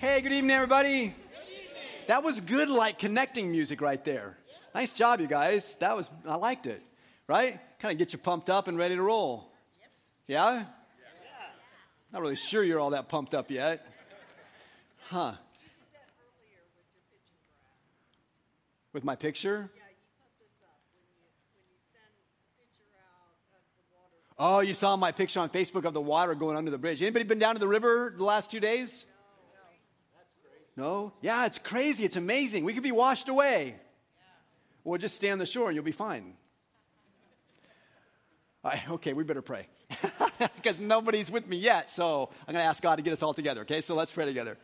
Hey, 0.00 0.22
good 0.22 0.32
evening, 0.32 0.52
everybody. 0.52 1.14
That 2.06 2.22
was 2.22 2.40
good, 2.40 2.70
like 2.70 2.98
connecting 2.98 3.50
music 3.50 3.82
right 3.82 4.02
there. 4.02 4.38
Nice 4.74 4.94
job, 4.94 5.20
you 5.20 5.26
guys. 5.26 5.74
That 5.74 5.94
was, 5.94 6.10
I 6.26 6.36
liked 6.36 6.66
it, 6.66 6.80
right? 7.26 7.60
Kind 7.80 7.92
of 7.92 7.98
get 7.98 8.14
you 8.14 8.18
pumped 8.18 8.48
up 8.48 8.66
and 8.66 8.78
ready 8.78 8.96
to 8.96 9.02
roll. 9.02 9.52
Yeah? 10.26 10.64
Not 12.14 12.22
really 12.22 12.36
sure 12.36 12.64
you're 12.64 12.80
all 12.80 12.90
that 12.90 13.10
pumped 13.10 13.34
up 13.34 13.50
yet. 13.50 13.86
Huh. 15.10 15.34
With 18.94 19.04
my 19.04 19.16
picture? 19.16 19.68
Oh, 24.38 24.60
you 24.60 24.72
saw 24.72 24.96
my 24.96 25.12
picture 25.12 25.40
on 25.40 25.50
Facebook 25.50 25.84
of 25.84 25.92
the 25.92 26.00
water 26.00 26.34
going 26.34 26.56
under 26.56 26.70
the 26.70 26.78
bridge. 26.78 27.02
Anybody 27.02 27.26
been 27.26 27.38
down 27.38 27.54
to 27.54 27.58
the 27.58 27.68
river 27.68 28.14
the 28.16 28.24
last 28.24 28.50
two 28.50 28.60
days? 28.60 29.04
No? 30.80 31.12
Yeah, 31.20 31.44
it's 31.44 31.58
crazy. 31.58 32.06
It's 32.06 32.16
amazing. 32.16 32.64
We 32.64 32.72
could 32.72 32.82
be 32.82 32.90
washed 32.90 33.28
away. 33.28 33.76
Or 34.82 34.96
just 34.96 35.14
stay 35.14 35.30
on 35.30 35.36
the 35.36 35.44
shore 35.44 35.66
and 35.66 35.74
you'll 35.74 35.84
be 35.84 35.92
fine. 35.92 36.32
Okay, 38.88 39.12
we 39.12 39.22
better 39.22 39.42
pray. 39.42 39.66
because 40.56 40.80
nobody's 40.80 41.30
with 41.30 41.46
me 41.46 41.58
yet. 41.58 41.90
So 41.90 42.30
I'm 42.48 42.54
going 42.54 42.62
to 42.62 42.68
ask 42.68 42.82
God 42.82 42.96
to 42.96 43.02
get 43.02 43.12
us 43.12 43.22
all 43.22 43.34
together. 43.34 43.60
Okay, 43.60 43.82
so 43.82 43.94
let's 43.94 44.10
pray 44.10 44.24
together. 44.24 44.56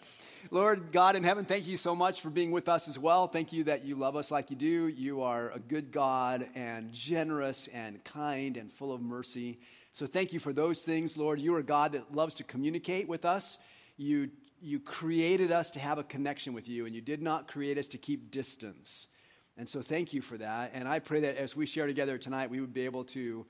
Lord 0.51 0.91
God 0.91 1.17
in 1.17 1.23
heaven, 1.23 1.45
thank 1.45 1.67
you 1.67 1.77
so 1.77 1.95
much 1.95 2.23
for 2.23 2.31
being 2.31 2.51
with 2.51 2.67
us 2.67 2.89
as 2.89 2.99
well. 2.99 3.29
Thank 3.29 3.53
you 3.53 3.65
that 3.65 3.85
you 3.85 3.95
love 3.97 4.17
us 4.17 4.31
like 4.31 4.49
you 4.49 4.57
do. 4.57 4.89
You 4.89 5.21
are 5.21 5.51
a 5.51 5.59
good 5.59 5.93
God 5.93 6.49
and 6.55 6.95
generous 6.95 7.69
and 7.75 8.03
kind 8.05 8.57
and 8.57 8.73
full 8.73 8.95
of 8.95 9.03
mercy. 9.03 9.59
So 9.93 10.07
thank 10.07 10.33
you 10.33 10.39
for 10.39 10.55
those 10.55 10.81
things, 10.81 11.19
Lord. 11.19 11.41
You 11.41 11.55
are 11.57 11.63
God 11.63 11.93
that 11.93 12.15
loves 12.15 12.35
to 12.37 12.45
communicate 12.45 13.07
with 13.07 13.27
us. 13.27 13.59
You 13.99 14.31
you 14.61 14.81
created 14.81 15.53
us 15.53 15.71
to 15.73 15.81
have 15.81 15.99
a 15.99 16.05
connection 16.05 16.53
with 16.53 16.69
you, 16.69 16.87
and 16.87 16.95
you 16.95 17.01
did 17.01 17.23
not 17.23 17.49
create 17.49 17.79
us 17.79 17.89
to 17.89 17.99
keep 17.99 18.31
distance. 18.31 19.09
And 19.57 19.69
so, 19.69 19.83
thank 19.83 20.13
you 20.13 20.21
for 20.21 20.37
that. 20.39 20.73
And 20.75 20.89
I 20.89 20.99
pray 20.99 21.21
that 21.21 21.37
as 21.37 21.57
we 21.57 21.67
share 21.67 21.87
together 21.87 22.19
tonight, 22.19 22.51
we 22.51 22.61
would 22.61 22.75
be 22.75 22.85
able 22.85 23.05
to 23.05 23.47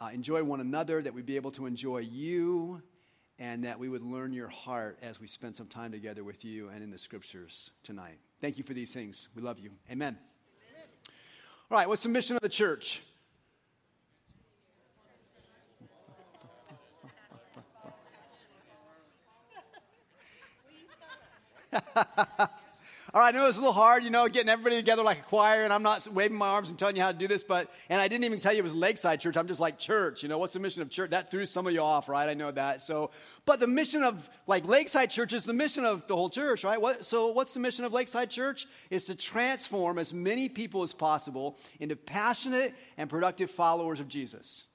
uh, 0.00 0.10
enjoy 0.12 0.42
one 0.42 0.60
another, 0.60 1.02
that 1.02 1.12
we'd 1.12 1.26
be 1.26 1.36
able 1.36 1.50
to 1.52 1.66
enjoy 1.66 1.98
you, 1.98 2.82
and 3.38 3.64
that 3.64 3.78
we 3.78 3.88
would 3.88 4.02
learn 4.02 4.32
your 4.32 4.48
heart 4.48 4.98
as 5.02 5.20
we 5.20 5.26
spend 5.26 5.56
some 5.56 5.66
time 5.66 5.92
together 5.92 6.24
with 6.24 6.44
you 6.44 6.68
and 6.68 6.82
in 6.82 6.90
the 6.90 6.98
scriptures 6.98 7.70
tonight. 7.82 8.18
Thank 8.40 8.58
you 8.58 8.64
for 8.64 8.74
these 8.74 8.92
things. 8.92 9.28
We 9.34 9.42
love 9.42 9.58
you. 9.58 9.70
Amen. 9.90 10.16
Amen. 10.70 10.88
All 11.70 11.78
right, 11.78 11.88
what's 11.88 12.02
the 12.02 12.08
mission 12.08 12.36
of 12.36 12.42
the 12.42 12.48
church? 12.48 13.02
All 23.12 23.20
right, 23.20 23.34
I 23.34 23.36
know 23.36 23.44
it 23.44 23.48
was 23.48 23.56
a 23.56 23.60
little 23.60 23.72
hard, 23.72 24.04
you 24.04 24.10
know, 24.10 24.28
getting 24.28 24.48
everybody 24.48 24.76
together 24.76 25.02
like 25.02 25.18
a 25.18 25.22
choir, 25.22 25.64
and 25.64 25.72
I'm 25.72 25.82
not 25.82 26.06
waving 26.12 26.36
my 26.36 26.46
arms 26.46 26.68
and 26.68 26.78
telling 26.78 26.94
you 26.94 27.02
how 27.02 27.10
to 27.10 27.18
do 27.18 27.26
this, 27.26 27.42
but, 27.42 27.68
and 27.88 28.00
I 28.00 28.06
didn't 28.06 28.22
even 28.22 28.38
tell 28.38 28.52
you 28.52 28.60
it 28.60 28.62
was 28.62 28.74
Lakeside 28.74 29.20
Church. 29.20 29.36
I'm 29.36 29.48
just 29.48 29.58
like, 29.58 29.80
church, 29.80 30.22
you 30.22 30.28
know, 30.28 30.38
what's 30.38 30.52
the 30.52 30.60
mission 30.60 30.80
of 30.82 30.90
church? 30.90 31.10
That 31.10 31.28
threw 31.28 31.44
some 31.44 31.66
of 31.66 31.72
you 31.72 31.80
off, 31.80 32.08
right? 32.08 32.28
I 32.28 32.34
know 32.34 32.52
that. 32.52 32.82
So, 32.82 33.10
but 33.46 33.58
the 33.58 33.66
mission 33.66 34.04
of 34.04 34.30
like 34.46 34.64
Lakeside 34.64 35.10
Church 35.10 35.32
is 35.32 35.44
the 35.44 35.52
mission 35.52 35.84
of 35.84 36.06
the 36.06 36.14
whole 36.14 36.30
church, 36.30 36.62
right? 36.62 36.80
What, 36.80 37.04
so, 37.04 37.28
what's 37.28 37.52
the 37.52 37.58
mission 37.58 37.84
of 37.84 37.92
Lakeside 37.92 38.30
Church? 38.30 38.68
Is 38.90 39.06
to 39.06 39.16
transform 39.16 39.98
as 39.98 40.14
many 40.14 40.48
people 40.48 40.84
as 40.84 40.92
possible 40.92 41.56
into 41.80 41.96
passionate 41.96 42.74
and 42.96 43.10
productive 43.10 43.50
followers 43.50 43.98
of 43.98 44.06
Jesus. 44.06 44.66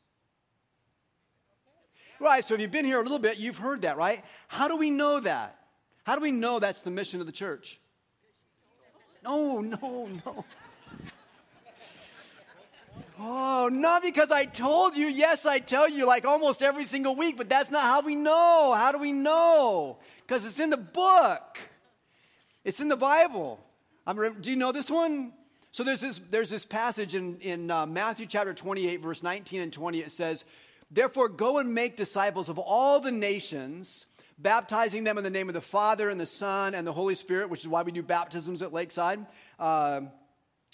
Right, 2.19 2.43
so 2.43 2.53
if 2.53 2.61
you've 2.61 2.71
been 2.71 2.85
here 2.85 2.99
a 2.99 3.03
little 3.03 3.19
bit, 3.19 3.38
you've 3.38 3.57
heard 3.57 3.83
that, 3.83 3.97
right? 3.97 4.23
How 4.49 4.67
do 4.67 4.75
we 4.75 4.89
know 4.89 5.19
that? 5.21 5.57
How 6.06 6.16
do 6.16 6.22
we 6.22 6.31
know 6.31 6.59
that's 6.59 6.84
the 6.84 6.92
mission 6.92 7.20
of 7.20 7.25
the 7.25 7.31
church? 7.31 7.80
No, 9.23 9.59
no, 9.61 10.08
no. 10.25 10.45
Oh, 13.17 13.70
not 13.72 14.03
because 14.03 14.29
I 14.29 14.46
told 14.46 14.96
you. 14.96 15.07
Yes, 15.07 15.46
I 15.46 15.59
tell 15.59 15.90
you 15.90 16.06
like 16.06 16.25
almost 16.25 16.62
every 16.62 16.84
single 16.84 17.16
week, 17.16 17.38
but 17.38 17.50
that's 17.50 17.72
not 17.72 17.81
how 17.81 18.02
we 18.02 18.13
know. 18.13 18.74
How 18.78 18.91
do 18.91 19.00
we 19.00 19.13
know? 19.13 19.97
Because 20.28 20.46
it's 20.46 20.59
in 20.59 20.69
the 20.69 20.78
book, 20.78 21.57
it's 22.63 22.79
in 22.79 22.88
the 22.88 22.97
Bible. 22.97 23.59
I'm, 24.06 24.41
do 24.41 24.52
you 24.52 24.58
know 24.58 24.72
this 24.72 24.90
one? 24.91 25.34
So 25.72 25.84
there's 25.84 26.02
this, 26.02 26.22
there's 26.29 26.50
this 26.50 26.66
passage 26.66 27.16
in, 27.16 27.40
in 27.40 27.72
uh, 27.72 27.85
Matthew 27.85 28.28
chapter 28.28 28.53
28, 28.53 29.02
verse 29.02 29.24
19 29.24 29.62
and 29.62 29.74
20. 29.74 30.00
It 30.00 30.12
says, 30.12 30.46
Therefore, 30.91 31.29
go 31.29 31.58
and 31.58 31.74
make 31.74 31.96
disciples 31.96 32.47
of 32.47 32.59
all 32.59 33.00
the 33.00 33.12
nations 33.12 34.06
baptizing 34.38 35.03
them 35.03 35.18
in 35.18 35.23
the 35.23 35.29
name 35.29 35.50
of 35.50 35.53
the 35.53 35.62
Father 35.62 36.09
and 36.09 36.19
the 36.19 36.25
Son 36.25 36.75
and 36.75 36.85
the 36.85 36.94
Holy 36.94 37.16
Spirit, 37.16 37.50
which 37.50 37.62
is 37.62 37.68
why 37.68 37.84
we 37.84 37.91
do 37.91 38.03
baptisms 38.03 38.62
at 38.62 38.73
Lakeside, 38.73 39.25
uh, 39.59 40.01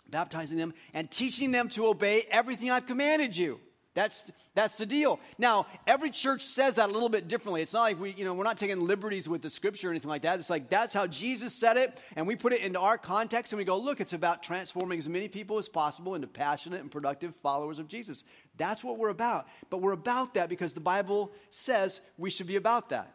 baptizing 0.10 0.58
them 0.58 0.74
and 0.94 1.10
teaching 1.10 1.52
them 1.52 1.70
to 1.70 1.88
obey 1.88 2.24
everything 2.32 2.72
I've 2.72 2.88
commanded 2.88 3.36
you. 3.36 3.60
That's, 3.94 4.32
that's 4.56 4.78
the 4.78 4.86
deal. 4.86 5.20
Now, 5.38 5.66
every 5.86 6.12
church 6.12 6.44
says 6.44 6.76
that 6.76 6.90
a 6.90 6.94
little 6.94 7.10
bit 7.10 7.28
differently. 7.28 7.62
It's 7.62 7.74
not 7.74 7.82
like 7.82 8.00
we, 8.00 8.14
you 8.14 8.24
know, 8.24 8.34
we're 8.34 8.46
not 8.46 8.58
taking 8.58 8.80
liberties 8.80 9.28
with 9.28 9.42
the 9.42 9.50
scripture 9.50 9.90
or 9.90 9.92
anything 9.92 10.10
like 10.10 10.22
that. 10.22 10.40
It's 10.40 10.50
like 10.50 10.70
that's 10.70 10.94
how 10.94 11.08
Jesus 11.08 11.54
said 11.54 11.76
it, 11.76 12.00
and 12.16 12.26
we 12.26 12.38
put 12.38 12.54
it 12.54 12.62
into 12.62 12.80
our 12.80 12.98
context 12.98 13.52
and 13.52 13.58
we 13.58 13.66
go, 13.66 13.78
look, 13.78 14.00
it's 14.00 14.14
about 14.14 14.44
transforming 14.44 14.98
as 14.98 15.10
many 15.10 15.28
people 15.28 15.58
as 15.58 15.68
possible 15.68 16.16
into 16.16 16.28
passionate 16.28 16.80
and 16.80 16.90
productive 16.90 17.36
followers 17.44 17.80
of 17.80 17.90
Jesus. 17.90 18.24
That's 18.56 18.82
what 18.82 18.98
we're 18.98 19.10
about. 19.10 19.48
But 19.70 19.82
we're 19.82 19.92
about 19.92 20.36
that 20.36 20.48
because 20.48 20.74
the 20.74 20.80
Bible 20.80 21.34
says 21.50 22.00
we 22.18 22.30
should 22.30 22.48
be 22.48 22.56
about 22.56 22.92
that. 22.92 23.14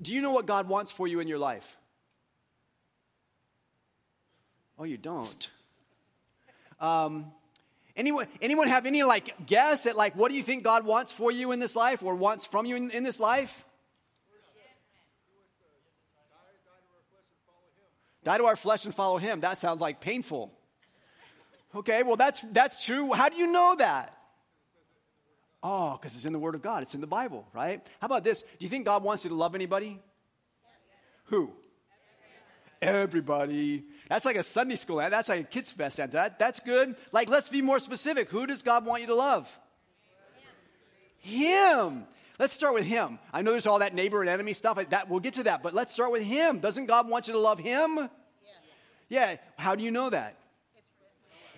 Do 0.00 0.12
you 0.12 0.20
know 0.20 0.32
what 0.32 0.46
God 0.46 0.68
wants 0.68 0.92
for 0.92 1.06
you 1.06 1.20
in 1.20 1.28
your 1.28 1.38
life? 1.38 1.76
Oh, 4.78 4.84
you 4.84 4.96
don't. 4.96 5.48
Um, 6.80 7.32
anyone, 7.96 8.28
anyone 8.40 8.68
have 8.68 8.86
any 8.86 9.02
like 9.02 9.46
guess 9.46 9.86
at 9.86 9.96
like 9.96 10.14
what 10.14 10.30
do 10.30 10.36
you 10.36 10.42
think 10.42 10.62
God 10.62 10.84
wants 10.84 11.12
for 11.12 11.32
you 11.32 11.50
in 11.52 11.58
this 11.58 11.74
life 11.74 12.02
or 12.02 12.14
wants 12.14 12.44
from 12.44 12.66
you 12.66 12.76
in, 12.76 12.90
in 12.90 13.02
this 13.02 13.18
life? 13.18 13.64
Die 18.24 18.38
to 18.38 18.44
our 18.44 18.56
flesh 18.56 18.84
and 18.84 18.94
follow 18.94 19.16
him. 19.16 19.40
That 19.40 19.58
sounds 19.58 19.80
like 19.80 20.00
painful. 20.00 20.52
Okay, 21.74 22.02
well 22.02 22.16
that's 22.16 22.44
that's 22.52 22.84
true. 22.84 23.12
How 23.12 23.28
do 23.28 23.36
you 23.36 23.46
know 23.46 23.74
that? 23.78 24.17
Oh, 25.62 25.98
because 26.00 26.14
it's 26.14 26.24
in 26.24 26.32
the 26.32 26.38
Word 26.38 26.54
of 26.54 26.62
God. 26.62 26.82
It's 26.82 26.94
in 26.94 27.00
the 27.00 27.06
Bible, 27.06 27.46
right? 27.52 27.84
How 28.00 28.06
about 28.06 28.24
this? 28.24 28.42
Do 28.42 28.48
you 28.60 28.68
think 28.68 28.84
God 28.84 29.02
wants 29.02 29.24
you 29.24 29.30
to 29.30 29.36
love 29.36 29.54
anybody? 29.54 30.00
Who? 31.26 31.50
Everybody. 32.80 33.84
That's 34.08 34.24
like 34.24 34.36
a 34.36 34.42
Sunday 34.42 34.76
school 34.76 34.98
That's 34.98 35.28
like 35.28 35.40
a 35.40 35.44
kids' 35.44 35.70
fest. 35.70 35.96
That, 35.96 36.38
that's 36.38 36.60
good. 36.60 36.94
Like, 37.10 37.28
let's 37.28 37.48
be 37.48 37.60
more 37.60 37.80
specific. 37.80 38.30
Who 38.30 38.46
does 38.46 38.62
God 38.62 38.86
want 38.86 39.00
you 39.00 39.08
to 39.08 39.14
love? 39.14 39.48
Him. 41.18 42.04
Let's 42.38 42.52
start 42.52 42.74
with 42.74 42.84
Him. 42.84 43.18
I 43.32 43.42
know 43.42 43.50
there's 43.50 43.66
all 43.66 43.80
that 43.80 43.94
neighbor 43.94 44.20
and 44.20 44.30
enemy 44.30 44.52
stuff. 44.52 44.78
That 44.90 45.10
we'll 45.10 45.18
get 45.18 45.34
to 45.34 45.44
that, 45.44 45.62
but 45.62 45.74
let's 45.74 45.92
start 45.92 46.12
with 46.12 46.22
Him. 46.22 46.60
Doesn't 46.60 46.86
God 46.86 47.08
want 47.08 47.26
you 47.26 47.32
to 47.32 47.40
love 47.40 47.58
Him? 47.58 48.08
Yeah. 49.08 49.36
How 49.56 49.74
do 49.74 49.82
you 49.82 49.90
know 49.90 50.08
that? 50.10 50.36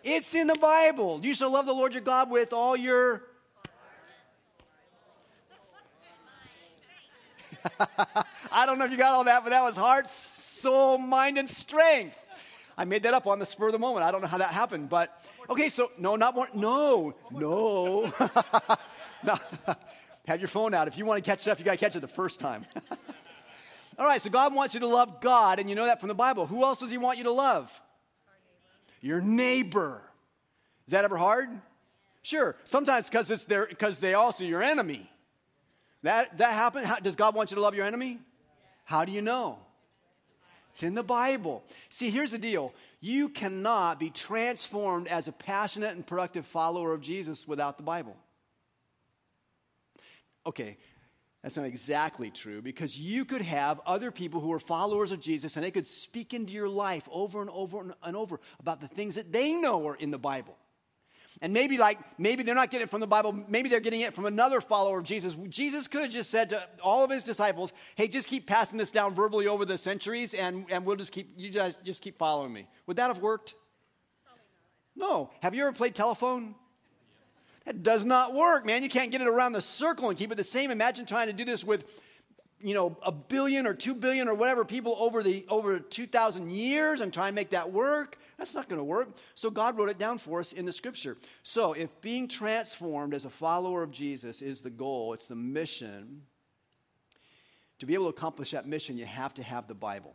It's 0.03 0.35
in 0.35 0.47
the 0.47 0.55
Bible. 0.55 1.21
You 1.23 1.35
shall 1.35 1.53
love 1.53 1.67
the 1.67 1.75
Lord 1.75 1.93
your 1.93 2.03
God 2.03 2.31
with 2.31 2.55
all 2.55 2.75
your 2.75 3.25
I 8.53 8.67
don't 8.67 8.79
know 8.79 8.85
if 8.85 8.91
you 8.91 8.97
got 8.97 9.13
all 9.13 9.25
that, 9.25 9.45
but 9.45 9.51
that 9.51 9.63
was 9.63 9.77
heart, 9.77 10.11
soul, 10.11 10.99
mind, 10.99 11.39
and 11.39 11.49
strength. 11.49 12.17
I 12.77 12.85
made 12.85 13.03
that 13.03 13.15
up 13.15 13.27
on 13.27 13.39
the 13.39 13.47
spur 13.47 13.67
of 13.67 13.73
the 13.73 13.79
moment. 13.79 14.05
I 14.05 14.11
don't 14.11 14.23
know 14.23 14.27
how 14.27 14.39
that 14.39 14.51
happened, 14.51 14.89
but 14.89 15.23
okay, 15.49 15.69
so 15.69 15.91
no, 15.99 16.17
not 16.17 16.35
more. 16.35 16.49
No, 16.55 17.15
no. 17.33 18.13
Have 20.27 20.41
your 20.41 20.49
phone 20.49 20.75
out. 20.75 20.89
If 20.89 20.97
you 20.97 21.05
want 21.05 21.23
to 21.23 21.29
catch 21.29 21.47
it 21.47 21.51
up, 21.51 21.59
you 21.59 21.65
got 21.65 21.73
to 21.73 21.77
catch 21.77 21.97
it 21.97 22.01
the 22.01 22.09
first 22.09 22.41
time. 22.41 22.65
all 23.99 24.07
right, 24.07 24.21
so 24.21 24.31
God 24.31 24.55
wants 24.55 24.75
you 24.75 24.81
to 24.81 24.87
love 24.87 25.21
God, 25.21 25.59
and 25.59 25.69
you 25.69 25.75
know 25.75 25.87
that 25.87 26.01
from 26.01 26.09
the 26.09 26.15
Bible. 26.15 26.47
Who 26.47 26.65
else 26.65 26.81
does 26.81 26.91
He 26.91 26.99
want 26.99 27.19
you 27.19 27.25
to 27.25 27.33
love? 27.33 27.71
Your 29.01 29.21
neighbor. 29.21 30.03
Is 30.87 30.93
that 30.93 31.05
ever 31.05 31.17
hard? 31.17 31.49
Sure. 32.23 32.57
Sometimes 32.65 33.07
because 33.07 33.31
it's 33.31 33.45
their 33.45 33.67
because 33.67 33.99
they 33.99 34.15
also 34.15 34.45
your 34.45 34.63
enemy. 34.63 35.11
That, 36.03 36.39
that 36.39 36.53
happened? 36.53 36.87
How, 36.87 36.97
does 36.97 37.17
God 37.17 37.35
want 37.35 37.51
you 37.51 37.57
to 37.57 37.61
love 37.61 37.75
your 37.75 37.87
enemy? 37.87 38.19
How 38.85 39.05
do 39.05 39.13
you 39.13 39.23
know? 39.23 39.59
It's 40.71 40.83
in 40.83 40.95
the 40.95 41.03
Bible. 41.03 41.65
See, 41.89 42.11
here's 42.11 42.31
the 42.31 42.39
deal 42.39 42.73
you 43.01 43.29
cannot 43.29 43.99
be 43.99 44.11
transformed 44.11 45.09
as 45.09 45.27
a 45.27 45.33
passionate 45.33 45.95
and 45.95 46.07
productive 46.07 46.47
follower 46.47 46.93
of 46.93 47.01
Jesus 47.01 47.47
without 47.49 47.77
the 47.77 47.83
Bible. 47.83 48.17
Okay, 50.47 50.79
that's 51.43 51.57
not 51.57 51.67
exactly 51.67 52.31
true 52.31 52.61
because 52.61 52.99
you 52.99 53.25
could 53.25 53.43
have 53.43 53.81
other 53.87 54.11
people 54.11 54.41
who 54.41 54.53
are 54.53 54.59
followers 54.59 55.13
of 55.13 55.21
Jesus 55.21 55.57
and 55.57 55.65
they 55.65 55.71
could 55.71 55.87
speak 55.87 56.35
into 56.35 56.53
your 56.53 56.69
life 56.69 57.09
over 57.11 57.41
and 57.41 57.51
over 57.51 57.95
and 58.03 58.17
over 58.17 58.41
about 58.59 58.81
the 58.81 58.89
things 58.89 59.15
that 59.15 59.33
they 59.33 59.53
know 59.53 59.87
are 59.87 59.97
in 59.97 60.11
the 60.11 60.19
Bible. 60.19 60.57
And 61.41 61.53
maybe 61.53 61.79
like 61.79 61.99
maybe 62.19 62.43
they're 62.43 62.55
not 62.55 62.71
getting 62.71 62.85
it 62.85 62.91
from 62.91 63.01
the 63.01 63.07
Bible, 63.07 63.33
maybe 63.49 63.69
they're 63.69 63.81
getting 63.81 64.01
it 64.01 64.15
from 64.15 64.27
another 64.27 64.61
follower 64.61 64.99
of 64.99 65.05
Jesus. 65.05 65.37
Jesus 65.49 65.89
could 65.89 66.03
have 66.03 66.11
just 66.11 66.31
said 66.31 66.51
to 66.51 66.63
all 66.83 67.05
of 67.05 67.11
his 67.11 67.23
disciples, 67.23 67.73
"Hey, 67.95 68.09
just 68.09 68.29
keep 68.29 68.47
passing 68.47 68.79
this 68.79 68.91
down 68.91 69.15
verbally 69.15 69.47
over 69.47 69.65
the 69.65 69.79
centuries 69.79 70.35
and 70.35 70.67
and 70.71 70.85
we'll 70.85 70.97
just 70.97 71.13
keep 71.13 71.35
you 71.37 71.51
guys 71.51 71.77
just 71.85 72.03
keep 72.03 72.19
following 72.19 72.53
me." 72.53 72.67
Would 72.87 72.97
that 72.97 73.09
have 73.09 73.21
worked? 73.21 73.55
No. 74.97 75.31
Have 75.41 75.55
you 75.55 75.63
ever 75.63 75.73
played 75.73 75.95
telephone? 75.95 76.55
That 77.65 77.83
does 77.83 78.05
not 78.05 78.35
work, 78.35 78.67
man. 78.67 78.83
You 78.83 78.89
can't 78.89 79.11
get 79.11 79.21
it 79.21 79.29
around 79.29 79.53
the 79.53 79.61
circle 79.61 80.09
and 80.09 80.19
keep 80.19 80.33
it 80.33 80.37
the 80.37 80.45
same. 80.45 80.71
Imagine 80.71 81.07
trying 81.07 81.29
to 81.29 81.33
do 81.33 81.45
this 81.45 81.63
with 81.63 81.85
you 82.63 82.75
know, 82.75 82.97
a 83.03 83.13
billion 83.13 83.67
or 83.67 83.75
two 83.75 83.95
billion 83.95 84.29
or 84.29 84.35
whatever 84.35 84.65
people 84.65 84.97
over 84.99 85.23
the 85.23 85.45
over 85.49 85.79
2,000 85.79 86.51
years 86.51 87.01
and 87.01 87.13
try 87.13 87.29
and 87.29 87.35
make 87.35 87.51
that 87.51 87.73
work. 87.73 88.19
That's 88.39 88.55
not 88.55 88.69
going 88.69 88.79
to 88.79 88.85
work. 88.85 89.09
So 89.35 89.51
God 89.51 89.79
wrote 89.79 89.89
it 89.89 89.99
down 89.99 90.19
for 90.19 90.41
us 90.41 90.53
in 90.53 90.65
the 90.65 90.73
scripture. 90.73 91.17
So 91.43 91.73
if 91.73 92.01
being 92.01 92.29
transformed 92.29 93.15
as 93.15 93.25
a 93.25 93.31
follower 93.31 93.83
of 93.83 93.91
Jesus 93.93 94.43
is 94.43 94.61
the 94.61 94.71
goal, 94.71 95.13
it's 95.13 95.27
the 95.27 95.37
mission, 95.37 96.23
to 97.81 97.87
be 97.87 97.95
able 97.95 98.05
to 98.05 98.11
accomplish 98.11 98.53
that 98.53 98.67
mission, 98.67 98.97
you 98.99 99.07
have 99.07 99.35
to 99.35 99.43
have 99.43 99.67
the 99.67 99.75
Bible. 99.75 100.15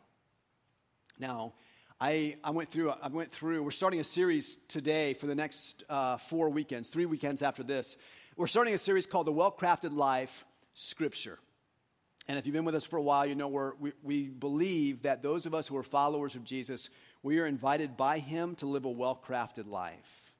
Now, 1.19 1.53
I, 1.99 2.35
I 2.43 2.51
went 2.51 2.69
through, 2.69 2.91
I 2.91 3.07
went 3.07 3.31
through, 3.31 3.63
we're 3.63 3.71
starting 3.71 3.99
a 3.99 4.03
series 4.03 4.57
today 4.67 5.13
for 5.13 5.27
the 5.27 5.35
next 5.35 5.83
uh, 5.89 6.17
four 6.17 6.49
weekends, 6.49 6.89
three 6.89 7.05
weekends 7.05 7.41
after 7.41 7.63
this. 7.63 7.97
We're 8.35 8.47
starting 8.47 8.73
a 8.73 8.77
series 8.77 9.05
called 9.05 9.27
The 9.27 9.31
Well 9.31 9.51
Crafted 9.51 9.95
Life 9.95 10.45
Scripture. 10.73 11.39
And 12.27 12.39
if 12.39 12.45
you've 12.45 12.53
been 12.53 12.65
with 12.65 12.75
us 12.75 12.85
for 12.85 12.97
a 12.97 13.01
while, 13.01 13.25
you 13.25 13.35
know 13.35 13.47
we 13.79 13.91
we, 14.01 14.23
believe 14.29 15.03
that 15.03 15.21
those 15.21 15.45
of 15.45 15.53
us 15.53 15.67
who 15.67 15.77
are 15.77 15.83
followers 15.83 16.35
of 16.35 16.43
Jesus, 16.43 16.89
we 17.21 17.39
are 17.39 17.45
invited 17.45 17.97
by 17.97 18.19
Him 18.19 18.55
to 18.55 18.65
live 18.65 18.85
a 18.85 18.89
well 18.89 19.19
crafted 19.23 19.69
life. 19.69 20.33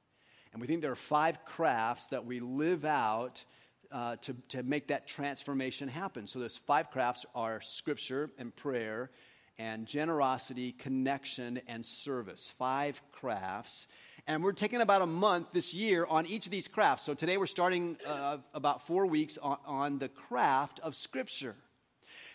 And 0.52 0.60
we 0.60 0.66
think 0.66 0.80
there 0.80 0.90
are 0.90 0.96
five 0.96 1.44
crafts 1.44 2.08
that 2.08 2.24
we 2.24 2.40
live 2.40 2.84
out 2.84 3.44
uh, 3.92 4.16
to, 4.16 4.34
to 4.48 4.62
make 4.62 4.88
that 4.88 5.06
transformation 5.06 5.88
happen. 5.88 6.26
So, 6.26 6.40
those 6.40 6.56
five 6.56 6.90
crafts 6.90 7.24
are 7.34 7.60
scripture 7.60 8.30
and 8.38 8.54
prayer, 8.56 9.10
and 9.58 9.86
generosity, 9.86 10.72
connection, 10.72 11.60
and 11.68 11.84
service. 11.84 12.52
Five 12.58 13.00
crafts. 13.12 13.86
And 14.26 14.42
we're 14.42 14.52
taking 14.52 14.80
about 14.80 15.02
a 15.02 15.06
month 15.06 15.52
this 15.52 15.72
year 15.72 16.04
on 16.04 16.26
each 16.26 16.46
of 16.46 16.50
these 16.50 16.66
crafts. 16.66 17.04
So, 17.04 17.14
today 17.14 17.36
we're 17.36 17.46
starting 17.46 17.96
uh, 18.04 18.38
about 18.54 18.86
four 18.86 19.06
weeks 19.06 19.38
on, 19.38 19.58
on 19.66 19.98
the 19.98 20.08
craft 20.08 20.80
of 20.80 20.96
Scripture. 20.96 21.54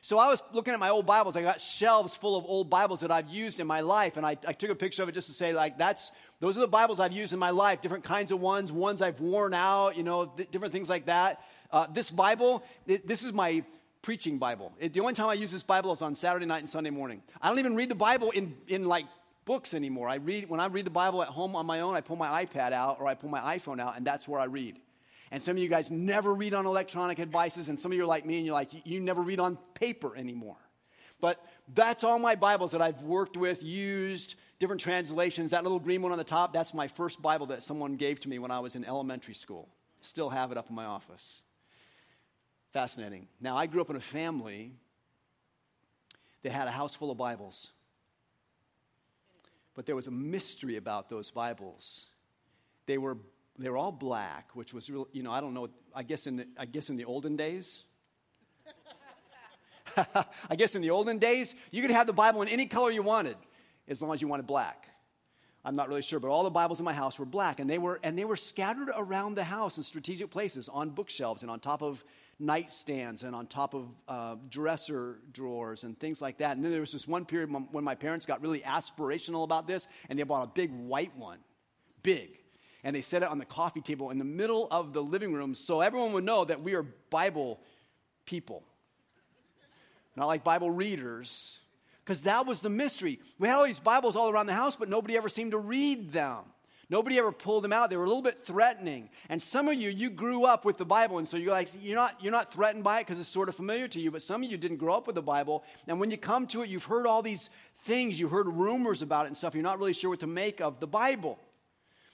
So 0.04 0.18
I 0.18 0.30
was 0.30 0.42
looking 0.52 0.74
at 0.74 0.80
my 0.80 0.90
old 0.90 1.06
Bibles. 1.06 1.36
I 1.36 1.44
got 1.44 1.62
shelves 1.62 2.16
full 2.16 2.36
of 2.36 2.44
old 2.46 2.72
Bibles 2.72 3.02
that 3.02 3.12
I've 3.12 3.30
used 3.30 3.60
in 3.60 3.68
my 3.68 3.82
life, 3.82 4.18
and 4.18 4.26
I, 4.26 4.32
I, 4.48 4.54
took 4.54 4.72
a 4.72 4.76
picture 4.76 5.04
of 5.04 5.10
it 5.10 5.12
just 5.12 5.28
to 5.28 5.34
say, 5.34 5.54
like, 5.54 5.78
that's 5.78 6.12
those 6.40 6.58
are 6.58 6.62
the 6.62 6.68
Bibles 6.68 7.00
I've 7.00 7.12
used 7.12 7.34
in 7.34 7.40
my 7.40 7.52
life. 7.52 7.82
Different 7.82 8.04
kinds 8.04 8.32
of 8.32 8.42
ones, 8.42 8.72
ones 8.72 9.04
I've 9.04 9.20
worn 9.20 9.54
out, 9.54 9.96
you 9.96 10.02
know, 10.02 10.26
th- 10.26 10.50
different 10.50 10.74
things 10.74 10.90
like 10.90 11.06
that. 11.06 11.42
Uh, 11.72 11.86
this 11.94 12.10
Bible, 12.10 12.64
th- 12.88 13.04
this 13.06 13.24
is 13.24 13.32
my 13.32 13.64
preaching 14.02 14.40
Bible. 14.40 14.74
It, 14.80 14.94
the 14.94 15.02
only 15.02 15.14
time 15.14 15.30
I 15.30 15.36
use 15.36 15.52
this 15.52 15.62
Bible 15.62 15.94
is 15.94 16.02
on 16.02 16.16
Saturday 16.16 16.48
night 16.48 16.60
and 16.60 16.70
Sunday 16.70 16.90
morning. 16.90 17.22
I 17.40 17.50
don't 17.50 17.60
even 17.60 17.76
read 17.76 17.90
the 17.90 17.96
Bible 17.96 18.32
in 18.32 18.56
in 18.68 18.86
like 18.86 19.06
books 19.46 19.76
anymore. 19.76 20.10
I 20.10 20.16
read 20.16 20.50
when 20.50 20.60
I 20.60 20.66
read 20.66 20.88
the 20.88 20.90
Bible 20.90 21.22
at 21.22 21.28
home 21.28 21.56
on 21.56 21.68
my 21.68 21.82
own. 21.82 21.94
I 21.94 22.02
pull 22.02 22.16
my 22.16 22.44
iPad 22.44 22.72
out 22.72 23.00
or 23.00 23.06
I 23.06 23.14
pull 23.14 23.30
my 23.30 23.56
iPhone 23.56 23.80
out, 23.80 23.98
and 23.98 24.08
that's 24.08 24.28
where 24.28 24.40
I 24.40 24.46
read. 24.46 24.80
And 25.32 25.42
some 25.42 25.56
of 25.56 25.64
you 25.64 25.70
guys 25.70 25.90
never 25.90 26.34
read 26.34 26.54
on 26.54 26.66
electronic 26.66 27.18
devices, 27.18 27.70
and 27.70 27.80
some 27.80 27.92
of 27.92 27.96
you 27.96 28.04
are 28.04 28.08
like 28.08 28.26
me 28.26 28.38
and 28.38 28.46
you're 28.46 28.54
like, 28.54 28.70
you 28.86 29.00
never 29.00 29.22
read 29.22 29.40
on 29.40 29.58
paper 29.74 30.16
anymore. 30.16 30.58
But 31.22 31.44
that's 31.74 32.04
all 32.04 32.20
my 32.20 32.36
Bibles 32.36 32.72
that 32.72 32.82
I've 32.82 33.02
worked 33.04 33.38
with, 33.38 33.64
used, 33.64 34.36
different 34.60 34.82
translations. 34.82 35.52
That 35.52 35.64
little 35.64 35.80
green 35.80 36.02
one 36.02 36.12
on 36.12 36.18
the 36.18 36.24
top, 36.24 36.52
that's 36.52 36.74
my 36.74 36.88
first 36.88 37.22
Bible 37.22 37.46
that 37.48 37.64
someone 37.64 37.96
gave 37.96 38.20
to 38.22 38.30
me 38.30 38.40
when 38.40 38.52
I 38.52 38.60
was 38.60 38.76
in 38.76 38.84
elementary 38.84 39.36
school. 39.36 39.70
Still 40.02 40.30
have 40.30 40.52
it 40.52 40.58
up 40.58 40.70
in 40.70 40.76
my 40.76 40.86
office. 40.86 41.42
Fascinating. 42.74 43.28
Now, 43.40 43.56
I 43.56 43.68
grew 43.68 43.82
up 43.82 43.90
in 43.90 43.96
a 43.96 44.02
family 44.02 44.74
that 46.42 46.52
had 46.52 46.68
a 46.68 46.72
house 46.72 46.96
full 46.96 47.12
of 47.12 47.18
Bibles. 47.18 47.72
But 49.76 49.86
there 49.86 49.96
was 49.96 50.08
a 50.08 50.12
mystery 50.12 50.76
about 50.76 51.10
those 51.10 51.32
Bibles. 51.32 52.06
They 52.88 52.98
were 52.98 53.18
they 53.58 53.70
were 53.70 53.78
all 53.78 53.92
black, 53.92 54.50
which 54.54 54.74
was 54.74 54.90
real, 54.90 55.08
you 55.12 55.24
know, 55.24 55.32
I 55.32 55.42
don't 55.42 55.54
know, 55.54 55.70
I 55.94 56.04
guess 56.04 56.28
in 56.28 56.38
the, 56.38 56.48
I 56.58 56.66
guess 56.66 56.90
in 56.90 56.96
the 56.96 57.06
olden 57.06 57.36
days. 57.36 57.84
I 60.50 60.56
guess 60.56 60.76
in 60.76 60.82
the 60.82 60.92
olden 60.92 61.18
days, 61.18 61.54
you 61.70 61.82
could 61.82 61.92
have 61.92 62.08
the 62.08 62.14
Bible 62.14 62.42
in 62.42 62.48
any 62.48 62.66
color 62.66 62.92
you 62.92 63.04
wanted, 63.04 63.36
as 63.88 64.02
long 64.02 64.14
as 64.14 64.22
you 64.22 64.28
wanted 64.28 64.48
black. 64.48 64.88
I'm 65.64 65.76
not 65.76 65.90
really 65.90 66.02
sure, 66.02 66.20
but 66.20 66.30
all 66.30 66.44
the 66.44 66.50
Bibles 66.50 66.80
in 66.80 66.86
my 66.86 66.94
house 66.94 67.20
were 67.20 67.26
black, 67.26 67.60
and 67.60 67.70
they 67.70 67.78
were 67.78 68.00
and 68.02 68.18
they 68.18 68.26
were 68.26 68.36
scattered 68.36 68.90
around 68.96 69.36
the 69.36 69.44
house 69.44 69.78
in 69.78 69.84
strategic 69.84 70.32
places, 70.32 70.70
on 70.70 70.90
bookshelves 70.90 71.44
and 71.44 71.52
on 71.52 71.60
top 71.60 71.84
of 71.84 72.04
nightstands 72.42 73.24
and 73.24 73.36
on 73.36 73.46
top 73.46 73.76
of 73.76 73.88
uh, 74.08 74.36
dresser 74.50 75.20
drawers 75.32 75.84
and 75.84 76.00
things 76.00 76.20
like 76.20 76.40
that. 76.40 76.56
And 76.56 76.66
then 76.66 76.72
there 76.72 76.82
was 76.82 76.92
this 76.92 77.08
one 77.08 77.26
period 77.26 77.54
when 77.72 77.84
my 77.84 77.94
parents 77.94 78.26
got 78.26 78.42
really 78.42 78.62
aspirational 78.62 79.44
about 79.44 79.68
this, 79.68 79.88
and 80.10 80.18
they 80.18 80.24
bought 80.24 80.44
a 80.44 80.48
big 80.48 80.72
white 80.72 81.16
one, 81.16 81.38
big, 82.02 82.41
and 82.84 82.96
they 82.96 83.02
set 83.02 83.24
it 83.24 83.30
on 83.30 83.38
the 83.38 83.46
coffee 83.46 83.82
table 83.82 84.10
in 84.10 84.18
the 84.18 84.26
middle 84.26 84.68
of 84.72 84.94
the 84.94 85.04
living 85.04 85.34
room 85.34 85.56
so 85.56 85.82
everyone 85.82 86.14
would 86.14 86.24
know 86.24 86.46
that 86.46 86.62
we 86.62 86.76
are 86.76 86.84
Bible 86.84 87.60
people. 88.26 88.64
Not 90.16 90.28
like 90.28 90.44
Bible 90.44 90.72
readers, 90.72 91.60
because 92.04 92.24
that 92.24 92.46
was 92.46 92.62
the 92.62 92.70
mystery. 92.70 93.20
We 93.40 93.48
had 93.48 93.56
all 93.58 93.66
these 93.66 93.80
Bibles 93.80 94.16
all 94.16 94.30
around 94.30 94.48
the 94.48 94.54
house, 94.54 94.76
but 94.76 94.90
nobody 94.90 95.16
ever 95.16 95.30
seemed 95.30 95.52
to 95.52 95.58
read 95.58 96.12
them. 96.12 96.40
Nobody 96.90 97.18
ever 97.20 97.32
pulled 97.32 97.64
them 97.64 97.72
out. 97.72 97.90
They 97.90 97.96
were 97.96 98.04
a 98.04 98.08
little 98.08 98.22
bit 98.22 98.46
threatening. 98.46 99.10
And 99.30 99.42
some 99.42 99.70
of 99.70 99.76
you, 99.76 99.90
you 99.90 100.10
grew 100.10 100.44
up 100.44 100.66
with 100.66 100.78
the 100.78 100.84
Bible, 100.84 101.20
and 101.20 101.28
so 101.28 101.38
you're 101.38 101.54
like, 101.54 101.70
you're 101.82 101.96
not, 101.96 102.22
you're 102.22 102.34
not 102.34 102.52
threatened 102.52 102.84
by 102.84 103.00
it 103.00 103.08
because 103.08 103.18
it's 103.22 103.30
sort 103.30 103.48
of 103.48 103.56
familiar 103.56 103.88
to 103.88 104.02
you. 104.02 104.12
But 104.12 104.22
some 104.22 104.44
of 104.44 104.52
you 104.52 104.58
didn't 104.58 104.78
grow 104.78 104.96
up 104.96 105.08
with 105.08 105.16
the 105.16 105.22
Bible, 105.22 105.64
and 105.88 106.02
when 106.02 106.12
you 106.12 106.18
come 106.18 106.48
to 106.48 106.64
it, 106.64 106.70
you've 106.70 106.84
heard 106.84 107.08
all 107.08 107.22
these 107.22 107.50
things, 107.86 108.20
you 108.20 108.28
heard 108.28 108.50
rumors 108.50 109.02
about 109.02 109.26
it 109.26 109.28
and 109.28 109.38
stuff. 109.38 109.54
You're 109.54 109.64
not 109.64 109.80
really 109.80 109.94
sure 109.94 110.10
what 110.10 110.20
to 110.20 110.28
make 110.28 110.60
of 110.60 110.82
the 110.82 110.88
Bible. 110.88 111.40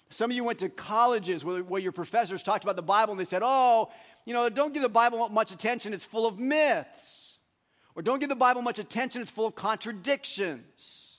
Some 0.10 0.32
of 0.32 0.36
you 0.36 0.44
went 0.44 0.60
to 0.60 0.70
colleges 0.70 1.44
where, 1.44 1.64
where 1.64 1.82
your 1.82 1.92
professors 1.92 2.42
talked 2.42 2.64
about 2.64 2.76
the 2.76 2.82
Bible 2.82 3.12
and 3.12 3.20
they 3.20 3.26
said, 3.26 3.42
oh, 3.44 3.92
you 4.26 4.34
know, 4.34 4.50
don't 4.50 4.74
give 4.74 4.84
the 4.84 4.90
Bible 4.90 5.28
much 5.30 5.52
attention, 5.52 5.94
it's 5.94 6.06
full 6.06 6.26
of 6.26 6.40
myths. 6.40 7.40
Or 7.96 8.02
don't 8.02 8.20
give 8.20 8.30
the 8.30 8.36
Bible 8.36 8.62
much 8.62 8.80
attention, 8.80 9.22
it's 9.22 9.32
full 9.32 9.48
of 9.48 9.56
contradictions. 9.56 11.18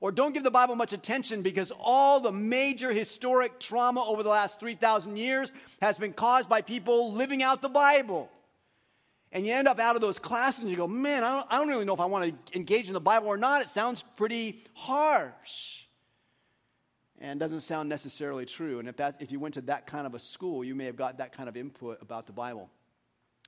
Or 0.00 0.12
don't 0.12 0.32
give 0.32 0.44
the 0.44 0.50
Bible 0.50 0.76
much 0.76 0.92
attention 0.92 1.42
because 1.42 1.72
all 1.78 2.20
the 2.20 2.30
major 2.32 2.92
historic 2.92 3.58
trauma 3.58 4.04
over 4.04 4.22
the 4.22 4.28
last 4.28 4.60
3,000 4.60 5.16
years 5.16 5.50
has 5.82 5.96
been 5.96 6.12
caused 6.12 6.48
by 6.48 6.62
people 6.62 7.12
living 7.12 7.42
out 7.42 7.60
the 7.60 7.68
Bible. 7.68 8.30
And 9.32 9.44
you 9.44 9.52
end 9.52 9.68
up 9.68 9.78
out 9.78 9.96
of 9.96 10.00
those 10.00 10.18
classes 10.18 10.62
and 10.62 10.70
you 10.70 10.76
go, 10.76 10.86
man, 10.86 11.22
I 11.22 11.30
don't, 11.30 11.46
I 11.50 11.58
don't 11.58 11.68
really 11.68 11.84
know 11.84 11.94
if 11.94 12.00
I 12.00 12.06
want 12.06 12.24
to 12.52 12.56
engage 12.56 12.86
in 12.86 12.94
the 12.94 13.00
Bible 13.00 13.26
or 13.26 13.36
not. 13.36 13.60
It 13.60 13.68
sounds 13.68 14.02
pretty 14.16 14.64
harsh 14.72 15.82
and 17.20 17.40
doesn't 17.40 17.60
sound 17.60 17.88
necessarily 17.88 18.46
true. 18.46 18.78
And 18.78 18.88
if, 18.88 18.96
that, 18.96 19.16
if 19.20 19.32
you 19.32 19.40
went 19.40 19.54
to 19.54 19.60
that 19.62 19.86
kind 19.86 20.06
of 20.06 20.14
a 20.14 20.18
school, 20.18 20.64
you 20.64 20.74
may 20.74 20.84
have 20.84 20.96
got 20.96 21.18
that 21.18 21.32
kind 21.32 21.48
of 21.48 21.56
input 21.56 22.00
about 22.00 22.26
the 22.26 22.32
Bible. 22.32 22.70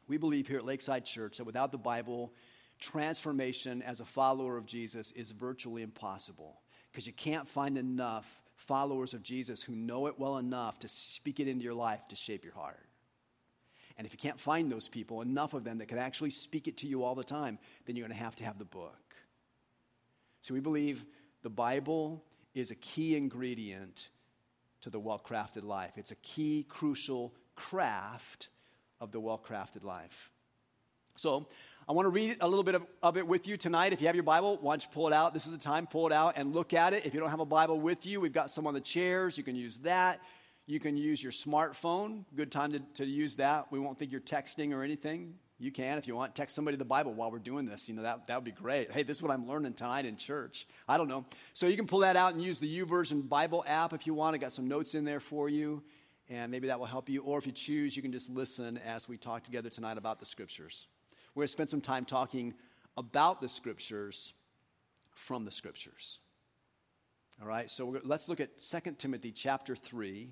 We 0.08 0.16
believe 0.16 0.48
here 0.48 0.58
at 0.58 0.64
Lakeside 0.64 1.04
Church 1.04 1.38
that 1.38 1.44
without 1.44 1.70
the 1.70 1.78
Bible, 1.78 2.32
transformation 2.80 3.82
as 3.82 4.00
a 4.00 4.04
follower 4.04 4.56
of 4.56 4.66
Jesus 4.66 5.12
is 5.12 5.30
virtually 5.30 5.82
impossible 5.82 6.60
because 6.90 7.06
you 7.06 7.12
can't 7.12 7.48
find 7.48 7.78
enough 7.78 8.26
followers 8.56 9.14
of 9.14 9.22
Jesus 9.22 9.62
who 9.62 9.74
know 9.74 10.06
it 10.06 10.18
well 10.18 10.38
enough 10.38 10.78
to 10.80 10.88
speak 10.88 11.40
it 11.40 11.48
into 11.48 11.64
your 11.64 11.74
life 11.74 12.00
to 12.08 12.16
shape 12.16 12.44
your 12.44 12.54
heart. 12.54 12.86
And 13.96 14.06
if 14.06 14.12
you 14.12 14.18
can't 14.18 14.40
find 14.40 14.72
those 14.72 14.88
people, 14.88 15.20
enough 15.20 15.54
of 15.54 15.62
them 15.62 15.78
that 15.78 15.88
can 15.88 15.98
actually 15.98 16.30
speak 16.30 16.68
it 16.68 16.78
to 16.78 16.86
you 16.86 17.04
all 17.04 17.14
the 17.14 17.24
time, 17.24 17.58
then 17.84 17.96
you're 17.96 18.06
going 18.06 18.16
to 18.16 18.24
have 18.24 18.34
to 18.36 18.44
have 18.44 18.58
the 18.58 18.64
book. 18.64 19.14
So 20.42 20.54
we 20.54 20.60
believe 20.60 21.04
the 21.42 21.50
Bible 21.50 22.24
is 22.54 22.70
a 22.70 22.74
key 22.74 23.16
ingredient 23.16 24.08
to 24.82 24.90
the 24.90 24.98
well 24.98 25.18
crafted 25.24 25.64
life. 25.64 25.92
It's 25.96 26.10
a 26.10 26.16
key, 26.16 26.66
crucial 26.68 27.34
craft 27.54 28.48
of 29.00 29.12
the 29.12 29.20
well 29.20 29.38
crafted 29.38 29.84
life. 29.84 30.30
So, 31.16 31.48
I 31.88 31.92
want 31.92 32.06
to 32.06 32.10
read 32.10 32.36
a 32.40 32.46
little 32.46 32.62
bit 32.62 32.76
of, 32.76 32.86
of, 33.02 33.16
it 33.16 33.26
with 33.26 33.48
you 33.48 33.56
tonight. 33.56 33.92
If 33.92 34.00
you 34.00 34.06
have 34.06 34.14
your 34.14 34.22
Bible, 34.22 34.58
why 34.60 34.74
don't 34.74 34.84
you 34.84 34.90
pull 34.92 35.08
it 35.08 35.12
out? 35.12 35.34
This 35.34 35.46
is 35.46 35.50
the 35.50 35.58
time, 35.58 35.88
pull 35.88 36.06
it 36.06 36.12
out 36.12 36.34
and 36.36 36.54
look 36.54 36.72
at 36.72 36.94
it. 36.94 37.04
If 37.04 37.14
you 37.14 37.20
don't 37.20 37.30
have 37.30 37.40
a 37.40 37.44
Bible 37.44 37.80
with 37.80 38.06
you, 38.06 38.20
we've 38.20 38.32
got 38.32 38.48
some 38.48 38.66
on 38.68 38.74
the 38.74 38.80
chairs. 38.80 39.36
You 39.36 39.42
can 39.42 39.56
use 39.56 39.78
that. 39.78 40.20
You 40.66 40.78
can 40.78 40.96
use 40.96 41.20
your 41.20 41.32
smartphone. 41.32 42.24
Good 42.36 42.52
time 42.52 42.72
to, 42.72 42.78
to 42.94 43.04
use 43.04 43.34
that. 43.36 43.72
We 43.72 43.80
won't 43.80 43.98
think 43.98 44.12
you're 44.12 44.20
texting 44.20 44.72
or 44.72 44.84
anything. 44.84 45.34
You 45.60 45.70
can, 45.70 45.98
if 45.98 46.08
you 46.08 46.16
want, 46.16 46.34
text 46.34 46.56
somebody 46.56 46.78
the 46.78 46.86
Bible 46.86 47.12
while 47.12 47.30
we're 47.30 47.38
doing 47.38 47.66
this. 47.66 47.86
You 47.86 47.94
know, 47.94 48.00
that, 48.02 48.26
that 48.28 48.36
would 48.36 48.46
be 48.46 48.50
great. 48.50 48.90
Hey, 48.90 49.02
this 49.02 49.18
is 49.18 49.22
what 49.22 49.30
I'm 49.30 49.46
learning 49.46 49.74
tonight 49.74 50.06
in 50.06 50.16
church. 50.16 50.66
I 50.88 50.96
don't 50.96 51.06
know. 51.06 51.26
So 51.52 51.66
you 51.66 51.76
can 51.76 51.86
pull 51.86 51.98
that 51.98 52.16
out 52.16 52.32
and 52.32 52.42
use 52.42 52.58
the 52.58 52.80
YouVersion 52.80 53.28
Bible 53.28 53.62
app 53.66 53.92
if 53.92 54.06
you 54.06 54.14
want. 54.14 54.34
I 54.34 54.38
got 54.38 54.52
some 54.52 54.68
notes 54.68 54.94
in 54.94 55.04
there 55.04 55.20
for 55.20 55.50
you, 55.50 55.82
and 56.30 56.50
maybe 56.50 56.68
that 56.68 56.78
will 56.78 56.86
help 56.86 57.10
you. 57.10 57.22
Or 57.22 57.36
if 57.36 57.46
you 57.46 57.52
choose, 57.52 57.94
you 57.94 58.00
can 58.00 58.10
just 58.10 58.30
listen 58.30 58.78
as 58.78 59.06
we 59.06 59.18
talk 59.18 59.42
together 59.42 59.68
tonight 59.68 59.98
about 59.98 60.18
the 60.18 60.24
scriptures. 60.24 60.86
We're 61.34 61.42
going 61.42 61.48
to 61.48 61.52
spend 61.52 61.68
some 61.68 61.82
time 61.82 62.06
talking 62.06 62.54
about 62.96 63.42
the 63.42 63.48
scriptures 63.48 64.32
from 65.12 65.44
the 65.44 65.52
scriptures. 65.52 66.20
All 67.42 67.46
right, 67.48 67.70
so 67.70 68.00
let's 68.02 68.30
look 68.30 68.40
at 68.40 68.58
2 68.58 68.92
Timothy 68.98 69.30
chapter 69.30 69.76
3 69.76 70.30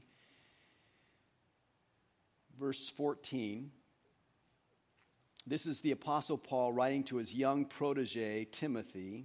verse 2.58 2.88
14. 2.88 3.70
This 5.49 5.64
is 5.64 5.81
the 5.81 5.93
Apostle 5.93 6.37
Paul 6.37 6.75
writing 6.75 7.05
to 7.05 7.17
his 7.17 7.33
young 7.33 7.64
protege, 7.64 8.45
Timothy. 8.52 9.25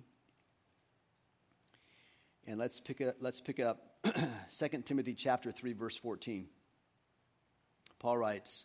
And 2.47 2.57
let's 2.57 2.79
pick 2.79 3.01
let's 3.19 3.41
pick 3.41 3.59
up 3.59 3.97
2 4.57 4.67
Timothy 4.85 5.15
chapter 5.15 5.51
3, 5.51 5.73
verse 5.73 5.97
14. 5.97 6.47
Paul 7.99 8.17
writes, 8.17 8.63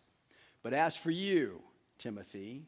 But 0.63 0.73
as 0.73 0.95
for 0.95 1.11
you, 1.11 1.61
Timothy, 1.97 2.63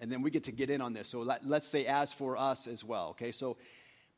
and 0.00 0.10
then 0.10 0.22
we 0.22 0.32
get 0.32 0.44
to 0.44 0.52
get 0.52 0.68
in 0.68 0.80
on 0.80 0.94
this. 0.94 1.08
So 1.08 1.20
let, 1.20 1.44
us 1.44 1.68
say, 1.68 1.86
as 1.86 2.12
for 2.12 2.36
us 2.36 2.66
as 2.66 2.82
well. 2.82 3.10
Okay, 3.10 3.30
so, 3.30 3.56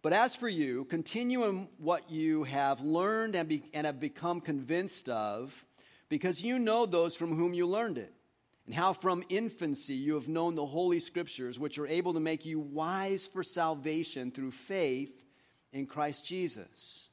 but 0.00 0.14
as 0.14 0.34
for 0.34 0.48
you, 0.48 0.86
continue 0.86 1.44
in 1.44 1.68
what 1.76 2.10
you 2.10 2.44
have 2.44 2.80
learned 2.80 3.36
and, 3.36 3.50
be, 3.50 3.64
and 3.74 3.86
have 3.86 4.00
become 4.00 4.40
convinced 4.40 5.10
of, 5.10 5.62
because 6.08 6.42
you 6.42 6.58
know 6.58 6.86
those 6.86 7.16
from 7.16 7.36
whom 7.36 7.52
you 7.52 7.66
learned 7.66 7.98
it 7.98 8.14
and 8.70 8.76
how 8.76 8.92
from 8.92 9.24
infancy 9.28 9.96
you 9.96 10.14
have 10.14 10.28
known 10.28 10.54
the 10.54 10.64
Holy 10.64 11.00
Scriptures, 11.00 11.58
which 11.58 11.76
are 11.76 11.88
able 11.88 12.14
to 12.14 12.20
make 12.20 12.46
you 12.46 12.60
wise 12.60 13.26
for 13.26 13.42
salvation 13.42 14.30
through 14.30 14.52
faith 14.52 15.24
in 15.72 15.86
Christ 15.86 16.24
Jesus. 16.24 17.08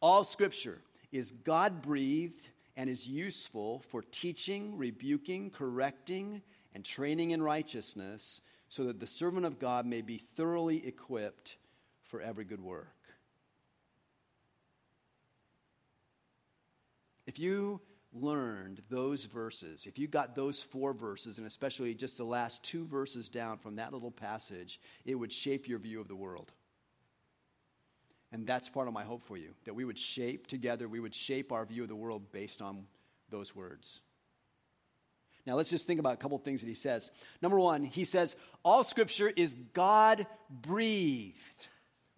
All 0.00 0.24
Scripture 0.24 0.80
is 1.12 1.32
God 1.32 1.82
breathed 1.82 2.48
and 2.78 2.88
is 2.88 3.06
useful 3.06 3.80
for 3.90 4.00
teaching, 4.00 4.78
rebuking, 4.78 5.50
correcting, 5.50 6.40
and 6.74 6.82
training 6.82 7.32
in 7.32 7.42
righteousness, 7.42 8.40
so 8.70 8.84
that 8.84 9.00
the 9.00 9.06
servant 9.06 9.44
of 9.44 9.58
God 9.58 9.84
may 9.84 10.00
be 10.00 10.16
thoroughly 10.16 10.86
equipped 10.86 11.56
for 12.04 12.22
every 12.22 12.46
good 12.46 12.62
work. 12.62 12.96
If 17.26 17.38
you 17.38 17.82
learned 18.12 18.82
those 18.88 19.24
verses, 19.24 19.86
if 19.86 19.98
you 19.98 20.08
got 20.08 20.34
those 20.34 20.62
four 20.62 20.92
verses, 20.92 21.38
and 21.38 21.46
especially 21.46 21.94
just 21.94 22.16
the 22.16 22.24
last 22.24 22.62
two 22.62 22.84
verses 22.86 23.28
down 23.28 23.58
from 23.58 23.76
that 23.76 23.92
little 23.92 24.10
passage, 24.10 24.80
it 25.04 25.14
would 25.14 25.32
shape 25.32 25.68
your 25.68 25.78
view 25.78 26.00
of 26.00 26.08
the 26.08 26.16
world. 26.16 26.52
And 28.32 28.46
that's 28.46 28.68
part 28.68 28.88
of 28.88 28.94
my 28.94 29.02
hope 29.02 29.24
for 29.24 29.36
you 29.36 29.54
that 29.64 29.74
we 29.74 29.84
would 29.84 29.98
shape 29.98 30.46
together, 30.46 30.88
we 30.88 31.00
would 31.00 31.14
shape 31.14 31.52
our 31.52 31.64
view 31.64 31.82
of 31.82 31.88
the 31.88 31.96
world 31.96 32.32
based 32.32 32.62
on 32.62 32.86
those 33.30 33.54
words. 33.54 34.00
Now, 35.46 35.54
let's 35.54 35.70
just 35.70 35.86
think 35.86 36.00
about 36.00 36.14
a 36.14 36.18
couple 36.18 36.38
things 36.38 36.60
that 36.60 36.68
he 36.68 36.74
says. 36.74 37.10
Number 37.40 37.58
one, 37.58 37.82
he 37.82 38.04
says, 38.04 38.36
All 38.62 38.84
scripture 38.84 39.32
is 39.34 39.54
God 39.72 40.26
breathed 40.50 41.68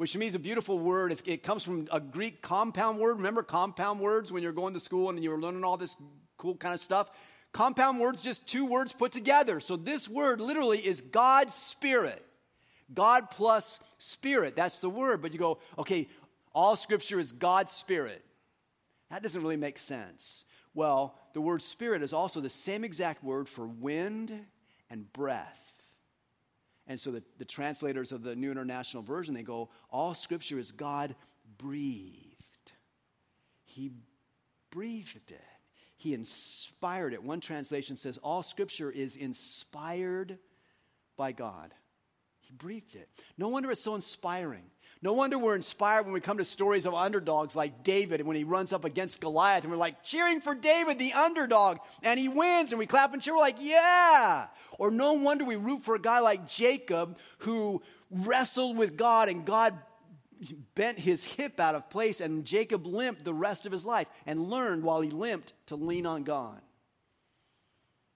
which 0.03 0.11
to 0.11 0.19
me 0.19 0.27
is 0.27 0.35
a 0.35 0.41
beautiful 0.41 0.81
word. 0.81 1.13
It's, 1.13 1.23
it 1.27 1.45
comes 1.45 1.63
from 1.63 1.87
a 1.93 2.01
Greek 2.01 2.43
compound 2.43 2.99
word. 2.99 3.19
Remember 3.19 3.45
compound 3.45 4.01
words 4.01 4.33
when 4.33 4.43
you're 4.43 4.51
going 4.51 4.75
to 4.75 4.81
school 4.81 5.09
and 5.09 5.23
you're 5.23 5.41
learning 5.41 5.63
all 5.63 5.77
this 5.77 5.97
cool 6.39 6.57
kind 6.57 6.75
of 6.75 6.81
stuff? 6.81 7.09
Compound 7.53 8.01
words, 8.01 8.21
just 8.21 8.45
two 8.45 8.67
words 8.67 8.93
put 8.93 9.13
together. 9.13 9.61
So 9.61 9.77
this 9.77 10.09
word 10.09 10.41
literally 10.41 10.85
is 10.85 11.01
God's 11.03 11.55
Spirit. 11.55 12.21
God 12.93 13.31
plus 13.31 13.79
Spirit. 13.99 14.57
That's 14.57 14.81
the 14.81 14.91
word. 14.91 15.23
But 15.23 15.33
you 15.33 15.39
go, 15.39 15.61
okay, 15.79 16.09
all 16.53 16.75
Scripture 16.75 17.21
is 17.21 17.31
God's 17.31 17.71
Spirit. 17.71 18.25
That 19.09 19.23
doesn't 19.23 19.41
really 19.41 19.57
make 19.57 19.79
sense. 19.79 20.45
Well, 20.75 21.17
the 21.33 21.41
word 21.41 21.63
Spirit 21.63 22.03
is 22.03 22.13
also 22.13 22.41
the 22.41 22.51
same 22.51 22.83
exact 22.83 23.23
word 23.23 23.49
for 23.49 23.69
wind 23.69 24.47
and 24.91 25.13
breath. 25.13 25.72
And 26.87 26.99
so 26.99 27.13
the, 27.13 27.23
the 27.39 27.45
translators 27.45 28.13
of 28.13 28.23
the 28.23 28.35
New 28.35 28.51
International 28.51 29.03
Version, 29.03 29.35
they 29.35 29.43
go, 29.43 29.71
all 29.91 30.15
scripture 30.15 30.59
is 30.59 30.73
God 30.73 31.15
breathed. 31.59 32.73
He 33.65 33.93
breathed 34.71 35.31
it. 35.31 35.41
He 35.97 36.15
inspired 36.15 37.13
it. 37.13 37.23
One 37.23 37.41
translation 37.41 37.97
says, 37.97 38.19
all 38.19 38.43
scripture 38.43 38.91
is 38.91 39.15
inspired 39.15 40.39
by 41.17 41.31
God. 41.31 41.73
He 42.41 42.53
breathed 42.53 42.97
it. 42.97 43.09
No 43.39 43.49
wonder 43.49 43.71
it's 43.71 43.81
so 43.81 43.95
inspiring. 43.95 44.65
No 45.05 45.13
wonder 45.15 45.37
we're 45.37 45.57
inspired 45.57 46.05
when 46.05 46.15
we 46.15 46.21
come 46.21 46.39
to 46.39 46.45
stories 46.45 46.87
of 46.87 46.95
underdogs 46.95 47.57
like 47.57 47.83
David 47.83 48.21
and 48.21 48.29
when 48.29 48.37
he 48.37 48.45
runs 48.45 48.73
up 48.73 48.85
against 48.85 49.21
Goliath 49.21 49.65
and 49.65 49.73
we're 49.73 49.77
like 49.77 50.05
cheering 50.05 50.41
for 50.41 50.55
David, 50.55 51.01
the 51.01 51.13
underdog, 51.13 51.79
and 52.05 52.21
he 52.21 52.29
wins 52.29 52.71
and 52.71 52.79
we 52.79 52.87
clap 52.87 53.13
and 53.13 53.21
cheer. 53.21 53.35
We're 53.35 53.41
like, 53.41 53.57
yeah. 53.59 54.47
Or 54.79 54.93
no 54.93 55.15
wonder 55.15 55.45
we 55.45 55.57
root 55.57 55.83
for 55.83 55.97
a 55.97 56.01
guy 56.01 56.21
like 56.21 56.47
Jacob 56.47 57.19
who 57.39 57.83
wrestled 58.13 58.77
with 58.77 58.97
God 58.97 59.29
and 59.29 59.45
God 59.45 59.77
bent 60.77 61.01
his 61.01 61.25
hip 61.25 61.59
out 61.59 61.75
of 61.75 61.91
place 61.91 62.21
and 62.21 62.45
Jacob 62.45 62.87
limped 62.87 63.25
the 63.25 63.35
rest 63.35 63.67
of 63.67 63.73
his 63.73 63.85
life 63.85 64.07
and 64.25 64.49
learned 64.49 64.85
while 64.85 65.01
he 65.01 65.11
limped 65.11 65.53
to 65.67 65.75
lean 65.75 66.07
on 66.07 66.23
God. 66.23 66.61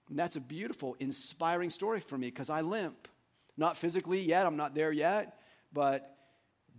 And 0.09 0.17
that's 0.17 0.37
a 0.37 0.41
beautiful, 0.41 0.95
inspiring 0.99 1.69
story 1.69 1.99
for 1.99 2.17
me 2.17 2.27
because 2.27 2.49
I 2.49 2.61
limp. 2.61 3.09
Not 3.57 3.75
physically 3.75 4.21
yet, 4.21 4.45
I'm 4.45 4.55
not 4.55 4.73
there 4.73 4.93
yet, 4.93 5.37
but 5.73 6.16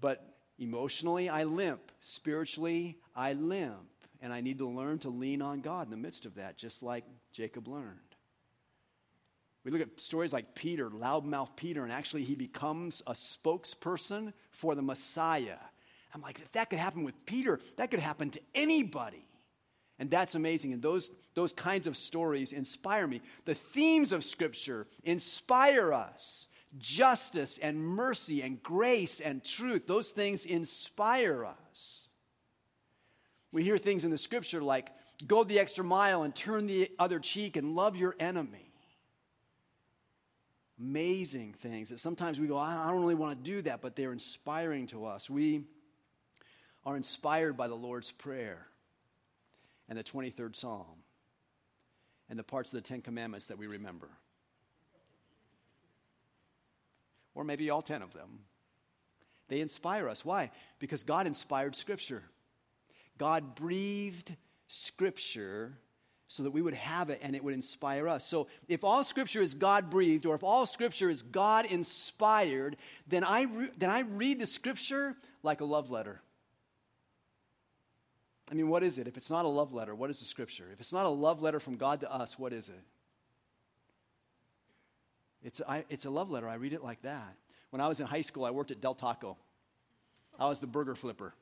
but 0.00 0.36
emotionally, 0.58 1.28
I 1.28 1.44
limp. 1.44 1.80
Spiritually, 2.00 2.98
I 3.14 3.32
limp. 3.34 3.88
And 4.20 4.32
I 4.32 4.40
need 4.40 4.58
to 4.58 4.68
learn 4.68 4.98
to 5.00 5.10
lean 5.10 5.42
on 5.42 5.60
God 5.60 5.86
in 5.86 5.90
the 5.90 5.96
midst 5.96 6.26
of 6.26 6.34
that, 6.36 6.56
just 6.56 6.82
like 6.82 7.04
Jacob 7.32 7.68
learned. 7.68 7.98
We 9.64 9.70
look 9.70 9.82
at 9.82 10.00
stories 10.00 10.32
like 10.32 10.54
Peter, 10.54 10.88
loudmouth 10.88 11.54
Peter, 11.54 11.82
and 11.82 11.92
actually 11.92 12.22
he 12.22 12.34
becomes 12.34 13.02
a 13.06 13.12
spokesperson 13.12 14.32
for 14.50 14.74
the 14.74 14.82
Messiah. 14.82 15.58
I'm 16.14 16.22
like, 16.22 16.40
if 16.40 16.50
that 16.52 16.70
could 16.70 16.78
happen 16.78 17.04
with 17.04 17.26
Peter, 17.26 17.60
that 17.76 17.90
could 17.90 18.00
happen 18.00 18.30
to 18.30 18.40
anybody. 18.54 19.24
And 19.98 20.10
that's 20.10 20.34
amazing. 20.34 20.72
And 20.72 20.80
those, 20.80 21.10
those 21.34 21.52
kinds 21.52 21.86
of 21.86 21.96
stories 21.96 22.52
inspire 22.52 23.06
me. 23.06 23.20
The 23.44 23.54
themes 23.54 24.12
of 24.12 24.24
Scripture 24.24 24.86
inspire 25.02 25.92
us 25.92 26.46
justice 26.76 27.58
and 27.58 27.80
mercy 27.82 28.42
and 28.42 28.62
grace 28.62 29.20
and 29.20 29.42
truth. 29.42 29.86
Those 29.86 30.10
things 30.10 30.44
inspire 30.44 31.46
us. 31.46 32.00
We 33.52 33.64
hear 33.64 33.78
things 33.78 34.04
in 34.04 34.10
the 34.10 34.18
scripture 34.18 34.60
like, 34.60 34.90
go 35.26 35.44
the 35.44 35.58
extra 35.58 35.82
mile 35.82 36.22
and 36.22 36.34
turn 36.34 36.66
the 36.66 36.90
other 36.98 37.18
cheek 37.18 37.56
and 37.56 37.74
love 37.74 37.96
your 37.96 38.14
enemy. 38.20 38.72
Amazing 40.78 41.54
things 41.54 41.88
that 41.88 41.98
sometimes 41.98 42.38
we 42.38 42.46
go, 42.46 42.56
I 42.56 42.88
don't 42.90 43.00
really 43.00 43.14
want 43.14 43.42
to 43.42 43.50
do 43.50 43.62
that, 43.62 43.80
but 43.80 43.96
they're 43.96 44.12
inspiring 44.12 44.86
to 44.88 45.06
us. 45.06 45.28
We 45.28 45.64
are 46.84 46.96
inspired 46.96 47.56
by 47.56 47.66
the 47.66 47.74
Lord's 47.74 48.12
Prayer 48.12 48.66
and 49.88 49.98
the 49.98 50.04
23rd 50.04 50.54
Psalm 50.54 51.02
and 52.28 52.38
the 52.38 52.44
parts 52.44 52.72
of 52.72 52.76
the 52.76 52.88
Ten 52.88 53.00
Commandments 53.00 53.46
that 53.46 53.58
we 53.58 53.66
remember 53.66 54.08
or 57.38 57.44
maybe 57.44 57.70
all 57.70 57.82
10 57.82 58.02
of 58.02 58.12
them. 58.12 58.40
They 59.46 59.60
inspire 59.60 60.08
us. 60.08 60.24
Why? 60.24 60.50
Because 60.80 61.04
God 61.04 61.28
inspired 61.28 61.76
Scripture. 61.76 62.24
God 63.16 63.54
breathed 63.54 64.34
Scripture 64.66 65.78
so 66.26 66.42
that 66.42 66.50
we 66.50 66.60
would 66.60 66.74
have 66.74 67.10
it 67.10 67.20
and 67.22 67.36
it 67.36 67.44
would 67.44 67.54
inspire 67.54 68.08
us. 68.08 68.26
So, 68.26 68.48
if 68.66 68.82
all 68.82 69.04
Scripture 69.04 69.40
is 69.40 69.54
God 69.54 69.88
breathed, 69.88 70.26
or 70.26 70.34
if 70.34 70.42
all 70.42 70.66
Scripture 70.66 71.08
is 71.08 71.22
God 71.22 71.64
inspired, 71.64 72.76
then 73.06 73.22
I, 73.22 73.42
re- 73.44 73.70
then 73.78 73.88
I 73.88 74.00
read 74.00 74.40
the 74.40 74.46
Scripture 74.46 75.14
like 75.44 75.60
a 75.60 75.64
love 75.64 75.92
letter. 75.92 76.20
I 78.50 78.54
mean, 78.54 78.68
what 78.68 78.82
is 78.82 78.98
it? 78.98 79.06
If 79.06 79.16
it's 79.16 79.30
not 79.30 79.44
a 79.44 79.48
love 79.48 79.72
letter, 79.72 79.94
what 79.94 80.10
is 80.10 80.18
the 80.18 80.26
Scripture? 80.26 80.66
If 80.72 80.80
it's 80.80 80.92
not 80.92 81.06
a 81.06 81.10
love 81.10 81.40
letter 81.40 81.60
from 81.60 81.76
God 81.76 82.00
to 82.00 82.12
us, 82.12 82.36
what 82.36 82.52
is 82.52 82.68
it? 82.68 82.82
It's, 85.48 85.62
I, 85.66 85.86
it's 85.88 86.04
a 86.04 86.10
love 86.10 86.30
letter. 86.30 86.46
I 86.46 86.56
read 86.56 86.74
it 86.74 86.84
like 86.84 87.00
that. 87.02 87.34
When 87.70 87.80
I 87.80 87.88
was 87.88 88.00
in 88.00 88.06
high 88.06 88.20
school, 88.20 88.44
I 88.44 88.50
worked 88.50 88.70
at 88.70 88.82
Del 88.82 88.94
Taco. 88.94 89.38
I 90.38 90.46
was 90.46 90.60
the 90.60 90.66
burger 90.66 90.94
flipper, 90.94 91.32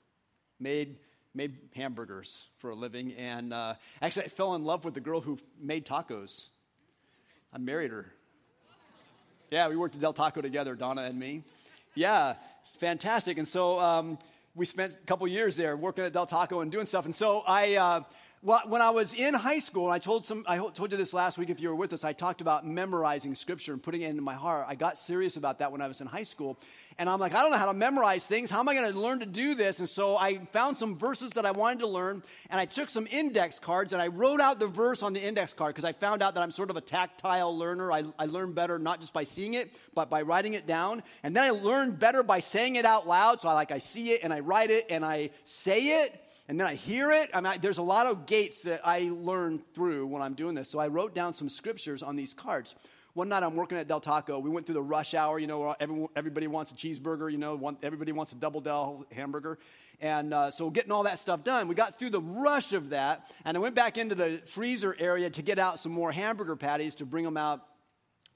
made, 0.61 0.95
made 1.35 1.57
hamburgers 1.75 2.47
for 2.59 2.71
a 2.71 2.75
living. 2.77 3.15
And 3.15 3.53
uh, 3.53 3.75
actually, 4.01 4.27
I 4.27 4.29
fell 4.29 4.55
in 4.55 4.63
love 4.63 4.85
with 4.85 4.95
the 4.95 5.01
girl 5.01 5.21
who 5.21 5.39
made 5.61 5.87
tacos. 5.87 6.47
I 7.53 7.59
married 7.59 7.91
her. 7.91 8.07
Yeah, 9.51 9.67
we 9.67 9.77
worked 9.77 9.97
at 9.97 10.01
Del 10.01 10.13
Taco 10.13 10.41
together, 10.41 10.77
Donna 10.77 11.03
and 11.03 11.19
me. 11.19 11.43
Yeah, 11.97 12.35
fantastic. 12.79 13.39
And 13.39 13.49
so 13.49 13.81
um, 13.81 14.19
we 14.55 14.67
spent 14.67 14.95
a 14.95 15.07
couple 15.07 15.27
years 15.27 15.57
there 15.57 15.77
working 15.77 16.05
at 16.05 16.13
Del 16.13 16.27
Taco 16.27 16.61
and 16.61 16.71
doing 16.71 16.87
stuff. 16.87 17.07
And 17.07 17.15
so 17.15 17.43
I. 17.45 17.75
Uh, 17.75 18.01
well, 18.43 18.61
when 18.67 18.83
I 18.83 18.91
was 18.91 19.15
in 19.15 19.33
high 19.35 19.59
school, 19.59 19.91
I 19.91 19.99
told, 19.99 20.27
some, 20.27 20.45
I 20.47 20.59
told 20.59 20.93
you 20.93 20.99
this 20.99 21.15
last 21.15 21.39
week 21.39 21.49
if 21.49 21.59
you 21.59 21.71
were 21.71 21.75
with 21.75 21.93
us, 21.95 22.05
I 22.05 22.13
talked 22.13 22.41
about 22.43 22.67
memorizing 22.67 23.35
scripture 23.35 23.73
and 23.73 23.83
putting 23.83 24.03
it 24.03 24.11
into 24.11 24.23
my 24.23 24.35
heart. 24.35 24.67
I 24.69 24.75
got 24.75 24.99
serious 24.99 25.37
about 25.37 25.61
that 25.61 25.73
when 25.73 25.81
I 25.81 25.89
was 25.89 26.03
in 26.03 26.07
high 26.07 26.23
school. 26.23 26.59
And 26.99 27.09
I'm 27.09 27.19
like, 27.19 27.35
I 27.35 27.43
don't 27.43 27.51
know 27.51 27.57
how 27.57 27.67
to 27.67 27.75
memorize 27.75 28.27
things. 28.27 28.51
How 28.51 28.61
am 28.61 28.69
I 28.69 28.75
going 28.75 28.93
to 28.93 28.99
learn 28.99 29.21
to 29.21 29.27
do 29.27 29.55
this? 29.55 29.79
And 29.79 29.89
so 29.89 30.17
I 30.17 30.37
found 30.53 30.77
some 30.77 30.97
verses 30.97 31.33
that 31.33 31.47
I 31.47 31.53
wanted 31.53 31.81
to 31.81 31.87
learn, 31.89 32.23
and 32.51 32.61
I 32.61 32.67
took 32.67 32.91
some 32.91 33.07
index 33.11 33.59
cards 33.59 33.93
and 33.93 34.03
I 34.03 34.09
wrote 34.09 34.41
out 34.41 34.59
the 34.59 34.69
verse 34.69 35.03
on 35.03 35.15
the 35.15 35.21
index 35.21 35.55
card 35.55 35.75
because 35.75 35.85
I 35.85 35.93
found 35.93 36.23
out 36.23 36.35
that 36.35 36.43
I'm 36.43 36.51
sort 36.51 36.69
of 36.71 36.77
a 36.77 36.83
tactile 36.83 37.57
learner. 37.57 37.91
I, 37.91 38.05
I 38.19 38.27
learn 38.27 38.53
better 38.53 38.79
not 38.79 39.01
just 39.01 39.15
by 39.15 39.25
seeing 39.25 39.55
it, 39.55 39.75
but 39.95 40.11
by 40.11 40.23
writing 40.23 40.55
it 40.55 40.67
down. 40.67 41.03
And 41.23 41.35
then 41.35 41.43
I 41.43 41.51
learned 41.51 41.99
better 41.99 42.23
by 42.23 42.41
saying 42.41 42.77
it 42.77 42.85
out 42.85 43.09
loud. 43.09 43.41
So 43.41 43.49
I 43.49 43.55
like, 43.55 43.73
I 43.73 43.79
see 43.79 44.13
it 44.13 44.21
and 44.23 44.33
I 44.33 44.41
write 44.41 44.71
it 44.71 44.87
and 44.91 45.05
I 45.05 45.31
say 45.45 46.03
it 46.03 46.23
and 46.49 46.61
then 46.61 46.67
I 46.67 46.75
hear 46.75 47.11
it. 47.11 47.31
I 47.33 47.59
there's 47.59 47.79
a 47.79 47.83
lot 47.83 48.07
of 48.07 48.27
gates 48.27 48.63
that 48.63 48.81
I 48.85 49.11
learn 49.13 49.63
through 49.75 50.07
when 50.07 50.23
I'm 50.23 50.35
doing 50.35 50.55
this. 50.55 50.71
So 50.71 50.79
I 50.79 50.89
wrote 50.89 51.15
down 51.15 51.33
some 51.33 51.49
scriptures 51.49 52.03
on 52.03 52.17
these 52.17 52.33
cards. 52.35 52.75
One 53.15 53.31
night 53.31 53.43
I'm 53.43 53.57
working 53.57 53.79
at 53.79 53.89
Del 53.89 54.01
Taco. 54.01 54.39
We 54.39 54.51
went 54.51 54.67
through 54.67 54.75
the 54.75 54.83
rush 54.83 55.15
hour. 55.15 55.39
You 55.39 55.47
know, 55.47 55.75
everyone, 55.81 56.11
everybody 56.15 56.47
wants 56.47 56.71
a 56.71 56.75
cheeseburger. 56.75 57.33
You 57.33 57.39
know, 57.39 57.77
everybody 57.83 58.13
wants 58.13 58.33
a 58.33 58.35
double 58.35 58.61
Del 58.61 59.07
hamburger. 59.11 59.59
And 60.01 60.35
uh, 60.35 60.51
so 60.51 60.69
getting 60.69 60.93
all 60.93 61.05
that 61.05 61.19
stuff 61.19 61.43
done, 61.43 61.67
we 61.67 61.75
got 61.75 61.99
through 61.99 62.11
the 62.11 62.21
rush 62.21 62.75
of 62.75 62.91
that. 62.91 63.31
And 63.47 63.57
I 63.57 63.61
went 63.61 63.75
back 63.75 63.97
into 63.97 64.15
the 64.15 64.43
freezer 64.45 64.95
area 64.99 65.31
to 65.31 65.43
get 65.43 65.59
out 65.59 65.81
some 65.81 65.93
more 65.93 66.13
hamburger 66.13 66.57
patties 66.57 66.95
to 66.97 67.07
bring 67.07 67.25
them 67.25 67.39
out 67.39 67.63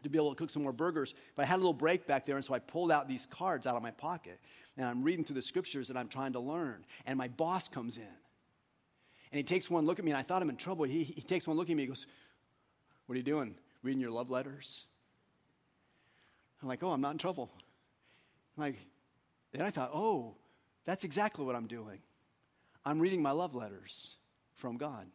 to 0.03 0.09
be 0.09 0.19
able 0.19 0.31
to 0.31 0.37
cook 0.37 0.51
some 0.51 0.63
more 0.63 0.73
burgers. 0.73 1.15
But 1.37 1.43
I 1.43 1.47
had 1.47 1.57
a 1.57 1.59
little 1.59 1.75
break 1.75 2.07
back 2.07 2.25
there, 2.27 2.37
and 2.37 2.45
so 2.45 2.55
I 2.55 2.59
pulled 2.59 2.91
out 2.91 3.07
these 3.07 3.27
cards 3.27 3.67
out 3.67 3.77
of 3.77 3.83
my 3.83 3.91
pocket. 3.91 4.41
And 4.81 4.89
I'm 4.89 5.03
reading 5.03 5.27
through 5.27 5.35
the 5.35 5.43
scriptures 5.43 5.89
that 5.89 5.97
I'm 5.99 6.09
trying 6.09 6.33
to 6.33 6.41
learn. 6.41 6.87
And 7.05 7.19
my 7.19 7.29
boss 7.29 7.69
comes 7.69 7.99
in. 7.99 8.03
And 8.03 9.37
he 9.37 9.43
takes 9.43 9.69
one 9.69 9.85
look 9.85 9.99
at 9.99 10.05
me, 10.05 10.11
and 10.11 10.19
I 10.19 10.23
thought 10.23 10.41
I'm 10.41 10.49
in 10.49 10.57
trouble. 10.57 10.87
He, 10.87 11.05
he 11.05 11.21
takes 11.21 11.47
one 11.47 11.59
look 11.59 11.69
at 11.69 11.77
me, 11.77 11.83
he 11.83 11.87
goes, 11.87 12.07
What 13.07 13.15
are 13.15 13.19
you 13.19 13.23
doing? 13.23 13.55
reading 13.83 14.01
your 14.01 14.11
love 14.11 14.31
letters? 14.31 14.87
I'm 16.63 16.69
like, 16.69 16.83
oh, 16.83 16.91
I'm 16.91 17.01
not 17.01 17.13
in 17.13 17.19
trouble. 17.19 17.51
I'm 18.57 18.65
like, 18.65 18.77
then 19.53 19.63
I 19.63 19.71
thought, 19.71 19.91
oh, 19.95 20.35
that's 20.85 21.05
exactly 21.05 21.45
what 21.45 21.57
I'm 21.57 21.67
doing. 21.67 22.01
I'm 22.85 23.01
reading 23.01 23.23
my 23.23 23.31
love 23.33 23.55
letters 23.55 24.17
from 24.57 24.77
God. 24.77 25.07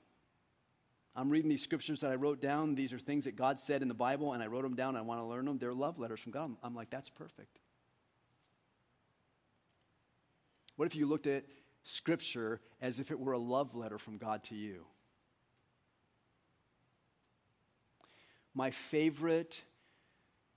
I'm 1.16 1.30
reading 1.30 1.50
these 1.50 1.62
scriptures 1.62 2.02
that 2.02 2.12
I 2.12 2.16
wrote 2.16 2.42
down. 2.42 2.76
These 2.76 2.92
are 2.92 3.00
things 3.00 3.24
that 3.24 3.36
God 3.36 3.60
said 3.60 3.82
in 3.82 3.88
the 3.88 3.94
Bible, 3.94 4.34
and 4.34 4.44
I 4.44 4.48
wrote 4.48 4.64
them 4.64 4.76
down. 4.76 4.90
And 4.90 4.98
I 4.98 5.02
want 5.02 5.22
to 5.22 5.26
learn 5.26 5.46
them. 5.46 5.58
They're 5.58 5.74
love 5.74 5.98
letters 5.98 6.20
from 6.20 6.34
God. 6.34 6.56
I'm 6.62 6.76
like, 6.76 6.90
that's 6.90 7.10
perfect. 7.10 7.60
What 10.76 10.86
if 10.86 10.96
you 10.96 11.06
looked 11.06 11.28
at 11.28 11.46
scripture 11.84 12.62
as 12.82 13.00
if 13.00 13.12
it 13.12 13.20
were 13.20 13.34
a 13.34 13.40
love 13.40 13.76
letter 13.76 13.98
from 13.98 14.18
God 14.18 14.44
to 14.46 14.56
you? 14.56 14.86
my 18.56 18.72
favorite 18.72 19.62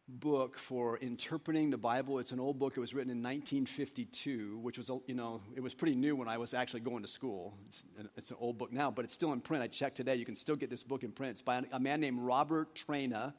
book 0.09 0.57
for 0.57 0.97
interpreting 0.99 1.69
the 1.69 1.77
Bible. 1.77 2.19
It's 2.21 2.33
an 2.33 2.41
old 2.41 2.59
book. 2.59 2.77
It 2.77 2.81
was 2.81 2.95
written 2.95 3.11
in 3.11 3.19
1952, 3.19 4.59
which 4.63 4.79
was, 4.79 4.91
you 5.07 5.15
know, 5.15 5.43
it 5.55 5.61
was 5.61 5.75
pretty 5.75 5.97
new 5.97 6.17
when 6.17 6.29
I 6.29 6.39
was 6.39 6.55
actually 6.55 6.81
going 6.81 7.03
to 7.03 7.09
school. 7.09 7.55
It's, 7.67 7.85
it's, 8.17 8.31
an 8.31 8.37
old 8.41 8.57
book 8.57 8.73
now, 8.73 8.91
but 8.91 9.05
it's 9.05 9.13
still 9.13 9.33
in 9.33 9.41
print. 9.41 9.63
I 9.63 9.67
checked 9.67 9.97
today. 9.97 10.15
You 10.15 10.25
can 10.25 10.37
still 10.37 10.57
get 10.57 10.71
this 10.71 10.85
book 10.85 11.03
in 11.03 11.11
print. 11.11 11.33
It's 11.33 11.43
by 11.43 11.63
a 11.73 11.81
man 11.81 12.01
named 12.01 12.21
Robert 12.21 12.75
Traina, 12.75 13.35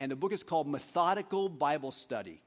and 0.00 0.10
the 0.10 0.16
book 0.16 0.32
is 0.32 0.42
called 0.42 0.68
Methodical 0.68 1.48
Bible 1.48 1.92
Study. 1.92 2.42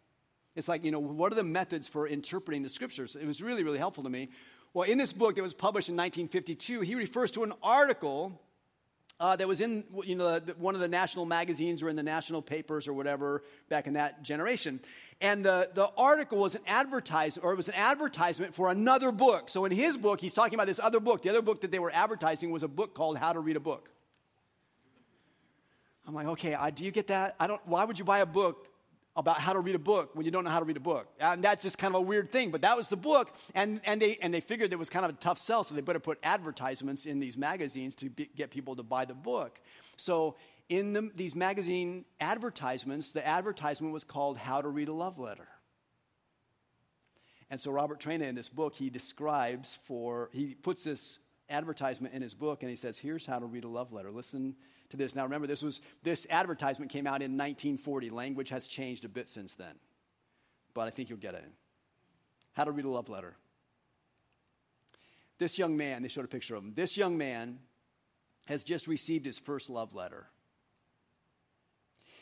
It's 0.56 0.68
like, 0.68 0.84
you 0.84 0.92
know, 0.92 1.00
what 1.00 1.32
are 1.32 1.36
the 1.36 1.44
methods 1.44 1.88
for 1.88 2.08
interpreting 2.08 2.64
the 2.64 2.70
scriptures? 2.70 3.16
It 3.16 3.26
was 3.26 3.42
really, 3.42 3.64
really 3.64 3.78
helpful 3.78 4.04
to 4.04 4.10
me. 4.10 4.30
Well, 4.74 4.90
in 4.90 4.98
this 4.98 5.14
book 5.14 5.36
that 5.36 5.42
was 5.42 5.54
published 5.54 5.90
in 5.90 5.96
1952, 5.96 6.82
he 6.82 6.96
refers 6.96 7.32
to 7.32 7.44
an 7.44 7.54
article 7.62 8.42
uh, 9.20 9.36
that 9.36 9.48
was 9.48 9.62
in 9.62 9.86
you 10.04 10.16
know, 10.16 10.40
one 10.58 10.76
of 10.76 10.82
the 10.82 10.88
national 10.88 11.26
magazines 11.26 11.82
or 11.82 11.90
in 11.90 11.96
the 11.96 12.04
national 12.04 12.42
papers 12.42 12.88
or 12.88 12.94
whatever 12.94 13.44
back 13.70 13.88
in 13.88 13.94
that 13.94 14.24
generation. 14.24 14.80
And 15.22 15.46
the, 15.46 15.70
the 15.74 15.90
article 15.98 16.40
was 16.40 16.56
an 16.56 16.62
advertisement, 16.68 17.46
or 17.46 17.54
it 17.54 17.56
was 17.56 17.70
an 17.70 17.76
advertisement 17.76 18.56
for 18.56 18.70
another 18.70 19.12
book. 19.12 19.50
So 19.50 19.64
in 19.66 19.72
his 19.72 19.98
book, 19.98 20.20
he's 20.20 20.34
talking 20.34 20.56
about 20.56 20.68
this 20.68 20.80
other 20.80 21.00
book. 21.00 21.22
The 21.22 21.30
other 21.30 21.42
book 21.42 21.62
that 21.62 21.72
they 21.72 21.80
were 21.80 21.92
advertising 21.94 22.52
was 22.52 22.64
a 22.64 22.68
book 22.68 22.94
called 22.94 23.18
How 23.18 23.32
to 23.32 23.40
Read 23.40 23.56
a 23.56 23.62
Book. 23.62 23.90
I'm 26.08 26.14
like, 26.14 26.28
okay, 26.28 26.54
I, 26.54 26.70
do 26.70 26.84
you 26.84 26.92
get 26.92 27.08
that? 27.08 27.36
I 27.40 27.48
don't, 27.48 27.62
why 27.66 27.86
would 27.86 27.98
you 27.98 28.06
buy 28.06 28.20
a 28.20 28.26
book 28.26 28.68
about 29.16 29.40
how 29.40 29.54
to 29.54 29.60
read 29.60 29.76
a 29.76 29.80
book 29.80 30.12
when 30.14 30.26
you 30.26 30.32
don't 30.32 30.44
know 30.44 30.50
how 30.50 30.60
to 30.60 30.66
read 30.66 30.78
a 30.78 30.82
book. 30.82 31.08
And 31.20 31.44
that's 31.44 31.64
just 31.64 31.78
kind 31.78 31.96
of 31.96 32.00
a 32.00 32.04
weird 32.04 32.32
thing. 32.32 32.52
But 32.52 32.62
that 32.62 32.76
was 32.76 32.90
the 32.90 32.98
book, 32.98 33.34
and, 33.54 33.80
and, 33.86 34.02
they, 34.02 34.18
and 34.22 34.34
they 34.34 34.42
figured 34.42 34.74
it 34.74 34.80
was 34.80 34.90
kind 34.90 35.06
of 35.06 35.12
a 35.12 35.18
tough 35.18 35.40
sell, 35.40 35.64
so 35.64 35.74
they 35.74 35.82
better 35.82 36.00
put 36.00 36.20
advertisements 36.22 37.06
in 37.06 37.20
these 37.20 37.38
magazines 37.38 37.96
to 37.96 38.10
be, 38.10 38.30
get 38.36 38.52
people 38.52 38.76
to 38.76 38.84
buy 38.84 39.06
the 39.06 39.14
book. 39.14 39.60
So 39.98 40.36
in 40.68 40.94
the, 40.94 41.10
these 41.16 41.36
magazine 41.36 42.06
advertisements, 42.20 43.14
the 43.14 43.26
advertisement 43.26 43.94
was 43.94 44.04
called 44.04 44.38
How 44.38 44.62
to 44.62 44.68
Read 44.68 44.90
a 44.90 44.94
Love 44.94 45.18
Letter. 45.18 45.48
And 47.50 47.62
so 47.62 47.72
Robert 47.72 48.00
Traina 48.00 48.24
in 48.24 48.36
this 48.36 48.50
book, 48.50 48.76
he 48.76 48.90
describes 48.90 49.78
for, 49.86 50.30
he 50.34 50.56
puts 50.56 50.84
this 50.84 51.20
advertisement 51.50 52.14
in 52.14 52.22
his 52.22 52.34
book 52.34 52.64
and 52.64 52.70
he 52.70 52.76
says, 52.76 52.98
here's 52.98 53.26
how 53.26 53.40
to 53.40 53.46
read 53.46 53.64
a 53.64 53.68
love 53.68 53.94
letter. 53.94 54.12
Listen 54.12 54.56
to 54.90 54.98
this. 54.98 55.16
Now 55.16 55.24
remember, 55.24 55.48
this 55.48 55.62
was 55.62 55.82
this 56.04 56.28
advertisement 56.30 56.92
came 56.92 57.08
out 57.08 57.22
in 57.22 57.32
1940. 57.32 58.10
Language 58.10 58.50
has 58.50 58.68
changed 58.68 59.06
a 59.06 59.10
bit 59.10 59.28
since 59.28 59.56
then. 59.56 59.76
But 60.74 60.88
I 60.88 60.90
think 60.90 61.10
you'll 61.10 61.20
get 61.20 61.36
it. 61.36 61.46
How 62.54 62.64
to 62.64 62.72
read 62.72 62.86
a 62.86 62.90
love 62.90 63.10
letter. 63.10 63.36
This 65.38 65.58
young 65.58 65.76
man, 65.76 66.02
they 66.02 66.08
showed 66.08 66.26
a 66.26 66.30
picture 66.30 66.56
of 66.56 66.64
him. 66.64 66.74
This 66.76 66.96
young 66.96 67.18
man 67.18 67.60
has 68.46 68.64
just 68.64 68.88
received 68.88 69.26
his 69.26 69.38
first 69.38 69.70
love 69.70 69.94
letter. 69.94 70.28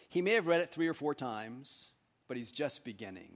He 0.10 0.22
may 0.22 0.34
have 0.34 0.48
read 0.48 0.62
it 0.62 0.70
three 0.70 0.88
or 0.88 0.94
four 0.94 1.14
times, 1.14 1.90
but 2.28 2.38
he's 2.38 2.52
just 2.52 2.84
beginning. 2.84 3.32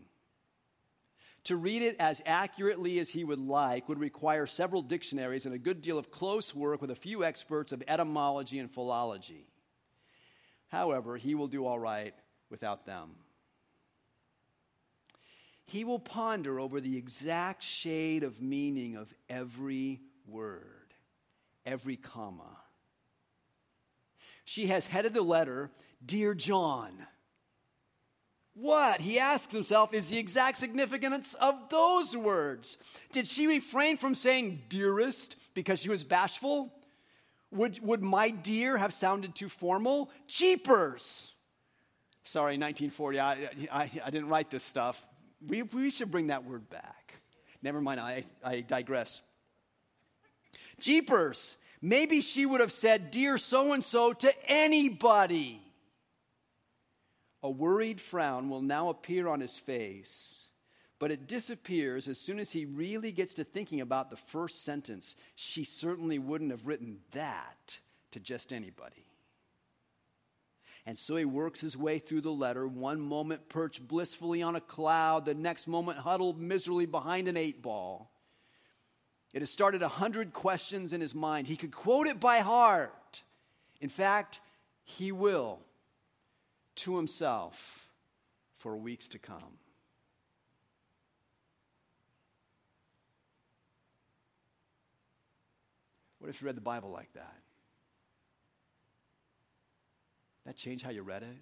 To 1.48 1.56
read 1.56 1.82
it 1.82 1.96
as 1.98 2.22
accurately 2.26 3.00
as 3.00 3.10
he 3.10 3.24
would 3.24 3.40
like 3.40 3.88
would 3.88 4.00
require 4.00 4.46
several 4.46 4.82
dictionaries 4.82 5.46
and 5.46 5.56
a 5.56 5.58
good 5.58 5.82
deal 5.82 5.98
of 5.98 6.12
close 6.12 6.54
work 6.54 6.82
with 6.82 6.92
a 6.92 6.96
few 6.96 7.24
experts 7.24 7.72
of 7.72 7.82
etymology 7.88 8.60
and 8.60 8.70
philology. 8.70 9.48
However, 10.68 11.16
he 11.16 11.36
will 11.36 11.48
do 11.48 11.66
all 11.66 11.80
right 11.80 12.14
without 12.50 12.86
them. 12.86 13.12
He 15.64 15.86
will 15.86 16.00
ponder 16.00 16.60
over 16.60 16.82
the 16.82 16.98
exact 16.98 17.64
shade 17.64 18.24
of 18.24 18.42
meaning 18.42 18.98
of 18.98 19.14
every 19.30 20.02
word, 20.28 20.94
every 21.66 21.96
comma. 21.96 22.58
She 24.44 24.68
has 24.68 24.86
headed 24.86 25.14
the 25.14 25.22
letter, 25.22 25.72
Dear 26.06 26.34
John. 26.34 27.08
What, 28.60 29.02
he 29.02 29.20
asks 29.20 29.54
himself, 29.54 29.94
is 29.94 30.10
the 30.10 30.18
exact 30.18 30.58
significance 30.58 31.36
of 31.36 31.70
those 31.70 32.18
words? 32.18 32.80
Did 33.12 33.28
she 33.28 33.46
refrain 33.46 33.98
from 33.98 34.16
saying 34.16 34.64
dearest 34.68 35.36
because 35.54 35.80
she 35.80 35.90
was 35.90 36.04
bashful? 36.04 36.74
Would, 37.52 37.80
would 37.86 38.02
my 38.02 38.32
dear 38.32 38.76
have 38.78 38.94
sounded 38.94 39.36
too 39.36 39.48
formal? 39.48 40.10
Cheapers. 40.28 41.34
Sorry, 42.24 42.58
1940, 42.58 43.20
I, 43.20 43.34
I, 43.72 43.92
I 44.04 44.10
didn't 44.10 44.30
write 44.30 44.50
this 44.50 44.64
stuff. 44.64 45.06
We, 45.48 45.62
we 45.62 45.92
should 45.92 46.10
bring 46.10 46.28
that 46.28 46.44
word 46.44 46.68
back. 46.70 47.14
Never 47.62 47.80
mind, 47.80 48.00
I, 48.00 48.24
I 48.44 48.62
digress. 48.62 49.22
Jeepers. 50.80 51.58
Maybe 51.80 52.22
she 52.22 52.48
would 52.48 52.62
have 52.62 52.72
said, 52.72 53.12
Dear 53.12 53.38
so 53.38 53.74
and 53.74 53.84
so, 53.84 54.14
to 54.14 54.34
anybody. 54.50 55.62
A 57.48 57.50
worried 57.50 58.02
frown 58.02 58.50
will 58.50 58.62
now 58.62 58.90
appear 58.90 59.30
on 59.30 59.40
his 59.40 59.58
face, 59.58 60.48
but 61.00 61.14
it 61.14 61.28
disappears 61.28 62.10
as 62.10 62.20
soon 62.20 62.42
as 62.42 62.52
he 62.52 62.66
really 62.66 63.14
gets 63.14 63.36
to 63.36 63.46
thinking 63.46 63.80
about 63.80 64.10
the 64.10 64.18
first 64.18 64.66
sentence. 64.66 65.16
She 65.38 65.64
certainly 65.64 66.20
wouldn't 66.20 66.52
have 66.52 66.68
written 66.68 66.98
that 67.14 67.80
to 68.12 68.20
just 68.20 68.52
anybody. 68.52 69.06
And 70.86 70.98
so 70.98 71.16
he 71.16 71.24
works 71.24 71.62
his 71.62 71.78
way 71.78 72.00
through 72.00 72.20
the 72.20 72.32
letter, 72.32 72.68
one 72.68 73.00
moment 73.00 73.48
perched 73.48 73.88
blissfully 73.88 74.42
on 74.42 74.58
a 74.58 74.62
cloud, 74.62 75.24
the 75.24 75.34
next 75.34 75.70
moment 75.70 76.00
huddled 76.00 76.42
miserably 76.42 76.86
behind 76.86 77.30
an 77.30 77.38
eight 77.38 77.62
ball. 77.62 78.12
It 79.34 79.42
has 79.42 79.50
started 79.50 79.82
a 79.82 79.88
hundred 79.88 80.34
questions 80.34 80.92
in 80.92 81.00
his 81.00 81.16
mind. 81.16 81.48
He 81.48 81.56
could 81.56 81.72
quote 81.72 82.08
it 82.08 82.20
by 82.20 82.40
heart. 82.40 83.22
In 83.80 83.88
fact, 83.88 84.42
he 84.84 85.14
will 85.14 85.62
to 86.78 86.98
himself 86.98 87.90
for 88.56 88.76
weeks 88.76 89.08
to 89.10 89.20
come. 89.20 89.60
What 96.20 96.30
if 96.30 96.42
you 96.42 96.48
read 96.48 96.58
the 96.58 96.62
Bible 96.62 96.90
like 96.92 97.14
that? 97.14 97.36
That 100.46 100.56
changed 100.56 100.84
how 100.84 100.92
you 100.92 101.04
read 101.04 101.24
it? 101.24 101.28
Have 101.28 101.36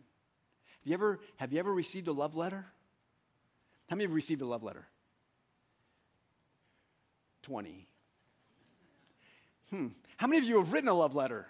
you 0.83 0.93
ever, 0.93 1.19
have 1.37 1.53
you 1.53 1.59
ever 1.59 1.73
received 1.73 2.07
a 2.07 2.11
love 2.11 2.35
letter? 2.35 2.65
How 3.89 3.95
many 3.95 4.05
have 4.05 4.13
received 4.13 4.41
a 4.41 4.45
love 4.45 4.63
letter? 4.63 4.87
20. 7.43 7.87
Hmm. 9.69 9.87
How 10.17 10.27
many 10.27 10.39
of 10.39 10.43
you 10.43 10.57
have 10.57 10.73
written 10.73 10.89
a 10.89 10.93
love 10.93 11.15
letter? 11.15 11.47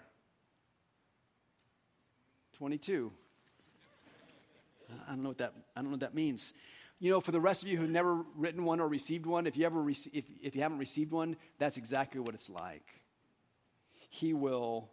22. 2.54 3.12
I 5.06 5.10
don't 5.10 5.22
know 5.22 5.30
what 5.30 5.38
that, 5.38 5.54
I 5.74 5.80
don't 5.80 5.86
know 5.86 5.90
what 5.92 6.00
that 6.00 6.14
means. 6.14 6.54
You 6.98 7.10
know, 7.10 7.20
for 7.20 7.32
the 7.32 7.40
rest 7.40 7.62
of 7.62 7.68
you 7.68 7.76
who've 7.76 7.90
never 7.90 8.24
written 8.34 8.64
one 8.64 8.80
or 8.80 8.88
received 8.88 9.26
one, 9.26 9.46
if 9.46 9.56
you, 9.56 9.66
ever 9.66 9.82
rec- 9.82 10.14
if, 10.14 10.24
if 10.42 10.56
you 10.56 10.62
haven't 10.62 10.78
received 10.78 11.12
one, 11.12 11.36
that's 11.58 11.76
exactly 11.76 12.20
what 12.20 12.34
it's 12.34 12.48
like. 12.48 12.88
He 14.08 14.32
will, 14.32 14.90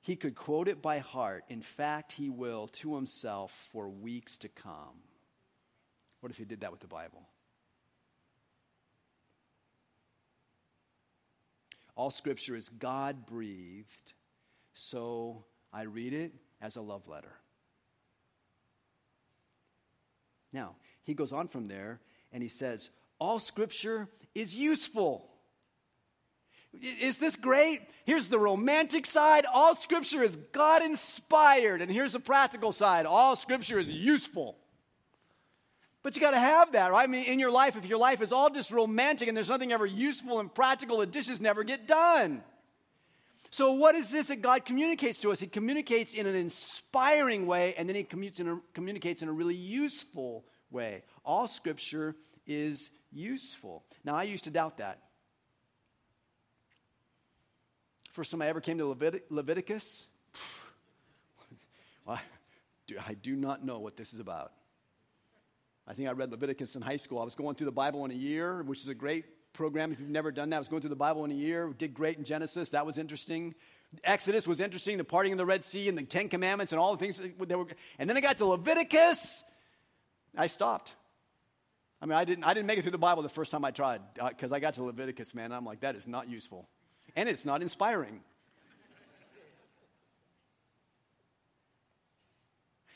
he 0.00 0.16
could 0.16 0.34
quote 0.34 0.66
it 0.66 0.82
by 0.82 0.98
heart. 0.98 1.44
In 1.48 1.62
fact, 1.62 2.12
he 2.12 2.30
will 2.30 2.66
to 2.68 2.96
himself 2.96 3.68
for 3.72 3.88
weeks 3.88 4.38
to 4.38 4.48
come. 4.48 5.02
What 6.20 6.32
if 6.32 6.38
he 6.38 6.44
did 6.44 6.62
that 6.62 6.72
with 6.72 6.80
the 6.80 6.88
Bible? 6.88 7.22
All 11.94 12.10
scripture 12.10 12.54
is 12.56 12.68
God 12.68 13.26
breathed, 13.26 14.12
so 14.72 15.44
I 15.72 15.82
read 15.82 16.12
it 16.12 16.32
as 16.60 16.76
a 16.76 16.80
love 16.80 17.08
letter. 17.08 17.32
Now, 20.52 20.76
he 21.04 21.14
goes 21.14 21.32
on 21.32 21.48
from 21.48 21.66
there 21.68 22.00
and 22.32 22.42
he 22.42 22.48
says, 22.48 22.90
All 23.18 23.38
scripture 23.38 24.08
is 24.34 24.54
useful. 24.54 25.28
Is 26.82 27.18
this 27.18 27.34
great? 27.34 27.80
Here's 28.04 28.28
the 28.28 28.38
romantic 28.38 29.06
side. 29.06 29.46
All 29.52 29.74
scripture 29.74 30.22
is 30.22 30.36
God 30.52 30.82
inspired. 30.82 31.80
And 31.80 31.90
here's 31.90 32.12
the 32.12 32.20
practical 32.20 32.72
side. 32.72 33.06
All 33.06 33.36
scripture 33.36 33.78
is 33.78 33.90
useful. 33.90 34.56
But 36.02 36.14
you 36.14 36.22
got 36.22 36.30
to 36.32 36.38
have 36.38 36.72
that, 36.72 36.92
right? 36.92 37.04
I 37.04 37.06
mean, 37.06 37.26
in 37.26 37.40
your 37.40 37.50
life, 37.50 37.76
if 37.76 37.86
your 37.86 37.98
life 37.98 38.20
is 38.20 38.32
all 38.32 38.50
just 38.50 38.70
romantic 38.70 39.28
and 39.28 39.36
there's 39.36 39.48
nothing 39.48 39.72
ever 39.72 39.86
useful 39.86 40.40
and 40.40 40.54
practical, 40.54 40.98
the 40.98 41.06
dishes 41.06 41.40
never 41.40 41.64
get 41.64 41.86
done. 41.86 42.42
So, 43.50 43.72
what 43.72 43.94
is 43.94 44.10
this 44.10 44.28
that 44.28 44.42
God 44.42 44.64
communicates 44.64 45.20
to 45.20 45.30
us? 45.30 45.40
He 45.40 45.46
communicates 45.46 46.14
in 46.14 46.26
an 46.26 46.34
inspiring 46.34 47.46
way, 47.46 47.74
and 47.76 47.88
then 47.88 47.96
He 47.96 48.04
communicates 48.04 48.40
in 48.40 48.48
a, 48.48 48.60
communicates 48.74 49.22
in 49.22 49.28
a 49.28 49.32
really 49.32 49.54
useful 49.54 50.44
way. 50.70 51.02
All 51.24 51.46
Scripture 51.48 52.14
is 52.46 52.90
useful. 53.10 53.84
Now, 54.04 54.14
I 54.14 54.24
used 54.24 54.44
to 54.44 54.50
doubt 54.50 54.78
that. 54.78 55.00
First 58.12 58.30
time 58.30 58.42
I 58.42 58.48
ever 58.48 58.60
came 58.60 58.78
to 58.78 58.84
Levit- 58.84 59.30
Leviticus, 59.30 60.08
well, 62.06 62.18
I 63.06 63.14
do 63.14 63.36
not 63.36 63.64
know 63.64 63.78
what 63.78 63.96
this 63.96 64.12
is 64.12 64.20
about. 64.20 64.52
I 65.86 65.94
think 65.94 66.08
I 66.08 66.12
read 66.12 66.30
Leviticus 66.30 66.74
in 66.76 66.82
high 66.82 66.96
school. 66.96 67.18
I 67.18 67.24
was 67.24 67.34
going 67.34 67.54
through 67.54 67.66
the 67.66 67.72
Bible 67.72 68.04
in 68.04 68.10
a 68.10 68.14
year, 68.14 68.62
which 68.62 68.82
is 68.82 68.88
a 68.88 68.94
great 68.94 69.24
program. 69.52 69.92
If 69.92 70.00
you've 70.00 70.08
never 70.08 70.30
done 70.30 70.50
that, 70.50 70.56
I 70.56 70.58
was 70.58 70.68
going 70.68 70.80
through 70.80 70.90
the 70.90 70.96
Bible 70.96 71.24
in 71.24 71.30
a 71.30 71.34
year. 71.34 71.72
Did 71.76 71.94
great 71.94 72.18
in 72.18 72.24
Genesis. 72.24 72.70
That 72.70 72.86
was 72.86 72.98
interesting. 72.98 73.54
Exodus 74.04 74.46
was 74.46 74.60
interesting. 74.60 74.98
The 74.98 75.04
parting 75.04 75.32
in 75.32 75.38
the 75.38 75.46
Red 75.46 75.64
Sea 75.64 75.88
and 75.88 75.96
the 75.96 76.02
Ten 76.02 76.28
Commandments 76.28 76.72
and 76.72 76.80
all 76.80 76.94
the 76.94 76.98
things 76.98 77.18
that 77.18 77.58
were. 77.58 77.66
And 77.98 78.08
then 78.08 78.16
I 78.16 78.20
got 78.20 78.38
to 78.38 78.46
Leviticus. 78.46 79.42
I 80.36 80.46
stopped. 80.46 80.92
I 82.00 82.06
mean, 82.06 82.16
I 82.16 82.24
didn't, 82.24 82.44
I 82.44 82.54
didn't 82.54 82.66
make 82.66 82.78
it 82.78 82.82
through 82.82 82.92
the 82.92 82.98
Bible 82.98 83.22
the 83.22 83.28
first 83.28 83.50
time 83.50 83.64
I 83.64 83.70
tried 83.70 84.00
because 84.14 84.52
uh, 84.52 84.56
I 84.56 84.60
got 84.60 84.74
to 84.74 84.84
Leviticus, 84.84 85.34
man. 85.34 85.52
I'm 85.52 85.64
like, 85.64 85.80
that 85.80 85.96
is 85.96 86.06
not 86.06 86.28
useful. 86.28 86.68
And 87.16 87.28
it's 87.28 87.44
not 87.44 87.62
inspiring. 87.62 88.20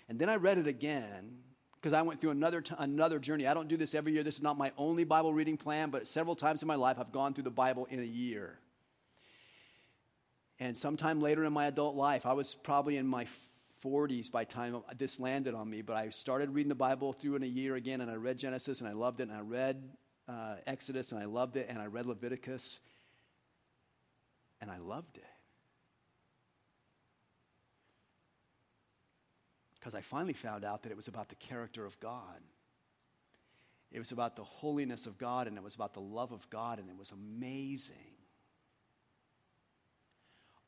And 0.09 0.19
then 0.19 0.29
I 0.29 0.37
read 0.37 0.59
it 0.59 0.67
again 0.67 1.39
because 1.83 1.93
I 1.93 2.03
went 2.03 2.21
through 2.21 2.31
another, 2.31 2.61
t- 2.61 2.77
another 2.79 3.19
journey. 3.19 3.49
I 3.49 3.55
don't 3.55 3.67
do 3.67 3.77
this 3.77 3.93
every 3.93 4.13
year. 4.13 4.23
This 4.23 4.37
is 4.37 4.43
not 4.43 4.57
my 4.57 4.71
only 4.79 5.03
Bible 5.03 5.35
reading 5.35 5.57
plan, 5.57 5.91
but 5.91 6.07
several 6.07 6.37
times 6.37 6.63
in 6.63 6.69
my 6.69 6.77
life 6.77 6.97
I've 7.01 7.11
gone 7.11 7.35
through 7.35 7.43
the 7.43 7.51
Bible 7.51 7.89
in 7.91 7.99
a 7.99 8.05
year. 8.05 8.61
And 10.61 10.77
sometime 10.77 11.21
later 11.21 11.45
in 11.45 11.53
my 11.53 11.67
adult 11.67 11.97
life, 11.97 12.25
I 12.25 12.35
was 12.35 12.55
probably 12.55 12.99
in 12.99 13.07
my 13.09 13.27
40s 13.85 14.31
by 14.31 14.45
time 14.45 14.81
this 14.97 15.19
landed 15.19 15.55
on 15.55 15.69
me, 15.69 15.83
but 15.83 15.97
I 15.97 16.11
started 16.11 16.55
reading 16.55 16.69
the 16.69 16.77
Bible 16.77 17.13
through 17.13 17.35
in 17.35 17.43
a 17.43 17.47
year 17.47 17.75
again, 17.75 18.01
and 18.01 18.09
I 18.09 18.15
read 18.15 18.39
Genesis 18.39 18.79
and 18.79 18.89
I 18.89 18.93
loved 18.93 19.19
it, 19.19 19.25
and 19.25 19.33
I 19.33 19.41
read 19.41 19.83
uh, 20.29 20.55
Exodus 20.69 21.11
and 21.11 21.21
I 21.21 21.25
loved 21.25 21.57
it, 21.57 21.67
and 21.69 21.81
I 21.81 21.87
read 21.87 22.07
Leviticus 22.07 22.79
and 24.61 24.71
I 24.71 24.79
loved 24.79 25.17
it. 25.17 25.25
Because 29.83 29.95
I 29.97 30.01
finally 30.01 30.33
found 30.33 30.65
out 30.65 30.85
that 30.85 30.93
it 30.93 30.97
was 30.97 31.09
about 31.09 31.29
the 31.29 31.35
character 31.35 31.85
of 31.85 31.99
God. 31.99 32.41
It 33.91 33.99
was 33.99 34.13
about 34.13 34.37
the 34.37 34.45
holiness 34.45 35.07
of 35.07 35.19
God 35.19 35.49
and 35.49 35.57
it 35.57 35.63
was 35.63 35.75
about 35.75 35.93
the 35.93 36.01
love 36.01 36.31
of 36.31 36.49
God, 36.51 36.79
and 36.79 36.89
it 36.89 36.97
was 36.97 37.11
amazing. 37.11 37.97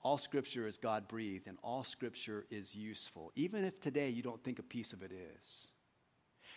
All 0.03 0.19
scripture 0.19 0.67
is 0.67 0.79
God 0.79 1.07
breathed, 1.07 1.47
and 1.47 1.57
all 1.63 1.85
scripture 1.85 2.45
is 2.51 2.75
useful, 2.75 3.31
even 3.37 3.65
if 3.65 3.81
today 3.81 4.11
you 4.11 4.23
don't 4.23 4.43
think 4.43 4.59
a 4.59 4.65
piece 4.65 4.93
of 4.93 5.03
it 5.03 5.13
is. 5.13 5.69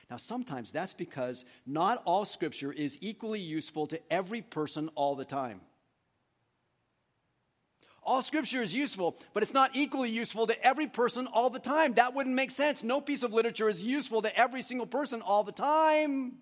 Now, 0.10 0.18
sometimes 0.18 0.72
that's 0.72 0.94
because 0.94 1.46
not 1.66 2.02
all 2.06 2.26
scripture 2.26 2.74
is 2.74 2.98
equally 3.02 3.40
useful 3.40 3.86
to 3.88 4.02
every 4.12 4.42
person 4.42 4.90
all 4.96 5.16
the 5.16 5.26
time. 5.26 5.62
All 8.08 8.22
scripture 8.22 8.62
is 8.62 8.74
useful, 8.74 9.18
but 9.34 9.44
it's 9.44 9.54
not 9.54 9.72
equally 9.74 10.10
useful 10.10 10.48
to 10.48 10.66
every 10.66 10.88
person 10.88 11.28
all 11.28 11.50
the 11.50 11.60
time. 11.60 11.96
That 11.96 12.16
wouldn't 12.16 12.34
make 12.34 12.52
sense. 12.52 12.82
No 12.82 13.02
piece 13.02 13.22
of 13.22 13.34
literature 13.34 13.68
is 13.68 13.84
useful 13.84 14.22
to 14.22 14.34
every 14.36 14.62
single 14.62 14.88
person 14.88 15.22
all 15.22 15.44
the 15.44 15.52
time. 15.52 16.38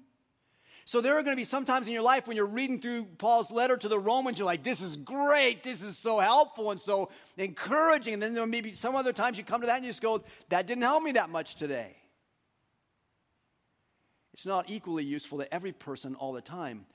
So 0.85 1.01
there 1.01 1.17
are 1.17 1.23
going 1.23 1.35
to 1.35 1.41
be 1.41 1.43
some 1.43 1.65
times 1.65 1.87
in 1.87 1.93
your 1.93 2.03
life 2.03 2.27
when 2.27 2.37
you're 2.37 2.45
reading 2.45 2.79
through 2.79 3.05
Paul's 3.17 3.49
letter 3.49 3.75
to 3.77 3.87
the 3.87 3.97
Romans, 3.97 4.37
you're 4.37 4.45
like, 4.45 4.61
this 4.61 4.79
is 4.79 4.95
great. 4.95 5.63
This 5.63 5.81
is 5.81 5.97
so 5.97 6.19
helpful 6.19 6.69
and 6.69 6.79
so 6.79 7.09
encouraging. 7.35 8.13
And 8.13 8.21
then 8.21 8.35
there 8.35 8.45
may 8.45 8.61
be 8.61 8.73
some 8.73 8.95
other 8.95 9.11
times 9.11 9.39
you 9.39 9.43
come 9.43 9.61
to 9.61 9.67
that 9.67 9.77
and 9.77 9.85
you 9.85 9.89
just 9.89 10.03
go, 10.03 10.23
that 10.49 10.67
didn't 10.67 10.83
help 10.83 11.01
me 11.01 11.13
that 11.13 11.31
much 11.31 11.55
today. 11.55 11.95
It's 14.35 14.45
not 14.45 14.69
equally 14.69 15.03
useful 15.03 15.39
to 15.39 15.51
every 15.51 15.71
person 15.71 16.13
all 16.13 16.31
the 16.31 16.41
time, 16.41 16.85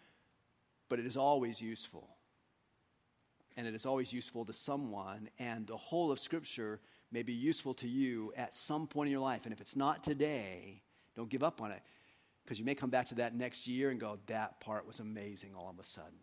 but 0.88 1.00
it 1.00 1.06
is 1.06 1.16
always 1.16 1.61
useful 1.61 2.09
and 3.61 3.68
it 3.68 3.75
is 3.75 3.85
always 3.85 4.11
useful 4.11 4.46
to 4.46 4.55
someone, 4.55 5.29
and 5.38 5.66
the 5.66 5.77
whole 5.77 6.11
of 6.11 6.18
Scripture 6.18 6.81
may 7.12 7.23
be 7.23 7.35
useful 7.35 7.75
to 7.75 7.87
you 7.87 8.33
at 8.35 8.55
some 8.55 8.87
point 8.87 9.09
in 9.09 9.12
your 9.12 9.20
life. 9.20 9.42
And 9.44 9.53
if 9.53 9.61
it's 9.61 9.77
not 9.77 10.03
today, 10.03 10.81
don't 11.14 11.29
give 11.29 11.42
up 11.42 11.61
on 11.61 11.70
it, 11.70 11.83
because 12.42 12.59
you 12.59 12.64
may 12.64 12.75
come 12.75 12.88
back 12.88 13.09
to 13.09 13.16
that 13.16 13.35
next 13.35 13.66
year 13.66 13.90
and 13.90 14.01
go, 14.01 14.18
that 14.29 14.61
part 14.61 14.87
was 14.87 14.99
amazing 14.99 15.51
all 15.55 15.68
of 15.68 15.79
a 15.79 15.85
sudden. 15.85 16.18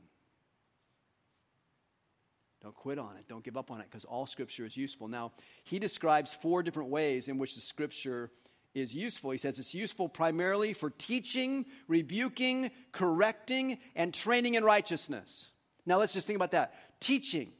Don't 2.63 2.73
quit 2.73 2.97
on 2.97 3.15
it. 3.17 3.27
Don't 3.27 3.43
give 3.43 3.55
up 3.55 3.69
on 3.69 3.81
it 3.81 3.87
because 3.87 4.03
all 4.03 4.25
Scripture 4.25 4.65
is 4.65 4.75
useful. 4.75 5.07
Now, 5.07 5.31
he 5.63 5.77
describes 5.77 6.33
four 6.33 6.63
different 6.63 6.89
ways 6.89 7.27
in 7.27 7.37
which 7.37 7.53
the 7.53 7.61
Scripture 7.61 8.31
is 8.73 8.95
useful. 8.95 9.29
He 9.29 9.37
says 9.37 9.59
it's 9.59 9.75
useful 9.75 10.09
primarily 10.09 10.73
for 10.73 10.89
teaching, 10.89 11.67
rebuking, 11.87 12.71
correcting, 12.93 13.77
and 13.95 14.11
training 14.11 14.55
in 14.55 14.63
righteousness. 14.63 15.49
Now 15.87 15.99
let's 15.99 16.11
just 16.11 16.27
think 16.27 16.35
about 16.35 16.51
that. 16.51 16.73
Teaching. 16.99 17.51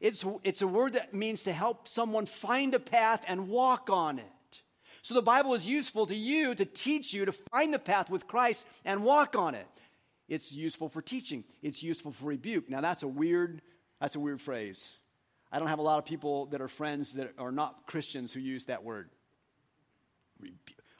It's, 0.00 0.24
it's 0.42 0.62
a 0.62 0.66
word 0.66 0.94
that 0.94 1.14
means 1.14 1.44
to 1.44 1.52
help 1.52 1.88
someone 1.88 2.26
find 2.26 2.74
a 2.74 2.80
path 2.80 3.22
and 3.26 3.48
walk 3.48 3.88
on 3.90 4.18
it. 4.18 4.24
So 5.02 5.14
the 5.14 5.22
Bible 5.22 5.54
is 5.54 5.66
useful 5.66 6.06
to 6.06 6.14
you 6.14 6.54
to 6.54 6.64
teach 6.64 7.12
you 7.12 7.26
to 7.26 7.32
find 7.32 7.72
the 7.72 7.78
path 7.78 8.08
with 8.08 8.26
Christ 8.26 8.66
and 8.84 9.04
walk 9.04 9.36
on 9.36 9.54
it. 9.54 9.66
It's 10.28 10.52
useful 10.52 10.88
for 10.88 11.02
teaching. 11.02 11.44
It's 11.62 11.82
useful 11.82 12.12
for 12.12 12.26
rebuke. 12.26 12.70
Now 12.70 12.80
that's 12.80 13.02
a 13.02 13.08
weird 13.08 13.60
that's 14.00 14.16
a 14.16 14.20
weird 14.20 14.40
phrase. 14.40 14.96
I 15.52 15.58
don't 15.58 15.68
have 15.68 15.78
a 15.78 15.82
lot 15.82 15.98
of 15.98 16.04
people 16.04 16.46
that 16.46 16.60
are 16.60 16.68
friends 16.68 17.12
that 17.12 17.34
are 17.38 17.52
not 17.52 17.86
Christians 17.86 18.32
who 18.32 18.40
use 18.40 18.64
that 18.64 18.82
word. 18.82 19.08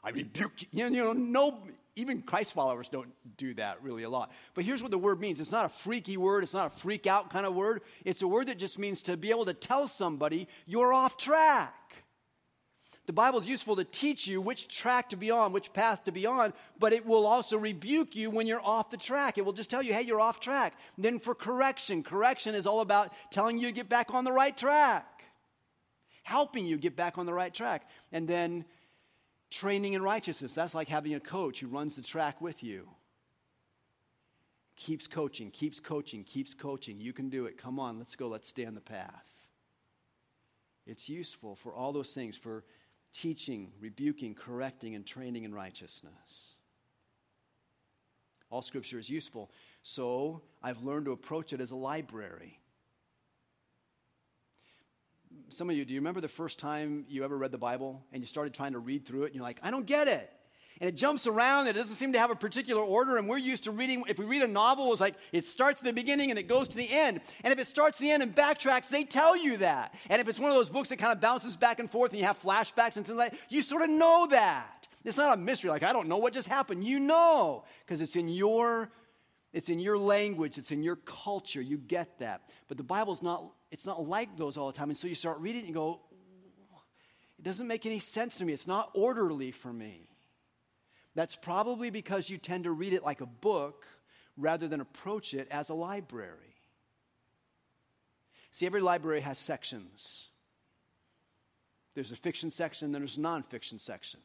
I 0.04 0.10
rebuke 0.10 0.52
you. 0.60 0.68
You 0.70 0.90
know, 0.90 1.12
no, 1.12 1.62
even 1.96 2.22
Christ 2.22 2.52
followers 2.52 2.88
don't 2.88 3.12
do 3.36 3.54
that 3.54 3.82
really 3.82 4.02
a 4.02 4.10
lot. 4.10 4.32
But 4.54 4.64
here's 4.64 4.82
what 4.82 4.90
the 4.90 4.98
word 4.98 5.20
means 5.20 5.40
it's 5.40 5.52
not 5.52 5.66
a 5.66 5.68
freaky 5.68 6.16
word, 6.16 6.42
it's 6.42 6.54
not 6.54 6.66
a 6.66 6.70
freak 6.70 7.06
out 7.06 7.30
kind 7.30 7.46
of 7.46 7.54
word. 7.54 7.82
It's 8.04 8.22
a 8.22 8.28
word 8.28 8.48
that 8.48 8.58
just 8.58 8.78
means 8.78 9.02
to 9.02 9.16
be 9.16 9.30
able 9.30 9.44
to 9.44 9.54
tell 9.54 9.86
somebody 9.86 10.48
you're 10.66 10.92
off 10.92 11.16
track. 11.16 11.74
The 13.06 13.12
Bible 13.12 13.38
is 13.38 13.46
useful 13.46 13.76
to 13.76 13.84
teach 13.84 14.26
you 14.26 14.40
which 14.40 14.66
track 14.66 15.10
to 15.10 15.16
be 15.16 15.30
on, 15.30 15.52
which 15.52 15.74
path 15.74 16.04
to 16.04 16.12
be 16.12 16.24
on, 16.24 16.54
but 16.78 16.94
it 16.94 17.04
will 17.04 17.26
also 17.26 17.58
rebuke 17.58 18.16
you 18.16 18.30
when 18.30 18.46
you're 18.46 18.64
off 18.64 18.90
the 18.90 18.96
track. 18.96 19.36
It 19.36 19.44
will 19.44 19.52
just 19.52 19.68
tell 19.68 19.82
you, 19.82 19.92
hey, 19.92 20.02
you're 20.02 20.20
off 20.20 20.40
track. 20.40 20.72
Then 20.96 21.18
for 21.18 21.34
correction, 21.34 22.02
correction 22.02 22.54
is 22.54 22.66
all 22.66 22.80
about 22.80 23.12
telling 23.30 23.58
you 23.58 23.66
to 23.66 23.72
get 23.72 23.90
back 23.90 24.14
on 24.14 24.24
the 24.24 24.32
right 24.32 24.56
track, 24.56 25.22
helping 26.22 26.64
you 26.64 26.78
get 26.78 26.96
back 26.96 27.18
on 27.18 27.26
the 27.26 27.34
right 27.34 27.52
track. 27.52 27.90
And 28.10 28.26
then 28.26 28.64
Training 29.54 29.92
in 29.92 30.02
righteousness, 30.02 30.52
that's 30.52 30.74
like 30.74 30.88
having 30.88 31.14
a 31.14 31.20
coach 31.20 31.60
who 31.60 31.68
runs 31.68 31.94
the 31.94 32.02
track 32.02 32.40
with 32.40 32.64
you. 32.64 32.88
Keeps 34.74 35.06
coaching, 35.06 35.52
keeps 35.52 35.78
coaching, 35.78 36.24
keeps 36.24 36.54
coaching. 36.54 36.98
You 36.98 37.12
can 37.12 37.28
do 37.28 37.46
it. 37.46 37.56
Come 37.56 37.78
on, 37.78 37.96
let's 37.96 38.16
go. 38.16 38.26
Let's 38.26 38.48
stay 38.48 38.64
on 38.64 38.74
the 38.74 38.80
path. 38.80 39.28
It's 40.88 41.08
useful 41.08 41.54
for 41.54 41.72
all 41.72 41.92
those 41.92 42.12
things 42.12 42.36
for 42.36 42.64
teaching, 43.12 43.70
rebuking, 43.78 44.34
correcting, 44.34 44.96
and 44.96 45.06
training 45.06 45.44
in 45.44 45.54
righteousness. 45.54 46.56
All 48.50 48.60
scripture 48.60 48.98
is 48.98 49.08
useful. 49.08 49.52
So 49.84 50.42
I've 50.64 50.82
learned 50.82 51.04
to 51.06 51.12
approach 51.12 51.52
it 51.52 51.60
as 51.60 51.70
a 51.70 51.76
library 51.76 52.58
some 55.54 55.70
of 55.70 55.76
you, 55.76 55.84
do 55.84 55.94
you 55.94 56.00
remember 56.00 56.20
the 56.20 56.28
first 56.28 56.58
time 56.58 57.04
you 57.08 57.24
ever 57.24 57.36
read 57.36 57.52
the 57.52 57.58
Bible 57.58 58.02
and 58.12 58.22
you 58.22 58.26
started 58.26 58.52
trying 58.52 58.72
to 58.72 58.78
read 58.78 59.06
through 59.06 59.22
it 59.22 59.26
and 59.26 59.34
you're 59.36 59.44
like, 59.44 59.60
I 59.62 59.70
don't 59.70 59.86
get 59.86 60.08
it? 60.08 60.30
And 60.80 60.88
it 60.88 60.96
jumps 60.96 61.28
around, 61.28 61.68
it 61.68 61.74
doesn't 61.74 61.94
seem 61.94 62.12
to 62.14 62.18
have 62.18 62.32
a 62.32 62.34
particular 62.34 62.82
order, 62.82 63.16
and 63.16 63.28
we're 63.28 63.38
used 63.38 63.64
to 63.64 63.70
reading, 63.70 64.02
if 64.08 64.18
we 64.18 64.24
read 64.24 64.42
a 64.42 64.48
novel, 64.48 64.90
it's 64.90 65.00
like 65.00 65.14
it 65.30 65.46
starts 65.46 65.80
at 65.80 65.84
the 65.84 65.92
beginning 65.92 66.30
and 66.30 66.38
it 66.38 66.48
goes 66.48 66.66
to 66.68 66.76
the 66.76 66.90
end. 66.90 67.20
And 67.44 67.52
if 67.52 67.60
it 67.60 67.68
starts 67.68 67.98
the 67.98 68.10
end 68.10 68.24
and 68.24 68.34
backtracks, 68.34 68.88
they 68.88 69.04
tell 69.04 69.36
you 69.36 69.56
that. 69.58 69.94
And 70.10 70.20
if 70.20 70.26
it's 70.26 70.40
one 70.40 70.50
of 70.50 70.56
those 70.56 70.68
books 70.68 70.88
that 70.88 70.96
kind 70.96 71.12
of 71.12 71.20
bounces 71.20 71.56
back 71.56 71.78
and 71.78 71.88
forth 71.88 72.10
and 72.10 72.18
you 72.18 72.26
have 72.26 72.42
flashbacks 72.42 72.96
and 72.96 73.06
things 73.06 73.10
like 73.10 73.30
that, 73.30 73.40
you 73.48 73.62
sort 73.62 73.82
of 73.82 73.90
know 73.90 74.26
that. 74.30 74.88
It's 75.04 75.16
not 75.16 75.38
a 75.38 75.40
mystery, 75.40 75.70
like 75.70 75.84
I 75.84 75.92
don't 75.92 76.08
know 76.08 76.16
what 76.16 76.32
just 76.32 76.48
happened. 76.48 76.82
You 76.82 76.98
know, 76.98 77.64
because 77.86 78.00
it's 78.00 78.16
in 78.16 78.28
your 78.28 78.90
It's 79.54 79.68
in 79.68 79.78
your 79.78 79.96
language, 79.96 80.58
it's 80.58 80.72
in 80.72 80.82
your 80.82 80.96
culture. 80.96 81.62
You 81.62 81.78
get 81.78 82.18
that. 82.18 82.42
But 82.66 82.76
the 82.76 82.82
Bible's 82.82 83.22
not 83.22 83.52
it's 83.70 83.86
not 83.86 84.06
like 84.06 84.36
those 84.36 84.56
all 84.56 84.66
the 84.66 84.76
time. 84.76 84.90
And 84.90 84.98
so 84.98 85.06
you 85.06 85.14
start 85.14 85.38
reading 85.38 85.62
it 85.62 85.66
and 85.66 85.74
go, 85.74 86.00
it 87.38 87.44
doesn't 87.44 87.68
make 87.68 87.86
any 87.86 88.00
sense 88.00 88.36
to 88.36 88.44
me. 88.44 88.52
It's 88.52 88.66
not 88.66 88.90
orderly 88.94 89.52
for 89.52 89.72
me. 89.72 90.08
That's 91.14 91.36
probably 91.36 91.90
because 91.90 92.28
you 92.28 92.36
tend 92.36 92.64
to 92.64 92.72
read 92.72 92.94
it 92.94 93.04
like 93.04 93.20
a 93.20 93.26
book 93.26 93.86
rather 94.36 94.66
than 94.66 94.80
approach 94.80 95.34
it 95.34 95.46
as 95.52 95.68
a 95.68 95.74
library. 95.74 96.56
See, 98.50 98.66
every 98.66 98.80
library 98.80 99.20
has 99.20 99.38
sections. 99.38 100.28
There's 101.94 102.10
a 102.10 102.16
fiction 102.16 102.50
section, 102.50 102.90
then 102.90 103.02
there's 103.02 103.18
a 103.18 103.20
nonfiction 103.20 103.80
section. 103.80 104.18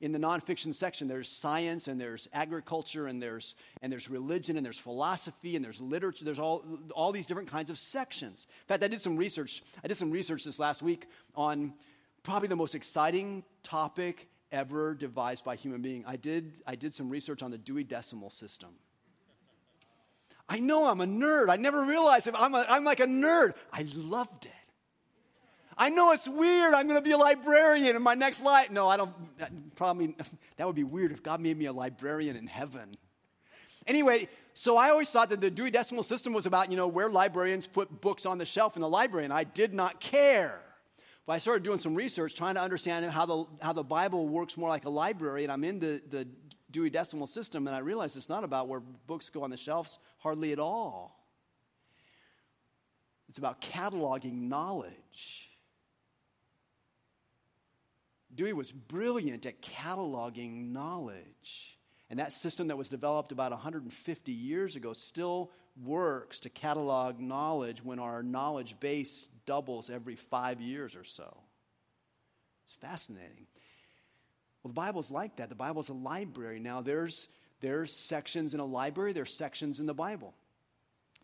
In 0.00 0.12
the 0.12 0.18
nonfiction 0.18 0.72
section, 0.72 1.08
there's 1.08 1.28
science 1.28 1.88
and 1.88 2.00
there's 2.00 2.28
agriculture 2.32 3.08
and 3.08 3.20
there's, 3.20 3.56
and 3.82 3.90
there's 3.90 4.08
religion 4.08 4.56
and 4.56 4.64
there's 4.64 4.78
philosophy 4.78 5.56
and 5.56 5.64
there's 5.64 5.80
literature. 5.80 6.24
There's 6.24 6.38
all, 6.38 6.64
all 6.94 7.10
these 7.10 7.26
different 7.26 7.50
kinds 7.50 7.68
of 7.68 7.78
sections. 7.78 8.46
In 8.62 8.66
fact, 8.68 8.84
I 8.84 8.88
did 8.88 9.00
some 9.00 9.16
research. 9.16 9.62
I 9.82 9.88
did 9.88 9.96
some 9.96 10.12
research 10.12 10.44
this 10.44 10.60
last 10.60 10.82
week 10.82 11.06
on 11.34 11.74
probably 12.22 12.48
the 12.48 12.56
most 12.56 12.76
exciting 12.76 13.42
topic 13.64 14.28
ever 14.52 14.94
devised 14.94 15.44
by 15.44 15.56
human 15.56 15.82
being. 15.82 16.04
I 16.06 16.16
did, 16.16 16.52
I 16.66 16.76
did 16.76 16.94
some 16.94 17.10
research 17.10 17.42
on 17.42 17.50
the 17.50 17.58
Dewey 17.58 17.84
Decimal 17.84 18.30
System. 18.30 18.70
I 20.48 20.60
know 20.60 20.86
I'm 20.86 21.00
a 21.00 21.06
nerd. 21.06 21.50
I 21.50 21.56
never 21.56 21.84
realized. 21.84 22.28
I'm, 22.32 22.54
a, 22.54 22.64
I'm 22.68 22.84
like 22.84 23.00
a 23.00 23.06
nerd. 23.06 23.54
I 23.72 23.84
loved 23.94 24.46
it. 24.46 24.52
I 25.78 25.90
know 25.90 26.10
it's 26.10 26.26
weird. 26.26 26.74
I'm 26.74 26.88
going 26.88 26.98
to 26.98 27.02
be 27.02 27.12
a 27.12 27.18
librarian 27.18 27.94
in 27.94 28.02
my 28.02 28.14
next 28.14 28.42
life. 28.42 28.70
No, 28.70 28.88
I 28.88 28.96
don't. 28.96 29.76
Probably 29.76 30.16
that 30.56 30.66
would 30.66 30.76
be 30.76 30.84
weird 30.84 31.12
if 31.12 31.22
God 31.22 31.40
made 31.40 31.56
me 31.56 31.66
a 31.66 31.72
librarian 31.72 32.36
in 32.36 32.48
heaven. 32.48 32.90
Anyway, 33.86 34.28
so 34.54 34.76
I 34.76 34.90
always 34.90 35.08
thought 35.08 35.30
that 35.30 35.40
the 35.40 35.50
Dewey 35.50 35.70
Decimal 35.70 36.02
System 36.02 36.32
was 36.32 36.46
about, 36.46 36.70
you 36.70 36.76
know, 36.76 36.88
where 36.88 37.08
librarians 37.08 37.68
put 37.68 38.00
books 38.00 38.26
on 38.26 38.38
the 38.38 38.44
shelf 38.44 38.76
in 38.76 38.82
the 38.82 38.88
library, 38.88 39.24
and 39.24 39.32
I 39.32 39.44
did 39.44 39.72
not 39.72 40.00
care. 40.00 40.60
But 41.26 41.34
I 41.34 41.38
started 41.38 41.62
doing 41.62 41.78
some 41.78 41.94
research 41.94 42.34
trying 42.34 42.56
to 42.56 42.60
understand 42.60 43.06
how 43.06 43.24
the, 43.24 43.44
how 43.60 43.72
the 43.72 43.84
Bible 43.84 44.26
works 44.26 44.56
more 44.56 44.68
like 44.68 44.84
a 44.84 44.90
library, 44.90 45.44
and 45.44 45.52
I'm 45.52 45.62
in 45.62 45.78
the, 45.78 46.02
the 46.10 46.26
Dewey 46.70 46.90
Decimal 46.90 47.26
System, 47.26 47.66
and 47.66 47.76
I 47.76 47.78
realized 47.78 48.16
it's 48.16 48.28
not 48.28 48.44
about 48.44 48.66
where 48.66 48.80
books 48.80 49.30
go 49.30 49.44
on 49.44 49.50
the 49.50 49.56
shelves 49.56 49.98
hardly 50.18 50.52
at 50.52 50.58
all. 50.58 51.24
It's 53.28 53.38
about 53.38 53.60
cataloging 53.60 54.48
knowledge. 54.48 55.47
Dewey 58.38 58.52
was 58.52 58.70
brilliant 58.70 59.46
at 59.46 59.60
cataloging 59.60 60.70
knowledge. 60.70 61.76
And 62.08 62.20
that 62.20 62.32
system 62.32 62.68
that 62.68 62.78
was 62.78 62.88
developed 62.88 63.32
about 63.32 63.50
150 63.50 64.32
years 64.32 64.76
ago 64.76 64.92
still 64.92 65.50
works 65.84 66.38
to 66.40 66.48
catalog 66.48 67.18
knowledge 67.18 67.84
when 67.84 67.98
our 67.98 68.22
knowledge 68.22 68.78
base 68.78 69.28
doubles 69.44 69.90
every 69.90 70.14
five 70.14 70.60
years 70.60 70.94
or 70.94 71.02
so. 71.02 71.36
It's 72.66 72.76
fascinating. 72.76 73.48
Well, 74.62 74.68
the 74.68 74.74
Bible's 74.74 75.10
like 75.10 75.36
that. 75.36 75.48
The 75.48 75.56
Bible's 75.56 75.88
a 75.88 75.94
library. 75.94 76.60
Now, 76.60 76.80
there's, 76.80 77.26
there's 77.60 77.92
sections 77.92 78.54
in 78.54 78.60
a 78.60 78.64
library, 78.64 79.12
there's 79.12 79.36
sections 79.36 79.80
in 79.80 79.86
the 79.86 79.94
Bible. 79.94 80.32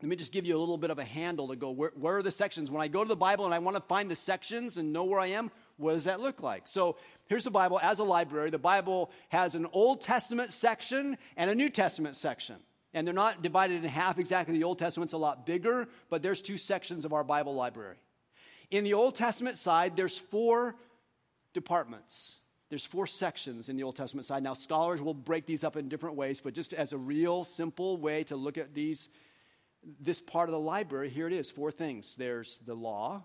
Let 0.03 0.09
me 0.09 0.16
just 0.16 0.33
give 0.33 0.44
you 0.44 0.57
a 0.57 0.59
little 0.59 0.79
bit 0.79 0.90
of 0.90 0.98
a 0.98 1.05
handle 1.05 1.48
to 1.48 1.57
go 1.57 1.70
where, 1.70 1.92
where 1.94 2.16
are 2.16 2.22
the 2.22 2.33
sections? 2.33 2.72
When 2.72 2.83
I 2.83 2.88
go 2.88 3.05
to 3.05 3.09
the 3.09 3.16
Bible 3.16 3.44
and 3.44 3.55
I 3.55 3.61
want 3.61 3.77
to 3.77 3.83
find 3.83 4.11
the 4.11 4.16
sections 4.16 4.77
and 4.77 4.92
know 4.92 5.05
where 5.05 5.20
I 5.20 5.29
am, 5.29 5.53
what 5.76 5.94
does 5.94 6.04
that 6.04 6.20
look 6.20 6.42
like? 6.42 6.68
So 6.68 6.96
here's 7.26 7.44
the 7.44 7.50
Bible 7.50 7.80
as 7.80 7.98
a 7.98 8.04
library. 8.04 8.50
The 8.50 8.58
Bible 8.58 9.10
has 9.28 9.54
an 9.54 9.66
Old 9.72 10.00
Testament 10.00 10.52
section 10.52 11.18
and 11.37 11.50
a 11.50 11.54
New 11.54 11.68
Testament 11.68 12.16
section. 12.16 12.56
And 12.92 13.06
they're 13.06 13.14
not 13.14 13.42
divided 13.42 13.82
in 13.82 13.90
half 13.90 14.18
exactly. 14.18 14.56
The 14.56 14.64
Old 14.64 14.78
Testament's 14.78 15.14
a 15.14 15.18
lot 15.18 15.46
bigger, 15.46 15.88
but 16.10 16.22
there's 16.22 16.42
two 16.42 16.58
sections 16.58 17.04
of 17.04 17.12
our 17.12 17.24
Bible 17.24 17.54
library. 17.54 17.96
In 18.70 18.84
the 18.84 18.94
Old 18.94 19.16
Testament 19.16 19.58
side, 19.58 19.96
there's 19.96 20.16
four 20.16 20.76
departments. 21.52 22.38
There's 22.68 22.84
four 22.84 23.06
sections 23.06 23.68
in 23.68 23.76
the 23.76 23.82
Old 23.82 23.96
Testament 23.96 24.26
side. 24.26 24.42
Now, 24.42 24.54
scholars 24.54 25.02
will 25.02 25.14
break 25.14 25.46
these 25.46 25.64
up 25.64 25.76
in 25.76 25.88
different 25.88 26.16
ways, 26.16 26.40
but 26.40 26.54
just 26.54 26.72
as 26.72 26.92
a 26.92 26.98
real 26.98 27.44
simple 27.44 27.96
way 27.96 28.24
to 28.24 28.37
look 28.37 28.58
at 28.58 28.74
these, 28.74 29.08
this 30.00 30.20
part 30.20 30.48
of 30.48 30.52
the 30.52 30.58
library, 30.58 31.10
here 31.10 31.26
it 31.26 31.32
is 31.32 31.50
four 31.50 31.70
things. 31.70 32.16
There's 32.16 32.58
the 32.64 32.74
law, 32.74 33.24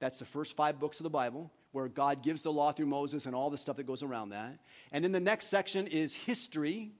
that's 0.00 0.18
the 0.18 0.24
first 0.24 0.54
five 0.54 0.78
books 0.78 1.00
of 1.00 1.04
the 1.04 1.10
Bible, 1.10 1.50
where 1.72 1.88
God 1.88 2.22
gives 2.22 2.42
the 2.42 2.52
law 2.52 2.72
through 2.72 2.86
Moses 2.86 3.26
and 3.26 3.34
all 3.34 3.50
the 3.50 3.58
stuff 3.58 3.76
that 3.76 3.86
goes 3.86 4.02
around 4.02 4.30
that. 4.30 4.58
And 4.92 5.04
then 5.04 5.12
the 5.12 5.20
next 5.20 5.48
section 5.48 5.86
is 5.86 6.14
history, 6.14 6.92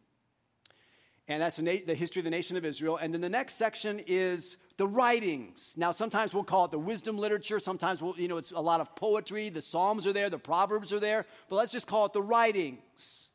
and 1.26 1.42
that's 1.42 1.56
the, 1.56 1.62
na- 1.62 1.84
the, 1.86 1.94
history 1.94 2.20
of 2.20 2.24
the 2.24 2.30
nation 2.30 2.56
of 2.56 2.64
Israel. 2.64 2.96
And 2.96 3.12
then 3.12 3.20
the 3.20 3.28
next 3.28 3.54
section 3.54 4.00
is 4.06 4.56
the 4.78 4.86
writings. 4.86 5.74
Now, 5.76 5.90
sometimes 5.90 6.32
we'll 6.32 6.44
call 6.44 6.64
it 6.64 6.70
the 6.70 6.78
wisdom 6.78 7.18
literature. 7.18 7.58
Sometimes, 7.58 8.00
we'll, 8.00 8.18
you 8.18 8.28
know, 8.28 8.38
it's 8.38 8.52
a 8.52 8.60
lot 8.60 8.80
of 8.80 8.96
poetry. 8.96 9.50
The 9.50 9.60
Psalms 9.60 10.06
are 10.06 10.12
there, 10.12 10.30
the 10.30 10.38
Proverbs 10.38 10.92
are 10.92 11.00
there. 11.00 11.26
But 11.50 11.56
let's 11.56 11.72
just 11.72 11.86
call 11.86 12.06
it 12.06 12.14
the 12.14 12.22
writings. 12.22 13.28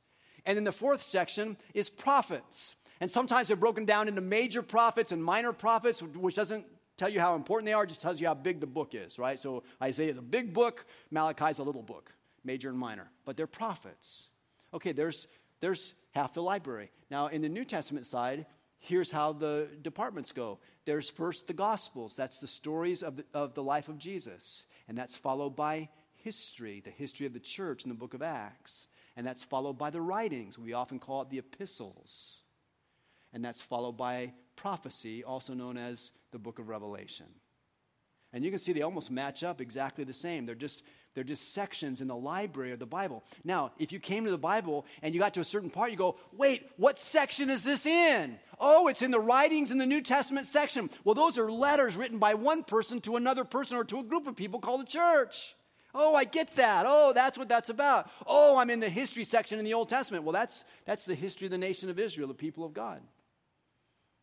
And 0.45 0.57
then 0.57 0.63
the 0.63 0.71
fourth 0.71 1.03
section 1.03 1.55
is 1.73 1.89
prophets. 1.89 2.75
And 2.99 3.11
sometimes 3.11 3.47
they're 3.47 3.57
broken 3.57 3.85
down 3.85 4.07
into 4.07 4.21
major 4.21 4.61
prophets 4.61 5.11
and 5.11 5.23
minor 5.23 5.53
prophets, 5.53 6.01
which 6.01 6.35
doesn't 6.35 6.65
tell 6.97 7.09
you 7.09 7.19
how 7.19 7.35
important 7.35 7.65
they 7.65 7.73
are, 7.73 7.85
just 7.85 8.01
tells 8.01 8.19
you 8.19 8.27
how 8.27 8.33
big 8.33 8.59
the 8.59 8.67
book 8.67 8.93
is, 8.95 9.17
right? 9.17 9.39
So 9.39 9.63
Isaiah 9.81 10.11
is 10.11 10.17
a 10.17 10.21
big 10.21 10.53
book, 10.53 10.85
Malachi's 11.11 11.59
a 11.59 11.63
little 11.63 11.83
book, 11.83 12.11
major 12.43 12.69
and 12.69 12.77
minor. 12.77 13.09
But 13.25 13.37
they're 13.37 13.47
prophets. 13.47 14.27
Okay, 14.73 14.91
there's, 14.91 15.27
there's 15.59 15.93
half 16.11 16.33
the 16.33 16.43
library. 16.43 16.91
Now, 17.09 17.27
in 17.27 17.41
the 17.41 17.49
New 17.49 17.65
Testament 17.65 18.05
side, 18.05 18.45
here's 18.79 19.11
how 19.11 19.33
the 19.33 19.67
departments 19.81 20.31
go 20.31 20.59
there's 20.85 21.09
first 21.09 21.47
the 21.47 21.53
Gospels, 21.53 22.15
that's 22.15 22.39
the 22.39 22.47
stories 22.47 23.03
of 23.03 23.17
the, 23.17 23.25
of 23.33 23.53
the 23.53 23.63
life 23.63 23.87
of 23.87 23.97
Jesus, 23.97 24.65
and 24.87 24.97
that's 24.97 25.15
followed 25.15 25.55
by 25.55 25.89
history, 26.15 26.81
the 26.83 26.91
history 26.91 27.25
of 27.25 27.33
the 27.33 27.39
church 27.39 27.83
in 27.83 27.89
the 27.89 27.95
book 27.95 28.13
of 28.13 28.21
Acts, 28.21 28.87
and 29.15 29.25
that's 29.25 29.43
followed 29.43 29.77
by 29.77 29.89
the 29.89 30.01
writings. 30.01 30.57
We 30.59 30.73
often 30.73 30.99
call 30.99 31.21
it 31.21 31.29
the 31.29 31.37
epistles, 31.37 32.37
and 33.31 33.43
that's 33.43 33.61
followed 33.61 33.97
by 33.97 34.33
prophecy, 34.55 35.23
also 35.23 35.53
known 35.53 35.77
as 35.77 36.11
the 36.33 36.39
book 36.39 36.59
of 36.59 36.67
Revelation. 36.67 37.27
And 38.33 38.43
you 38.43 38.49
can 38.49 38.59
see 38.59 38.73
they 38.73 38.81
almost 38.81 39.11
match 39.11 39.43
up 39.43 39.61
exactly 39.61 40.03
the 40.03 40.13
same. 40.13 40.45
They're 40.45 40.55
just 40.55 40.83
they're 41.13 41.23
just 41.23 41.53
sections 41.53 42.01
in 42.01 42.07
the 42.07 42.15
library 42.15 42.71
of 42.71 42.79
the 42.79 42.87
Bible. 42.87 43.23
Now, 43.43 43.71
if 43.77 43.91
you 43.91 43.99
came 43.99 44.25
to 44.25 44.31
the 44.31 44.37
Bible 44.37 44.87
and 45.03 45.13
you 45.13 45.19
got 45.19 45.35
to 45.35 45.41
a 45.41 45.43
certain 45.43 45.69
part, 45.69 45.91
you 45.91 45.97
go, 45.97 46.17
wait, 46.31 46.67
what 46.77 46.97
section 46.97 47.51
is 47.51 47.63
this 47.63 47.85
in? 47.85 48.39
Oh, 48.59 48.87
it's 48.87 49.03
in 49.03 49.11
the 49.11 49.19
writings 49.19 49.69
in 49.69 49.77
the 49.77 49.85
New 49.85 50.01
Testament 50.01 50.47
section. 50.47 50.89
Well, 51.03 51.13
those 51.13 51.37
are 51.37 51.51
letters 51.51 51.95
written 51.95 52.17
by 52.17 52.33
one 52.33 52.63
person 52.63 52.99
to 53.01 53.15
another 53.15 53.43
person 53.43 53.77
or 53.77 53.83
to 53.85 53.99
a 53.99 54.03
group 54.03 54.25
of 54.25 54.35
people 54.35 54.59
called 54.59 54.81
the 54.81 54.85
church. 54.85 55.55
Oh, 55.93 56.15
I 56.15 56.23
get 56.23 56.55
that. 56.55 56.85
Oh, 56.87 57.13
that's 57.13 57.37
what 57.37 57.47
that's 57.47 57.69
about. 57.69 58.09
Oh, 58.25 58.57
I'm 58.57 58.71
in 58.71 58.79
the 58.79 58.89
history 58.89 59.23
section 59.23 59.59
in 59.59 59.65
the 59.65 59.75
Old 59.75 59.89
Testament. 59.89 60.23
Well, 60.23 60.33
that's, 60.33 60.63
that's 60.85 61.05
the 61.05 61.13
history 61.13 61.45
of 61.45 61.51
the 61.51 61.59
nation 61.59 61.91
of 61.91 61.99
Israel, 61.99 62.27
the 62.27 62.33
people 62.33 62.65
of 62.65 62.73
God. 62.73 63.01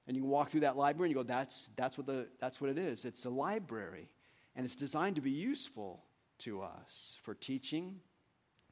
And 0.06 0.16
you 0.16 0.22
can 0.22 0.30
walk 0.30 0.50
through 0.50 0.60
that 0.60 0.76
library 0.76 1.08
and 1.08 1.16
you 1.16 1.22
go, 1.22 1.26
that's, 1.26 1.70
that's, 1.76 1.96
what, 1.96 2.06
the, 2.06 2.26
that's 2.40 2.60
what 2.60 2.70
it 2.70 2.78
is. 2.78 3.04
It's 3.04 3.24
a 3.26 3.30
library, 3.30 4.08
and 4.56 4.64
it's 4.64 4.76
designed 4.76 5.16
to 5.16 5.22
be 5.22 5.30
useful 5.30 6.04
to 6.38 6.62
us 6.62 7.16
for 7.22 7.34
teaching, 7.34 8.00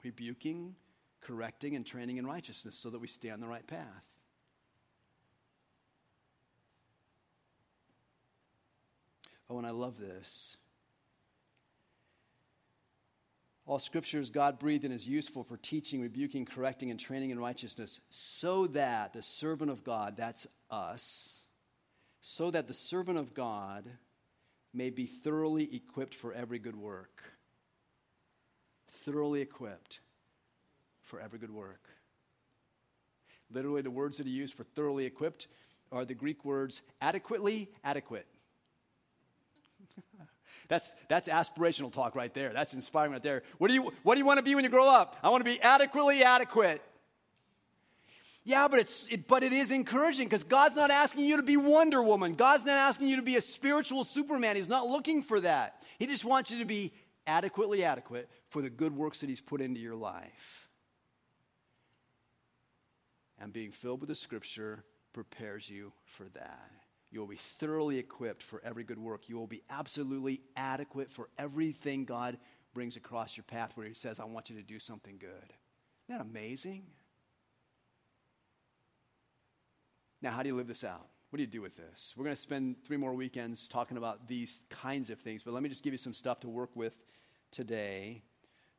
rebuking, 0.03 0.75
correcting, 1.21 1.77
and 1.77 1.87
training 1.87 2.17
in 2.17 2.27
righteousness 2.27 2.77
so 2.77 2.91
that 2.91 2.99
we 2.99 3.07
stay 3.07 3.31
on 3.31 3.41
the 3.41 3.47
right 3.47 3.67
path. 3.67 4.05
Oh, 9.51 9.59
and 9.59 9.67
I 9.67 9.71
love 9.71 9.99
this. 9.99 10.57
All 13.69 13.79
scripture 13.79 14.19
is 14.19 14.31
God 14.31 14.59
breathed 14.59 14.85
and 14.85 14.93
is 14.93 15.07
useful 15.07 15.45
for 15.45 15.57
teaching, 15.57 16.01
rebuking, 16.01 16.45
correcting, 16.45 16.91
and 16.91 16.99
training 16.99 17.31
in 17.31 17.39
righteousness, 17.39 18.01
so 18.09 18.67
that 18.69 19.13
the 19.13 19.23
servant 19.23 19.71
of 19.71 19.85
God, 19.85 20.17
that's 20.17 20.49
us, 20.71 21.39
so 22.21 22.51
that 22.51 22.67
the 22.67 22.75
servant 22.75 23.19
of 23.19 23.35
God 23.35 23.85
may 24.75 24.91
be 24.91 25.07
thoroughly 25.07 25.73
equipped 25.77 26.15
for 26.15 26.33
every 26.33 26.59
good 26.59 26.77
work 26.77 27.23
thoroughly 29.05 29.41
equipped 29.41 30.01
for 31.03 31.21
every 31.21 31.39
good 31.39 31.53
work. 31.53 31.89
Literally, 33.51 33.83
the 33.83 33.91
words 33.91 34.19
that 34.19 34.27
he 34.27 34.33
used 34.33 34.55
for 34.55 34.65
thoroughly 34.65 35.07
equipped 35.07 35.49
are 35.91 36.05
the 36.05 36.15
Greek 36.15 36.45
words 36.45 36.83
adequately 37.01 37.71
adequate. 37.83 38.27
That's, 40.69 40.95
that's 41.09 41.29
aspirational 41.29 41.93
talk 41.93 42.15
right 42.15 42.33
there. 42.33 42.53
That's 42.53 42.75
inspiring 42.75 43.13
right 43.13 43.23
there. 43.23 43.43
What 43.59 43.69
do, 43.69 43.75
you, 43.75 43.93
what 44.03 44.15
do 44.15 44.21
you 44.21 44.27
want 44.27 44.39
to 44.39 44.43
be 44.43 44.55
when 44.55 44.65
you 44.65 44.71
grow 44.71 44.89
up? 44.89 45.17
I 45.23 45.31
want 45.31 45.45
to 45.45 45.51
be 45.51 45.61
adequately 45.61 46.23
adequate. 46.23 46.83
Yeah, 48.45 48.67
but 48.69 48.79
it's 48.79 49.07
it, 49.09 49.29
but 49.29 49.43
it 49.43 49.53
is 49.53 49.71
encouraging 49.71 50.27
because 50.27 50.43
God's 50.43 50.75
not 50.75 50.91
asking 50.91 51.27
you 51.27 51.37
to 51.37 51.43
be 51.43 51.59
Wonder 51.59 52.03
Woman. 52.03 52.33
God's 52.33 52.65
not 52.65 52.79
asking 52.79 53.09
you 53.09 53.17
to 53.17 53.23
be 53.23 53.37
a 53.37 53.43
spiritual 53.43 54.05
Superman. 54.05 54.57
He's 54.57 54.71
not 54.71 54.87
looking 54.87 55.23
for 55.23 55.39
that. 55.41 55.83
He 55.99 56.07
just 56.07 56.25
wants 56.25 56.51
you 56.51 56.61
to 56.61 56.65
be 56.65 56.95
adequately 57.27 57.85
adequate 57.85 58.31
for 58.49 58.63
the 58.63 58.71
good 58.71 58.97
works 58.97 59.21
that 59.21 59.29
He's 59.29 59.43
put 59.43 59.61
into 59.61 59.81
your 59.81 59.97
life. 59.97 60.69
And 63.39 63.53
being 63.53 63.71
filled 63.71 64.01
with 64.01 64.09
the 64.09 64.15
Scripture 64.15 64.83
prepares 65.13 65.69
you 65.69 65.93
for 66.07 66.25
that. 66.33 66.71
You 67.11 67.21
will 67.21 67.27
be 67.27 67.37
thoroughly 67.37 67.99
equipped 67.99 68.43
for 68.43 68.61
every 68.65 68.85
good 68.85 68.99
work. 68.99 69.29
You 69.29 69.37
will 69.37 69.47
be 69.47 69.63
absolutely 69.71 70.43
adequate 70.57 71.11
for 71.11 71.29
everything 71.39 72.05
God 72.05 72.39
brings 72.75 72.97
across 72.97 73.37
your 73.37 73.45
path 73.45 73.73
where 73.77 73.87
He 73.87 73.95
says, 73.95 74.21
I 74.21 74.25
want 74.25 74.51
you 74.51 74.57
to 74.57 74.63
do 74.63 74.79
something 74.79 75.17
good. 75.19 75.29
Isn't 76.09 76.19
that 76.19 76.21
amazing? 76.21 76.85
Now, 80.21 80.33
how 80.33 80.43
do 80.43 80.49
you 80.49 80.57
live 80.57 80.67
this 80.67 80.85
out? 80.85 81.07
What 81.31 81.37
do 81.37 81.43
you 81.43 81.49
do 81.49 81.63
with 81.63 81.77
this? 81.77 82.15
We're 82.17 82.25
going 82.25 82.37
to 82.37 82.43
spend 82.43 82.83
three 82.83 82.97
more 82.97 83.15
weekends 83.15 83.69
talking 83.69 83.97
about 83.97 84.27
these 84.27 84.63
kinds 84.71 85.11
of 85.11 85.19
things, 85.19 85.43
but 85.43 85.53
let 85.55 85.63
me 85.63 85.69
just 85.69 85.85
give 85.85 85.93
you 85.93 85.99
some 85.99 86.15
stuff 86.15 86.41
to 86.41 86.49
work 86.49 86.71
with 86.75 86.95
today. 87.51 88.23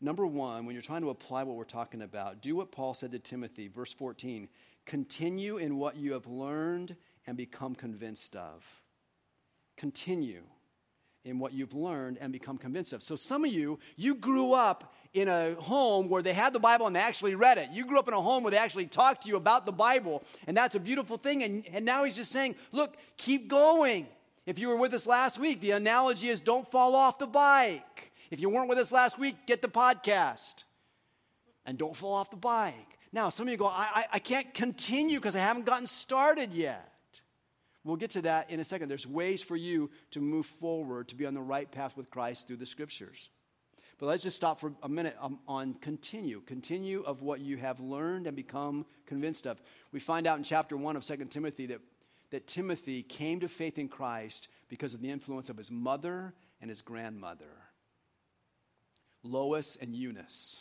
Number 0.01 0.25
one, 0.25 0.65
when 0.65 0.73
you're 0.73 0.81
trying 0.81 1.01
to 1.01 1.09
apply 1.09 1.43
what 1.43 1.55
we're 1.55 1.63
talking 1.63 2.01
about, 2.01 2.41
do 2.41 2.55
what 2.55 2.71
Paul 2.71 2.93
said 2.93 3.11
to 3.11 3.19
Timothy, 3.19 3.67
verse 3.67 3.93
14 3.93 4.47
continue 4.85 5.57
in 5.57 5.77
what 5.77 5.97
you 5.97 6.13
have 6.13 6.25
learned 6.25 6.95
and 7.29 7.37
become 7.37 7.75
convinced 7.75 8.35
of. 8.35 8.65
Continue 9.77 10.41
in 11.23 11.37
what 11.37 11.53
you've 11.53 11.75
learned 11.75 12.17
and 12.19 12.33
become 12.33 12.57
convinced 12.57 12.91
of. 12.91 13.03
So, 13.03 13.15
some 13.15 13.45
of 13.45 13.53
you, 13.53 13.77
you 13.95 14.15
grew 14.15 14.53
up 14.53 14.95
in 15.13 15.27
a 15.27 15.53
home 15.53 16.09
where 16.09 16.23
they 16.23 16.33
had 16.33 16.53
the 16.53 16.59
Bible 16.59 16.87
and 16.87 16.95
they 16.95 16.99
actually 16.99 17.35
read 17.35 17.59
it. 17.59 17.69
You 17.71 17.85
grew 17.85 17.99
up 17.99 18.07
in 18.07 18.15
a 18.15 18.21
home 18.21 18.41
where 18.41 18.49
they 18.49 18.57
actually 18.57 18.87
talked 18.87 19.23
to 19.23 19.29
you 19.29 19.35
about 19.35 19.67
the 19.67 19.71
Bible, 19.71 20.23
and 20.47 20.57
that's 20.57 20.73
a 20.73 20.79
beautiful 20.79 21.17
thing. 21.17 21.43
And, 21.43 21.63
and 21.71 21.85
now 21.85 22.03
he's 22.03 22.15
just 22.15 22.31
saying, 22.31 22.55
look, 22.71 22.95
keep 23.15 23.47
going. 23.47 24.07
If 24.47 24.57
you 24.57 24.67
were 24.67 24.77
with 24.77 24.95
us 24.95 25.05
last 25.05 25.37
week, 25.37 25.61
the 25.61 25.71
analogy 25.71 26.29
is 26.29 26.39
don't 26.39 26.69
fall 26.71 26.95
off 26.95 27.19
the 27.19 27.27
bike. 27.27 28.11
If 28.31 28.41
you 28.41 28.49
weren't 28.49 28.69
with 28.69 28.79
us 28.79 28.91
last 28.91 29.19
week, 29.19 29.35
get 29.45 29.61
the 29.61 29.69
podcast 29.69 30.63
and 31.63 31.77
don't 31.77 31.95
fall 31.95 32.13
off 32.13 32.31
the 32.31 32.37
bike. 32.37 32.97
Now, 33.11 33.29
some 33.29 33.47
of 33.47 33.51
you 33.51 33.57
go, 33.57 33.67
I, 33.67 33.87
I, 33.93 34.05
I 34.13 34.19
can't 34.19 34.51
continue 34.51 35.19
because 35.19 35.35
I 35.35 35.39
haven't 35.39 35.67
gotten 35.67 35.85
started 35.85 36.53
yet. 36.53 36.88
We'll 37.83 37.95
get 37.95 38.11
to 38.11 38.21
that 38.23 38.49
in 38.49 38.59
a 38.59 38.65
second. 38.65 38.89
There's 38.89 39.07
ways 39.07 39.41
for 39.41 39.55
you 39.55 39.89
to 40.11 40.19
move 40.19 40.45
forward, 40.45 41.07
to 41.09 41.15
be 41.15 41.25
on 41.25 41.33
the 41.33 41.41
right 41.41 41.71
path 41.71 41.95
with 41.95 42.09
Christ 42.09 42.47
through 42.47 42.57
the 42.57 42.65
scriptures. 42.65 43.29
But 43.99 44.07
let's 44.07 44.23
just 44.23 44.37
stop 44.37 44.59
for 44.61 44.73
a 44.81 44.89
minute 44.89 45.17
on, 45.19 45.39
on, 45.47 45.73
continue. 45.75 46.41
Continue 46.45 47.03
of 47.03 47.21
what 47.21 47.41
you 47.41 47.57
have 47.57 47.81
learned 47.81 48.27
and 48.27 48.35
become 48.35 48.85
convinced 49.05 49.45
of. 49.45 49.61
We 49.91 49.99
find 49.99 50.25
out 50.25 50.37
in 50.37 50.43
chapter 50.43 50.77
1 50.77 50.95
of 50.95 51.03
2 51.03 51.17
Timothy 51.25 51.65
that, 51.67 51.81
that 52.31 52.47
Timothy 52.47 53.03
came 53.03 53.41
to 53.41 53.49
faith 53.49 53.77
in 53.77 53.89
Christ 53.89 54.47
because 54.69 54.93
of 54.93 55.01
the 55.01 55.11
influence 55.11 55.49
of 55.49 55.57
his 55.57 55.69
mother 55.69 56.33
and 56.61 56.69
his 56.69 56.81
grandmother. 56.81 57.51
Lois 59.21 59.77
and 59.81 59.93
Eunice, 59.93 60.55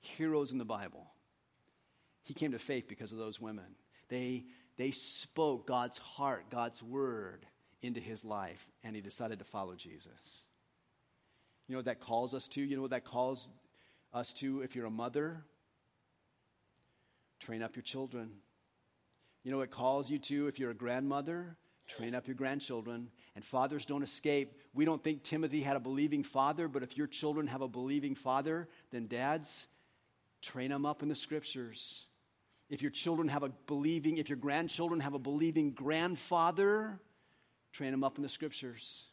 heroes 0.00 0.52
in 0.52 0.58
the 0.58 0.64
Bible. 0.64 1.06
He 2.22 2.34
came 2.34 2.52
to 2.52 2.58
faith 2.58 2.86
because 2.86 3.12
of 3.12 3.18
those 3.18 3.40
women. 3.40 3.76
They, 4.08 4.44
they 4.76 4.90
spoke 4.90 5.66
God's 5.66 5.98
heart, 5.98 6.46
God's 6.50 6.82
word 6.82 7.46
into 7.82 8.00
his 8.00 8.24
life, 8.24 8.66
and 8.82 8.94
he 8.94 9.02
decided 9.02 9.38
to 9.40 9.44
follow 9.44 9.74
Jesus. 9.74 10.44
You 11.66 11.74
know 11.74 11.78
what 11.78 11.86
that 11.86 12.00
calls 12.00 12.34
us 12.34 12.48
to? 12.48 12.60
You 12.60 12.76
know 12.76 12.82
what 12.82 12.90
that 12.90 13.04
calls 13.04 13.48
us 14.12 14.32
to 14.34 14.62
if 14.62 14.74
you're 14.74 14.86
a 14.86 14.90
mother? 14.90 15.44
Train 17.40 17.62
up 17.62 17.76
your 17.76 17.82
children. 17.82 18.30
You 19.42 19.50
know 19.50 19.58
what 19.58 19.64
it 19.64 19.70
calls 19.70 20.08
you 20.10 20.18
to 20.18 20.46
if 20.48 20.58
you're 20.58 20.70
a 20.70 20.74
grandmother? 20.74 21.56
Train 21.88 22.14
up 22.14 22.28
your 22.28 22.36
grandchildren. 22.36 23.08
And 23.34 23.44
fathers 23.44 23.84
don't 23.84 24.02
escape. 24.02 24.54
We 24.72 24.84
don't 24.84 25.02
think 25.02 25.22
Timothy 25.22 25.60
had 25.62 25.76
a 25.76 25.80
believing 25.80 26.22
father, 26.22 26.68
but 26.68 26.82
if 26.82 26.96
your 26.96 27.06
children 27.06 27.48
have 27.48 27.62
a 27.62 27.68
believing 27.68 28.14
father, 28.14 28.68
then 28.90 29.08
dads, 29.08 29.66
train 30.40 30.70
them 30.70 30.86
up 30.86 31.02
in 31.02 31.08
the 31.08 31.14
scriptures. 31.14 32.04
If 32.72 32.80
your 32.80 32.90
children 32.90 33.28
have 33.28 33.42
a 33.42 33.50
believing, 33.66 34.16
if 34.16 34.30
your 34.30 34.38
grandchildren 34.38 34.98
have 35.00 35.12
a 35.12 35.18
believing 35.18 35.72
grandfather, 35.72 36.98
train 37.70 37.90
them 37.90 38.02
up 38.02 38.16
in 38.16 38.22
the 38.22 38.30
scriptures. 38.30 39.04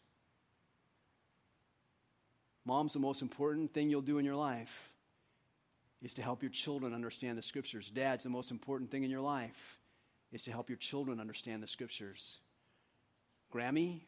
Mom's 2.63 2.93
the 2.93 2.99
most 2.99 3.21
important 3.21 3.73
thing 3.73 3.89
you'll 3.89 3.99
do 3.99 4.17
in 4.17 4.23
your 4.23 4.37
life 4.37 4.93
is 6.01 6.13
to 6.13 6.21
help 6.21 6.41
your 6.41 6.51
children 6.51 6.93
understand 6.93 7.37
the 7.37 7.41
scriptures. 7.41 7.91
Dad's 7.93 8.23
the 8.23 8.29
most 8.29 8.49
important 8.49 8.91
thing 8.91 9.03
in 9.03 9.09
your 9.09 9.19
life 9.19 9.77
is 10.31 10.43
to 10.43 10.51
help 10.51 10.69
your 10.69 10.77
children 10.77 11.19
understand 11.19 11.61
the 11.61 11.67
scriptures. 11.67 12.37
Grammy, 13.53 13.99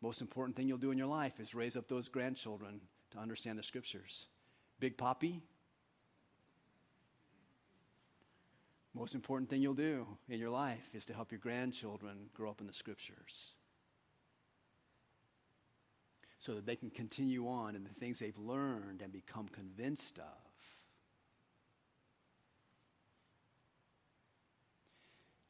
most 0.00 0.20
important 0.20 0.56
thing 0.56 0.66
you'll 0.66 0.76
do 0.76 0.90
in 0.90 0.98
your 0.98 1.06
life 1.06 1.38
is 1.38 1.54
raise 1.54 1.76
up 1.76 1.86
those 1.86 2.08
grandchildren 2.08 2.80
to 3.12 3.18
understand 3.18 3.60
the 3.60 3.62
scriptures. 3.62 4.26
Big 4.80 4.98
Poppy, 4.98 5.40
most 8.94 9.14
important 9.14 9.50
thing 9.50 9.62
you'll 9.62 9.74
do 9.74 10.06
in 10.28 10.38
your 10.38 10.50
life 10.50 10.90
is 10.94 11.06
to 11.06 11.14
help 11.14 11.30
your 11.30 11.38
grandchildren 11.38 12.30
grow 12.34 12.50
up 12.50 12.60
in 12.60 12.66
the 12.66 12.72
scriptures 12.72 13.52
so 16.38 16.54
that 16.54 16.66
they 16.66 16.76
can 16.76 16.90
continue 16.90 17.48
on 17.48 17.74
in 17.74 17.84
the 17.84 17.90
things 17.90 18.18
they've 18.18 18.38
learned 18.38 19.02
and 19.02 19.12
become 19.12 19.48
convinced 19.48 20.18
of. 20.18 20.24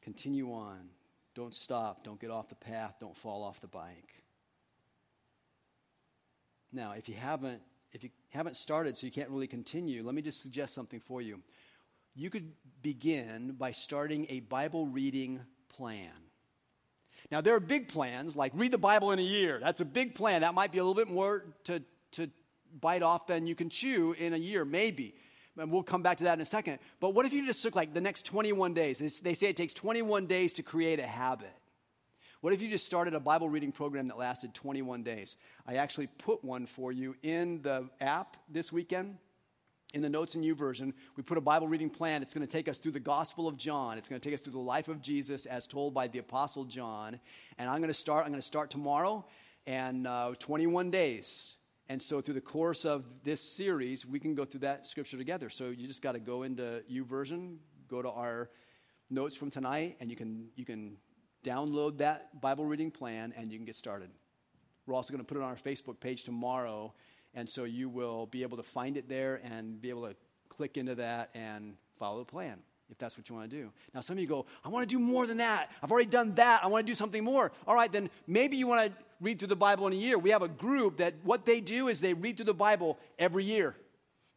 Continue 0.01 0.51
on. 0.51 0.89
Don't 1.35 1.53
stop. 1.53 2.03
Don't 2.03 2.19
get 2.19 2.31
off 2.31 2.49
the 2.49 2.55
path. 2.55 2.95
Don't 2.99 3.15
fall 3.15 3.43
off 3.43 3.61
the 3.61 3.67
bike. 3.67 4.23
Now, 6.71 6.93
if 6.93 7.07
you 7.07 7.15
haven't 7.15 7.61
if 7.91 8.03
you 8.03 8.09
haven't 8.31 8.55
started 8.55 8.97
so 8.97 9.07
you 9.07 9.11
can't 9.11 9.29
really 9.29 9.47
continue, 9.47 10.03
let 10.03 10.13
me 10.13 10.21
just 10.21 10.41
suggest 10.41 10.75
something 10.75 10.99
for 10.99 11.21
you. 11.21 11.41
You 12.19 12.29
could 12.29 12.51
begin 12.81 13.55
by 13.57 13.71
starting 13.71 14.25
a 14.27 14.41
Bible 14.41 14.85
reading 14.85 15.39
plan. 15.69 16.11
Now, 17.31 17.39
there 17.39 17.55
are 17.55 17.61
big 17.61 17.87
plans, 17.87 18.35
like 18.35 18.51
read 18.55 18.73
the 18.73 18.77
Bible 18.77 19.13
in 19.13 19.19
a 19.19 19.23
year. 19.23 19.57
That's 19.61 19.79
a 19.79 19.85
big 19.85 20.15
plan. 20.15 20.41
That 20.41 20.53
might 20.53 20.73
be 20.73 20.79
a 20.79 20.83
little 20.83 21.01
bit 21.01 21.09
more 21.09 21.45
to, 21.65 21.81
to 22.13 22.29
bite 22.77 23.03
off 23.03 23.27
than 23.27 23.47
you 23.47 23.55
can 23.55 23.69
chew 23.69 24.13
in 24.19 24.33
a 24.33 24.37
year, 24.37 24.65
maybe. 24.65 25.15
And 25.57 25.71
we'll 25.71 25.81
come 25.81 26.03
back 26.03 26.17
to 26.17 26.25
that 26.25 26.33
in 26.33 26.41
a 26.41 26.45
second. 26.45 26.79
But 26.99 27.11
what 27.11 27.25
if 27.25 27.31
you 27.31 27.45
just 27.45 27.61
took 27.61 27.73
like 27.73 27.93
the 27.93 28.01
next 28.01 28.25
21 28.25 28.73
days? 28.73 29.21
They 29.21 29.33
say 29.33 29.47
it 29.47 29.55
takes 29.55 29.73
21 29.73 30.25
days 30.25 30.51
to 30.53 30.61
create 30.61 30.99
a 30.99 31.07
habit. 31.07 31.55
What 32.41 32.51
if 32.51 32.61
you 32.61 32.69
just 32.69 32.85
started 32.85 33.13
a 33.13 33.21
Bible 33.21 33.47
reading 33.47 33.71
program 33.71 34.09
that 34.09 34.17
lasted 34.17 34.53
21 34.53 35.03
days? 35.03 35.37
I 35.65 35.75
actually 35.75 36.07
put 36.07 36.43
one 36.43 36.65
for 36.65 36.91
you 36.91 37.15
in 37.23 37.61
the 37.61 37.89
app 38.01 38.35
this 38.49 38.73
weekend 38.73 39.19
in 39.93 40.01
the 40.01 40.09
Notes 40.09 40.35
in 40.35 40.43
and 40.43 40.57
YouVersion, 40.57 40.93
we 41.15 41.23
put 41.23 41.37
a 41.37 41.41
Bible 41.41 41.67
reading 41.67 41.89
plan. 41.89 42.21
It's 42.21 42.33
going 42.33 42.45
to 42.45 42.51
take 42.51 42.67
us 42.67 42.77
through 42.77 42.91
the 42.91 42.99
Gospel 42.99 43.47
of 43.47 43.57
John. 43.57 43.97
It's 43.97 44.07
going 44.07 44.21
to 44.21 44.27
take 44.27 44.33
us 44.33 44.41
through 44.41 44.53
the 44.53 44.59
life 44.59 44.87
of 44.87 45.01
Jesus 45.01 45.45
as 45.45 45.67
told 45.67 45.93
by 45.93 46.07
the 46.07 46.19
Apostle 46.19 46.65
John. 46.65 47.19
And 47.57 47.69
I'm 47.69 47.77
going 47.77 47.89
to 47.89 47.93
start. 47.93 48.25
I'm 48.25 48.31
going 48.31 48.41
to 48.41 48.47
start 48.47 48.69
tomorrow, 48.69 49.25
and 49.65 50.05
uh, 50.07 50.33
21 50.39 50.91
days. 50.91 51.57
And 51.87 51.99
so, 51.99 52.21
through 52.21 52.35
the 52.35 52.41
course 52.41 52.85
of 52.85 53.03
this 53.23 53.41
series, 53.41 54.05
we 54.05 54.19
can 54.19 54.35
go 54.35 54.45
through 54.45 54.59
that 54.61 54.85
scripture 54.85 55.17
together. 55.17 55.49
So 55.49 55.69
you 55.69 55.87
just 55.87 56.03
got 56.03 56.11
to 56.11 56.19
go 56.19 56.43
into 56.43 56.83
YouVersion 56.91 57.57
go 57.89 58.01
to 58.01 58.09
our 58.09 58.49
notes 59.09 59.35
from 59.35 59.49
tonight, 59.49 59.97
and 59.99 60.09
you 60.09 60.15
can 60.15 60.49
you 60.55 60.63
can 60.63 60.97
download 61.43 61.97
that 61.97 62.39
Bible 62.39 62.65
reading 62.65 62.91
plan, 62.91 63.33
and 63.35 63.51
you 63.51 63.57
can 63.57 63.65
get 63.65 63.75
started. 63.75 64.11
We're 64.85 64.93
also 64.95 65.11
going 65.11 65.23
to 65.23 65.27
put 65.27 65.37
it 65.37 65.43
on 65.43 65.49
our 65.49 65.55
Facebook 65.55 65.99
page 65.99 66.23
tomorrow 66.23 66.93
and 67.33 67.49
so 67.49 67.63
you 67.63 67.89
will 67.89 68.25
be 68.25 68.43
able 68.43 68.57
to 68.57 68.63
find 68.63 68.97
it 68.97 69.07
there 69.07 69.41
and 69.43 69.81
be 69.81 69.89
able 69.89 70.07
to 70.07 70.15
click 70.49 70.77
into 70.77 70.95
that 70.95 71.29
and 71.33 71.75
follow 71.97 72.19
the 72.19 72.25
plan 72.25 72.59
if 72.89 72.97
that's 72.97 73.17
what 73.17 73.29
you 73.29 73.35
want 73.35 73.49
to 73.49 73.55
do. 73.55 73.71
Now, 73.93 74.01
some 74.01 74.17
of 74.17 74.21
you 74.21 74.27
go, 74.27 74.45
I 74.63 74.69
want 74.69 74.87
to 74.87 74.95
do 74.95 74.99
more 74.99 75.27
than 75.27 75.37
that. 75.37 75.71
I've 75.81 75.91
already 75.91 76.09
done 76.09 76.33
that. 76.35 76.63
I 76.63 76.67
want 76.67 76.85
to 76.85 76.91
do 76.91 76.95
something 76.95 77.23
more. 77.23 77.51
All 77.67 77.75
right, 77.75 77.91
then 77.91 78.09
maybe 78.25 78.57
you 78.57 78.67
want 78.67 78.87
to 78.87 79.03
read 79.21 79.39
through 79.39 79.49
the 79.49 79.55
Bible 79.55 79.85
in 79.87 79.93
a 79.93 79.97
year. 79.97 80.17
We 80.17 80.31
have 80.31 80.41
a 80.41 80.47
group 80.47 80.97
that 80.97 81.15
what 81.23 81.45
they 81.45 81.61
do 81.61 81.87
is 81.87 82.01
they 82.01 82.13
read 82.13 82.37
through 82.37 82.45
the 82.45 82.53
Bible 82.53 82.97
every 83.17 83.43
year. 83.43 83.75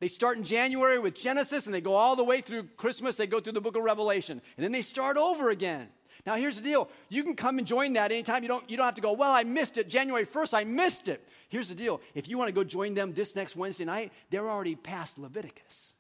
They 0.01 0.09
start 0.09 0.37
in 0.37 0.45
January 0.45 0.99
with 0.99 1.15
Genesis 1.15 1.67
and 1.67 1.75
they 1.75 1.81
go 1.81 1.95
all 1.95 2.17
the 2.17 2.25
way 2.25 2.41
through 2.41 2.65
Christmas. 2.77 3.17
They 3.17 3.27
go 3.27 3.41
through 3.41 3.53
the 3.53 3.61
book 3.61 3.77
of 3.77 3.85
Revelation. 3.85 4.43
And 4.57 4.65
then 4.65 4.73
they 4.73 4.83
start 4.83 5.17
over 5.17 5.51
again. 5.51 5.89
Now, 6.25 6.37
here's 6.37 6.57
the 6.57 6.63
deal. 6.63 6.89
You 7.09 7.25
can 7.25 7.35
come 7.35 7.59
and 7.59 7.67
join 7.67 7.95
that 7.95 8.13
anytime. 8.13 8.45
You 8.45 8.49
don't, 8.49 8.71
you 8.71 8.77
don't 8.77 8.87
have 8.87 8.95
to 8.95 9.01
go, 9.01 9.13
well, 9.13 9.33
I 9.33 9.43
missed 9.43 9.77
it. 9.77 9.89
January 9.89 10.25
1st, 10.25 10.55
I 10.55 10.63
missed 10.63 11.09
it. 11.09 11.27
Here's 11.49 11.69
the 11.69 11.75
deal. 11.75 12.01
If 12.15 12.29
you 12.29 12.39
want 12.39 12.49
to 12.49 12.53
go 12.53 12.63
join 12.63 12.95
them 12.95 13.13
this 13.13 13.35
next 13.35 13.57
Wednesday 13.57 13.85
night, 13.85 14.13
they're 14.31 14.49
already 14.49 14.77
past 14.77 15.19
Leviticus. 15.19 15.95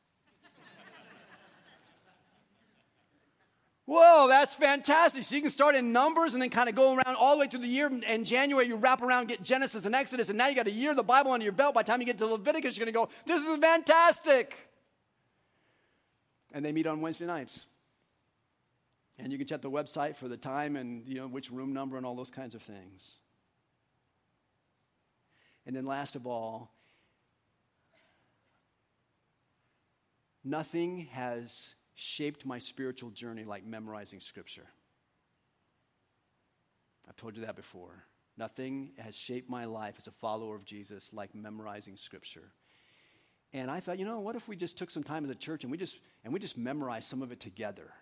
Whoa, 3.86 4.28
that's 4.28 4.54
fantastic. 4.54 5.24
So 5.24 5.34
you 5.34 5.40
can 5.40 5.50
start 5.50 5.74
in 5.74 5.90
Numbers 5.90 6.34
and 6.34 6.42
then 6.42 6.50
kind 6.50 6.68
of 6.68 6.76
go 6.76 6.94
around 6.94 7.16
all 7.16 7.34
the 7.34 7.40
way 7.40 7.48
through 7.48 7.62
the 7.62 7.66
year. 7.66 7.90
In 8.08 8.24
January, 8.24 8.68
you 8.68 8.76
wrap 8.76 9.02
around, 9.02 9.26
get 9.26 9.42
Genesis 9.42 9.86
and 9.86 9.94
Exodus, 9.94 10.28
and 10.28 10.38
now 10.38 10.46
you 10.46 10.54
got 10.54 10.68
a 10.68 10.72
year 10.72 10.90
of 10.90 10.96
the 10.96 11.02
Bible 11.02 11.32
under 11.32 11.42
your 11.42 11.52
belt. 11.52 11.74
By 11.74 11.82
the 11.82 11.90
time 11.90 12.00
you 12.00 12.06
get 12.06 12.18
to 12.18 12.26
Leviticus, 12.26 12.76
you're 12.76 12.86
going 12.86 12.94
to 12.94 12.98
go, 12.98 13.08
this 13.26 13.44
is 13.44 13.58
fantastic. 13.58 14.54
And 16.52 16.64
they 16.64 16.70
meet 16.70 16.86
on 16.86 17.00
Wednesday 17.00 17.26
nights. 17.26 17.66
And 19.18 19.30
you 19.30 19.38
can 19.38 19.46
check 19.46 19.62
the 19.62 19.70
website 19.70 20.16
for 20.16 20.28
the 20.28 20.36
time 20.36 20.76
and 20.76 21.06
you 21.06 21.16
know 21.16 21.28
which 21.28 21.50
room 21.50 21.72
number 21.72 21.96
and 21.96 22.06
all 22.06 22.16
those 22.16 22.30
kinds 22.30 22.54
of 22.54 22.62
things. 22.62 23.16
And 25.66 25.76
then 25.76 25.86
last 25.86 26.16
of 26.16 26.26
all, 26.26 26.72
nothing 30.42 31.08
has 31.12 31.74
shaped 31.94 32.44
my 32.44 32.58
spiritual 32.58 33.10
journey 33.10 33.44
like 33.44 33.64
memorizing 33.64 34.18
scripture. 34.18 34.66
I've 37.08 37.16
told 37.16 37.36
you 37.36 37.44
that 37.44 37.56
before. 37.56 38.04
Nothing 38.36 38.92
has 38.98 39.14
shaped 39.14 39.50
my 39.50 39.66
life 39.66 39.96
as 39.98 40.06
a 40.06 40.12
follower 40.12 40.56
of 40.56 40.64
Jesus 40.64 41.12
like 41.12 41.34
memorizing 41.34 41.96
scripture. 41.96 42.50
And 43.52 43.70
I 43.70 43.80
thought, 43.80 43.98
you 43.98 44.06
know, 44.06 44.20
what 44.20 44.34
if 44.34 44.48
we 44.48 44.56
just 44.56 44.78
took 44.78 44.90
some 44.90 45.02
time 45.02 45.24
as 45.24 45.30
a 45.30 45.34
church 45.34 45.62
and 45.64 45.70
we 45.70 45.76
just 45.76 45.98
and 46.24 46.32
we 46.32 46.40
just 46.40 46.56
memorized 46.56 47.08
some 47.08 47.22
of 47.22 47.30
it 47.32 47.40
together? 47.40 47.92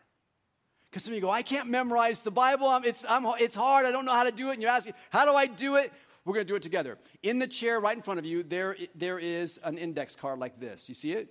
Because 0.91 1.05
some 1.05 1.13
of 1.13 1.17
you 1.17 1.21
go, 1.21 1.31
I 1.31 1.43
can't 1.43 1.69
memorize 1.69 2.23
the 2.23 2.31
Bible. 2.33 2.67
I'm, 2.67 2.85
it's, 2.85 3.05
I'm, 3.09 3.25
it's 3.39 3.55
hard. 3.55 3.87
I 3.87 3.93
don't 3.93 4.05
know 4.05 4.13
how 4.13 4.25
to 4.25 4.33
do 4.33 4.51
it. 4.51 4.55
And 4.55 4.63
you're 4.63 4.71
asking, 4.71 4.95
how 5.11 5.25
do 5.25 5.33
I 5.33 5.47
do 5.47 5.77
it? 5.77 5.93
We're 6.25 6.35
going 6.35 6.47
to 6.47 6.53
do 6.53 6.57
it 6.57 6.63
together. 6.63 6.99
In 7.23 7.39
the 7.39 7.47
chair 7.47 7.81
right 7.81 7.97
in 7.97 8.03
front 8.03 8.19
of 8.19 8.27
you, 8.27 8.43
there, 8.43 8.77
there 8.95 9.19
is 9.19 9.61
an 9.63 9.79
index 9.79 10.17
card 10.17 10.39
like 10.39 10.59
this. 10.59 10.89
You 10.89 10.95
see 10.95 11.13
it? 11.13 11.29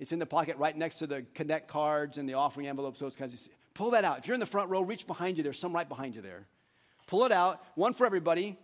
It's 0.00 0.12
in 0.12 0.18
the 0.18 0.26
pocket 0.26 0.56
right 0.58 0.76
next 0.76 0.98
to 0.98 1.06
the 1.06 1.24
connect 1.34 1.68
cards 1.68 2.18
and 2.18 2.28
the 2.28 2.34
offering 2.34 2.66
envelopes, 2.66 2.98
those 2.98 3.16
kinds 3.16 3.32
of 3.32 3.40
Pull 3.74 3.90
that 3.90 4.04
out. 4.04 4.18
If 4.18 4.26
you're 4.26 4.34
in 4.34 4.40
the 4.40 4.46
front 4.46 4.70
row, 4.70 4.82
reach 4.82 5.06
behind 5.06 5.36
you. 5.36 5.42
There's 5.42 5.58
some 5.58 5.74
right 5.74 5.88
behind 5.88 6.14
you 6.14 6.22
there. 6.22 6.46
Pull 7.08 7.24
it 7.24 7.32
out, 7.32 7.62
one 7.74 7.92
for 7.92 8.06
everybody, 8.06 8.56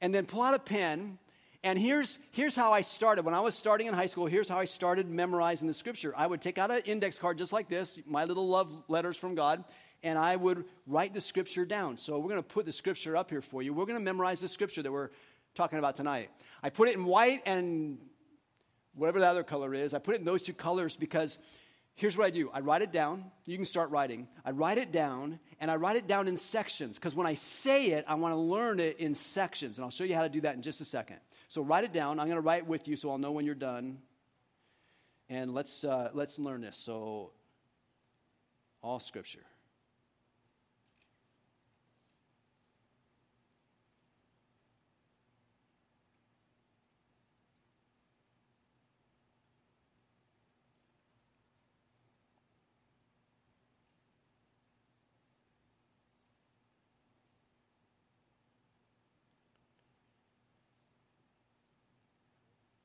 and 0.00 0.14
then 0.14 0.26
pull 0.26 0.42
out 0.42 0.54
a 0.54 0.58
pen. 0.58 1.18
And 1.64 1.78
here's, 1.78 2.18
here's 2.32 2.56
how 2.56 2.72
I 2.72 2.80
started. 2.80 3.24
When 3.24 3.34
I 3.34 3.40
was 3.40 3.54
starting 3.54 3.86
in 3.86 3.94
high 3.94 4.06
school, 4.06 4.26
here's 4.26 4.48
how 4.48 4.58
I 4.58 4.64
started 4.64 5.08
memorizing 5.08 5.68
the 5.68 5.74
scripture. 5.74 6.12
I 6.16 6.26
would 6.26 6.40
take 6.40 6.58
out 6.58 6.72
an 6.72 6.82
index 6.86 7.18
card 7.18 7.38
just 7.38 7.52
like 7.52 7.68
this, 7.68 8.00
my 8.04 8.24
little 8.24 8.48
love 8.48 8.82
letters 8.88 9.16
from 9.16 9.36
God, 9.36 9.62
and 10.02 10.18
I 10.18 10.34
would 10.34 10.64
write 10.88 11.14
the 11.14 11.20
scripture 11.20 11.64
down. 11.64 11.98
So 11.98 12.18
we're 12.18 12.30
going 12.30 12.42
to 12.42 12.48
put 12.48 12.66
the 12.66 12.72
scripture 12.72 13.16
up 13.16 13.30
here 13.30 13.42
for 13.42 13.62
you. 13.62 13.72
We're 13.72 13.86
going 13.86 13.98
to 13.98 14.04
memorize 14.04 14.40
the 14.40 14.48
scripture 14.48 14.82
that 14.82 14.90
we're 14.90 15.10
talking 15.54 15.78
about 15.78 15.94
tonight. 15.94 16.30
I 16.64 16.70
put 16.70 16.88
it 16.88 16.96
in 16.96 17.04
white 17.04 17.42
and 17.46 17.98
whatever 18.94 19.20
the 19.20 19.28
other 19.28 19.44
color 19.44 19.72
is. 19.72 19.94
I 19.94 20.00
put 20.00 20.16
it 20.16 20.18
in 20.18 20.24
those 20.24 20.42
two 20.42 20.54
colors 20.54 20.96
because 20.96 21.38
here's 21.94 22.18
what 22.18 22.26
I 22.26 22.30
do 22.30 22.50
I 22.52 22.58
write 22.58 22.82
it 22.82 22.90
down. 22.90 23.24
You 23.46 23.56
can 23.56 23.66
start 23.66 23.90
writing. 23.90 24.26
I 24.44 24.50
write 24.50 24.78
it 24.78 24.90
down, 24.90 25.38
and 25.60 25.70
I 25.70 25.76
write 25.76 25.94
it 25.94 26.08
down 26.08 26.26
in 26.26 26.36
sections 26.36 26.98
because 26.98 27.14
when 27.14 27.28
I 27.28 27.34
say 27.34 27.86
it, 27.86 28.04
I 28.08 28.16
want 28.16 28.34
to 28.34 28.38
learn 28.38 28.80
it 28.80 28.98
in 28.98 29.14
sections. 29.14 29.78
And 29.78 29.84
I'll 29.84 29.92
show 29.92 30.02
you 30.02 30.16
how 30.16 30.22
to 30.22 30.28
do 30.28 30.40
that 30.40 30.56
in 30.56 30.62
just 30.62 30.80
a 30.80 30.84
second. 30.84 31.18
So 31.52 31.60
write 31.60 31.84
it 31.84 31.92
down. 31.92 32.18
I'm 32.18 32.28
going 32.28 32.36
to 32.38 32.40
write 32.40 32.66
with 32.66 32.88
you 32.88 32.96
so 32.96 33.10
I'll 33.10 33.18
know 33.18 33.30
when 33.30 33.44
you're 33.44 33.54
done. 33.54 33.98
And 35.28 35.52
let's, 35.52 35.84
uh, 35.84 36.08
let's 36.14 36.38
learn 36.38 36.62
this. 36.62 36.78
So, 36.78 37.32
all 38.80 38.98
scripture. 38.98 39.44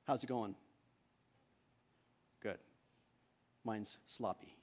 How's 0.07 0.23
it 0.23 0.27
going? 0.27 0.55
Good. 2.41 2.57
Mine's 3.65 3.97
sloppy. 4.05 4.56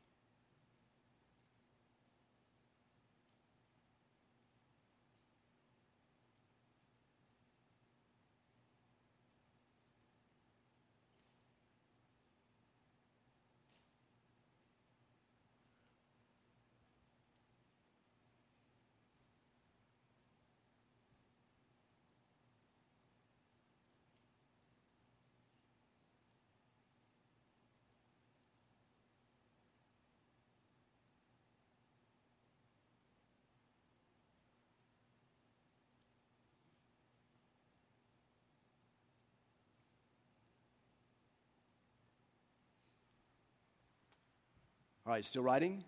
All 45.06 45.12
right, 45.12 45.24
still 45.24 45.42
writing? 45.42 45.84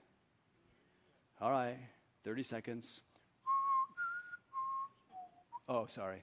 All 1.41 1.51
right, 1.51 1.79
30 2.25 2.43
seconds. 2.43 3.01
Oh, 5.69 5.87
sorry. 5.87 6.23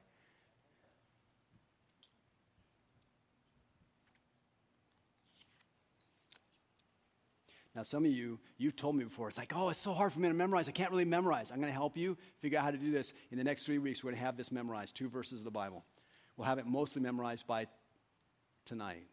Now, 7.75 7.81
some 7.81 8.05
of 8.05 8.11
you, 8.11 8.39
you've 8.59 8.75
told 8.75 8.95
me 8.95 9.03
before, 9.03 9.27
it's 9.27 9.39
like, 9.39 9.51
oh, 9.55 9.69
it's 9.69 9.79
so 9.79 9.93
hard 9.93 10.13
for 10.13 10.19
me 10.19 10.27
to 10.27 10.33
memorize. 10.35 10.69
I 10.69 10.71
can't 10.71 10.91
really 10.91 11.05
memorize. 11.05 11.49
I'm 11.49 11.57
going 11.57 11.71
to 11.71 11.73
help 11.73 11.97
you 11.97 12.15
figure 12.39 12.59
out 12.59 12.65
how 12.65 12.71
to 12.71 12.77
do 12.77 12.91
this. 12.91 13.15
In 13.31 13.39
the 13.39 13.43
next 13.43 13.63
three 13.63 13.79
weeks, 13.79 14.03
we're 14.03 14.11
going 14.11 14.19
to 14.19 14.25
have 14.25 14.37
this 14.37 14.51
memorized 14.51 14.95
two 14.95 15.09
verses 15.09 15.39
of 15.39 15.45
the 15.45 15.51
Bible. 15.51 15.83
We'll 16.37 16.45
have 16.45 16.59
it 16.59 16.67
mostly 16.67 17.01
memorized 17.01 17.47
by 17.47 17.65
tonight. 18.65 19.07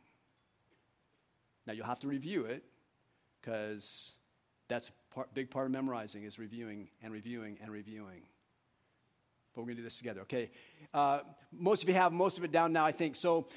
Now, 1.66 1.72
you'll 1.72 1.87
have 1.87 2.01
to 2.01 2.09
review 2.09 2.45
it 2.45 2.62
because 3.41 4.12
that's 4.68 4.91
part, 5.14 5.32
big 5.34 5.51
part 5.51 5.66
of 5.66 5.72
memorizing 5.72 6.24
is 6.24 6.38
reviewing 6.38 6.88
and 7.03 7.12
reviewing 7.12 7.59
and 7.62 7.70
reviewing. 7.70 8.22
But 9.55 9.62
we're 9.62 9.66
going 9.66 9.76
to 9.76 9.82
do 9.82 9.84
this 9.84 9.99
together, 9.99 10.20
okay? 10.22 10.51
Uh, 10.95 11.20
most 11.53 11.82
of 11.82 11.88
you 11.88 11.95
have 11.95 12.12
most 12.12 12.38
of 12.38 12.45
it 12.45 12.53
down 12.53 12.72
now, 12.72 12.84
I 12.84 12.93
think. 12.93 13.16
So, 13.16 13.49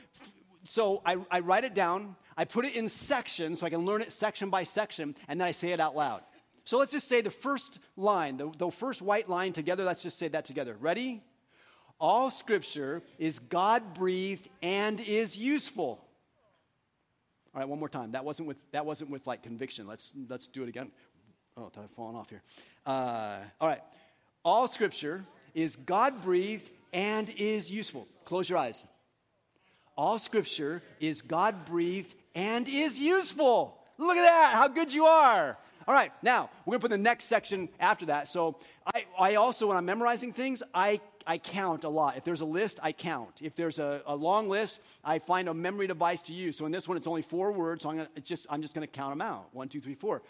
so 0.66 1.02
I, 1.06 1.18
I 1.30 1.42
write 1.42 1.66
it 1.66 1.74
down, 1.74 2.16
I 2.36 2.46
put 2.46 2.66
it 2.66 2.76
in 2.76 2.90
sections 2.90 3.60
so 3.60 3.66
I 3.68 3.70
can 3.70 3.86
learn 3.86 4.02
it 4.02 4.12
section 4.12 4.50
by 4.50 4.64
section, 4.64 5.16
and 5.28 5.40
then 5.40 5.48
I 5.48 5.52
say 5.52 5.70
it 5.70 5.80
out 5.80 5.96
loud. 5.96 6.22
So 6.66 6.78
let's 6.78 6.94
just 6.94 7.08
say 7.08 7.22
the 7.22 7.32
first 7.32 7.80
line, 7.98 8.38
the, 8.38 8.50
the 8.58 8.72
first 8.72 9.02
white 9.02 9.30
line 9.30 9.54
together, 9.54 9.84
let's 9.84 10.02
just 10.02 10.18
say 10.18 10.30
that 10.30 10.46
together. 10.46 10.76
Ready? 10.80 11.22
All 12.00 12.32
scripture 12.32 13.04
is 13.20 13.40
God 13.40 13.94
breathed 13.94 14.50
and 14.62 15.00
is 15.00 15.38
useful 15.38 16.03
all 17.54 17.60
right, 17.60 17.70
one 17.70 17.80
more 17.80 17.90
time. 17.90 18.14
That 18.14 18.26
wasn't 18.26 18.48
with, 18.48 18.72
that 18.72 18.86
wasn't 18.86 19.10
with 19.10 19.28
like 19.28 19.44
conviction. 19.44 19.88
Let's, 19.88 20.12
let's 20.30 20.48
do 20.48 20.64
it 20.64 20.70
again. 20.70 20.92
Oh, 21.56 21.72
I've 21.78 21.92
fallen 21.92 22.16
off 22.16 22.30
here. 22.30 22.42
Uh, 22.86 23.38
all 23.62 23.68
right. 23.68 23.82
All 24.44 24.68
scripture 24.68 25.24
is 25.54 25.76
God 25.76 26.24
breathed 26.24 26.70
and 26.92 27.30
is 27.38 27.72
useful. 27.72 28.08
Close 28.26 28.50
your 28.50 28.58
eyes. 28.58 28.88
All 29.96 30.18
scripture 30.18 30.82
is 31.00 31.22
God 31.22 31.66
breathed 31.66 32.16
and 32.34 32.68
is 32.68 32.98
useful. 32.98 33.78
Look 33.98 34.18
at 34.18 34.24
that, 34.24 34.54
how 34.56 34.68
good 34.68 34.92
you 34.92 35.06
are. 35.06 35.58
All 35.88 35.94
right, 35.94 36.12
now 36.24 36.50
we're 36.66 36.78
to 36.78 36.80
put 36.80 36.92
the 36.92 36.98
next 36.98 37.26
section 37.26 37.70
after 37.80 38.08
that. 38.08 38.28
So 38.28 38.58
I, 38.86 39.06
I 39.20 39.36
also, 39.36 39.68
when 39.68 39.78
I'm 39.78 39.86
memorizing 39.86 40.34
things, 40.34 40.64
I 40.74 41.02
I 41.26 41.38
count 41.38 41.84
a 41.84 41.90
lot. 41.90 42.18
If 42.18 42.24
there's 42.24 42.42
a 42.42 42.46
list, 42.46 42.80
I 42.82 42.92
count. 42.92 43.42
If 43.42 43.56
there's 43.56 43.80
a, 43.80 44.02
a 44.06 44.16
long 44.16 44.50
list, 44.50 44.80
I 45.04 45.20
find 45.20 45.48
a 45.48 45.54
memory 45.54 45.88
device 45.88 46.22
to 46.24 46.34
use. 46.34 46.58
So 46.58 46.66
in 46.66 46.72
this 46.72 46.88
one, 46.88 46.98
it's 46.98 47.08
only 47.08 47.22
four 47.22 47.52
words, 47.52 47.84
so 47.84 47.90
I'm, 47.90 47.98
gonna, 47.98 48.10
just, 48.24 48.48
I'm 48.50 48.62
just 48.62 48.74
going 48.74 48.86
to 48.86 48.92
count 48.92 49.12
them 49.12 49.22
out 49.22 49.48
one, 49.54 49.70
two, 49.70 49.82
three, 49.82 49.96
four. 49.96 50.22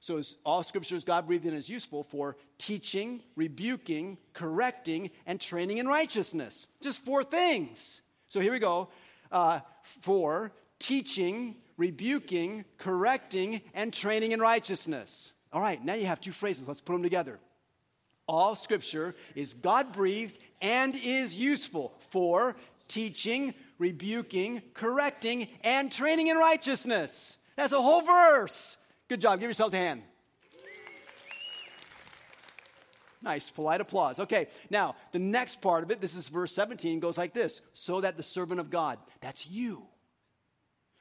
So 0.00 0.22
all 0.44 0.62
scriptures 0.62 1.04
God 1.04 1.26
breathed 1.26 1.44
in 1.44 1.54
is 1.54 1.68
useful 1.68 2.04
for 2.04 2.36
teaching, 2.56 3.20
rebuking, 3.34 4.16
correcting, 4.32 5.10
and 5.26 5.40
training 5.40 5.78
in 5.78 5.88
righteousness. 5.88 6.66
Just 6.80 7.04
four 7.04 7.24
things. 7.24 8.00
So 8.28 8.40
here 8.40 8.52
we 8.52 8.60
go. 8.60 8.88
Uh, 9.32 9.60
for 9.82 10.52
teaching, 10.78 11.56
rebuking, 11.76 12.64
correcting, 12.76 13.60
and 13.74 13.92
training 13.92 14.32
in 14.32 14.40
righteousness. 14.40 15.32
All 15.52 15.60
right, 15.60 15.82
now 15.82 15.94
you 15.94 16.06
have 16.06 16.20
two 16.20 16.32
phrases. 16.32 16.68
Let's 16.68 16.80
put 16.80 16.92
them 16.92 17.02
together. 17.02 17.40
All 18.28 18.54
scripture 18.54 19.14
is 19.34 19.54
God 19.54 19.92
breathed 19.92 20.38
and 20.60 20.94
is 20.94 21.34
useful 21.34 21.94
for 22.10 22.56
teaching, 22.86 23.54
rebuking, 23.78 24.62
correcting, 24.74 25.48
and 25.64 25.90
training 25.90 26.26
in 26.28 26.36
righteousness. 26.36 27.36
That's 27.56 27.72
a 27.72 27.80
whole 27.80 28.02
verse. 28.02 28.76
Good 29.08 29.20
job. 29.20 29.40
Give 29.40 29.48
yourselves 29.48 29.74
a 29.74 29.78
hand. 29.78 30.02
Nice, 33.20 33.50
polite 33.50 33.80
applause. 33.80 34.20
Okay, 34.20 34.46
now 34.70 34.94
the 35.12 35.18
next 35.18 35.60
part 35.60 35.82
of 35.82 35.90
it, 35.90 36.00
this 36.00 36.14
is 36.14 36.28
verse 36.28 36.52
17, 36.52 37.00
goes 37.00 37.18
like 37.18 37.34
this 37.34 37.60
so 37.72 38.00
that 38.00 38.16
the 38.16 38.22
servant 38.22 38.60
of 38.60 38.70
God, 38.70 38.98
that's 39.20 39.46
you. 39.46 39.86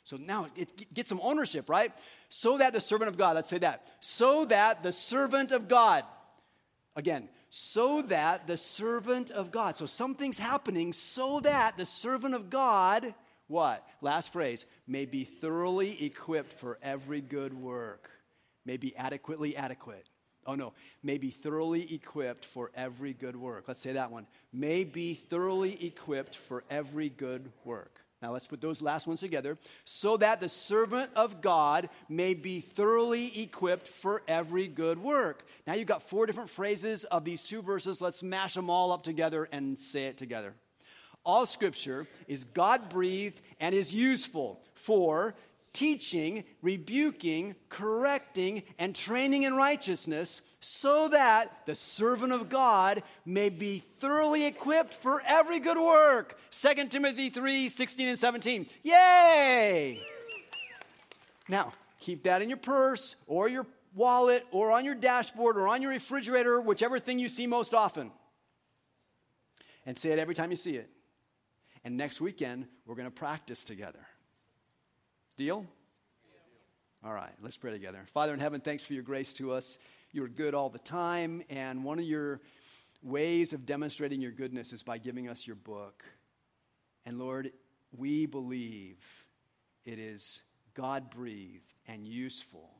So 0.03 0.17
now 0.17 0.47
it, 0.55 0.93
get 0.93 1.07
some 1.07 1.19
ownership, 1.21 1.69
right? 1.69 1.91
So 2.29 2.57
that 2.57 2.73
the 2.73 2.79
servant 2.79 3.09
of 3.09 3.17
God, 3.17 3.35
let's 3.35 3.49
say 3.49 3.59
that. 3.59 3.85
So 3.99 4.45
that 4.45 4.81
the 4.81 4.91
servant 4.91 5.51
of 5.51 5.67
God, 5.67 6.05
Again, 6.97 7.29
so 7.51 8.01
that 8.01 8.47
the 8.47 8.57
servant 8.57 9.29
of 9.29 9.51
God. 9.51 9.77
So 9.77 9.85
something's 9.85 10.39
happening 10.39 10.93
so 10.93 11.39
that 11.41 11.77
the 11.77 11.85
servant 11.85 12.33
of 12.33 12.49
God, 12.49 13.13
what? 13.47 13.87
Last 14.01 14.33
phrase, 14.33 14.65
may 14.87 15.05
be 15.05 15.23
thoroughly 15.23 16.03
equipped 16.03 16.53
for 16.53 16.79
every 16.81 17.21
good 17.21 17.53
work, 17.53 18.09
may 18.65 18.77
be 18.77 18.97
adequately 18.97 19.55
adequate. 19.55 20.09
Oh, 20.47 20.55
no. 20.55 20.73
May 21.03 21.17
be 21.19 21.29
thoroughly 21.29 21.93
equipped 21.93 22.45
for 22.45 22.71
every 22.73 23.13
good 23.13 23.35
work. 23.35 23.65
Let's 23.67 23.81
say 23.81 23.93
that 23.93 24.11
one. 24.11 24.25
May 24.51 24.83
be 24.85 25.13
thoroughly 25.13 25.85
equipped 25.85 26.35
for 26.35 26.63
every 26.69 27.09
good 27.09 27.51
work. 27.63 27.96
Now 28.21 28.31
let's 28.31 28.47
put 28.47 28.61
those 28.61 28.81
last 28.81 29.05
ones 29.05 29.19
together. 29.19 29.57
So 29.85 30.17
that 30.17 30.39
the 30.39 30.49
servant 30.49 31.11
of 31.15 31.41
God 31.41 31.89
may 32.09 32.33
be 32.33 32.61
thoroughly 32.61 33.41
equipped 33.41 33.87
for 33.87 34.23
every 34.27 34.67
good 34.67 34.97
work. 34.97 35.45
Now 35.67 35.73
you've 35.73 35.87
got 35.87 36.09
four 36.09 36.25
different 36.25 36.49
phrases 36.49 37.03
of 37.03 37.25
these 37.25 37.43
two 37.43 37.61
verses. 37.61 38.01
Let's 38.01 38.23
mash 38.23 38.55
them 38.55 38.69
all 38.69 38.91
up 38.91 39.03
together 39.03 39.47
and 39.51 39.77
say 39.77 40.05
it 40.05 40.17
together. 40.17 40.55
All 41.23 41.45
scripture 41.45 42.07
is 42.27 42.45
God 42.45 42.89
breathed 42.89 43.41
and 43.59 43.75
is 43.75 43.93
useful 43.93 44.61
for 44.73 45.35
teaching, 45.77 46.43
rebuking, 46.63 47.53
correcting, 47.69 48.63
and 48.79 48.95
training 48.95 49.43
in 49.43 49.53
righteousness, 49.53 50.41
so 50.59 51.07
that 51.09 51.51
the 51.67 51.75
servant 51.75 52.33
of 52.33 52.49
God 52.49 53.03
may 53.27 53.49
be 53.49 53.83
thoroughly 53.99 54.45
equipped 54.45 54.95
for 54.95 55.21
every 55.23 55.59
good 55.59 55.77
work. 55.77 56.39
2 56.49 56.87
Timothy 56.87 57.29
3 57.29 57.69
16 57.69 58.07
and 58.07 58.17
17. 58.17 58.65
Yay! 58.81 60.01
Now, 61.47 61.73
keep 61.99 62.23
that 62.23 62.41
in 62.41 62.49
your 62.49 62.57
purse 62.57 63.15
or 63.27 63.47
your 63.47 63.67
wallet 63.93 64.47
or 64.49 64.71
on 64.71 64.83
your 64.83 64.95
dashboard 64.95 65.57
or 65.57 65.67
on 65.67 65.83
your 65.83 65.91
refrigerator, 65.91 66.59
whichever 66.59 66.97
thing 66.97 67.19
you 67.19 67.29
see 67.29 67.45
most 67.45 67.75
often. 67.75 68.11
And 69.85 69.97
say 69.97 70.09
it 70.09 70.17
every 70.17 70.33
time 70.33 70.49
you 70.49 70.57
see 70.57 70.75
it. 70.75 70.89
And 71.83 71.97
next 71.97 72.19
weekend, 72.19 72.65
we're 72.87 72.95
going 72.95 73.05
to 73.05 73.11
practice 73.11 73.63
together. 73.63 74.07
Deal? 75.37 75.67
All 77.05 77.13
right, 77.13 77.31
let's 77.43 77.57
pray 77.57 77.71
together. 77.71 78.03
Father 78.07 78.33
in 78.33 78.39
heaven, 78.39 78.59
thanks 78.59 78.81
for 78.81 78.93
your 78.93 79.03
grace 79.03 79.35
to 79.35 79.51
us. 79.51 79.77
You 80.11 80.23
are 80.23 80.27
good 80.27 80.55
all 80.55 80.69
the 80.69 80.79
time, 80.79 81.43
and 81.47 81.83
one 81.83 81.99
of 81.99 82.05
your 82.05 82.41
ways 83.03 83.53
of 83.53 83.63
demonstrating 83.63 84.19
your 84.19 84.31
goodness 84.31 84.73
is 84.73 84.81
by 84.81 84.97
giving 84.97 85.29
us 85.29 85.45
your 85.45 85.55
book. 85.55 86.03
And 87.05 87.19
Lord, 87.19 87.51
we 87.95 88.25
believe 88.25 88.97
it 89.85 89.99
is 89.99 90.41
God 90.73 91.11
breathed 91.11 91.71
and 91.87 92.07
useful 92.07 92.71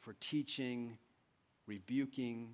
for 0.00 0.14
teaching, 0.20 0.98
rebuking, 1.66 2.50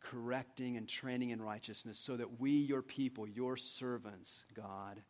correcting, 0.00 0.78
and 0.78 0.88
training 0.88 1.28
in 1.28 1.42
righteousness 1.42 1.98
so 1.98 2.16
that 2.16 2.40
we, 2.40 2.52
your 2.52 2.80
people, 2.80 3.28
your 3.28 3.58
servants, 3.58 4.44
God, 4.54 5.02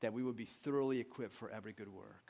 that 0.00 0.14
we 0.14 0.22
would 0.22 0.36
be 0.36 0.46
thoroughly 0.46 0.98
equipped 0.98 1.34
for 1.34 1.50
every 1.50 1.72
good 1.74 1.92
work. 1.92 2.21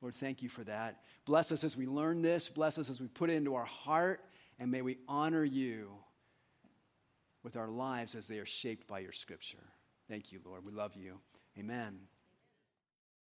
Lord, 0.00 0.14
thank 0.14 0.42
you 0.42 0.48
for 0.48 0.62
that. 0.64 1.00
Bless 1.24 1.50
us 1.50 1.64
as 1.64 1.76
we 1.76 1.86
learn 1.86 2.22
this. 2.22 2.48
Bless 2.48 2.78
us 2.78 2.88
as 2.90 3.00
we 3.00 3.08
put 3.08 3.30
it 3.30 3.34
into 3.34 3.54
our 3.54 3.64
heart. 3.64 4.24
And 4.58 4.70
may 4.70 4.82
we 4.82 4.98
honor 5.08 5.44
you 5.44 5.90
with 7.42 7.56
our 7.56 7.68
lives 7.68 8.14
as 8.14 8.26
they 8.26 8.38
are 8.38 8.46
shaped 8.46 8.86
by 8.86 9.00
your 9.00 9.12
scripture. 9.12 9.58
Thank 10.08 10.32
you, 10.32 10.40
Lord. 10.44 10.64
We 10.64 10.72
love 10.72 10.94
you. 10.96 11.18
Amen. 11.58 11.98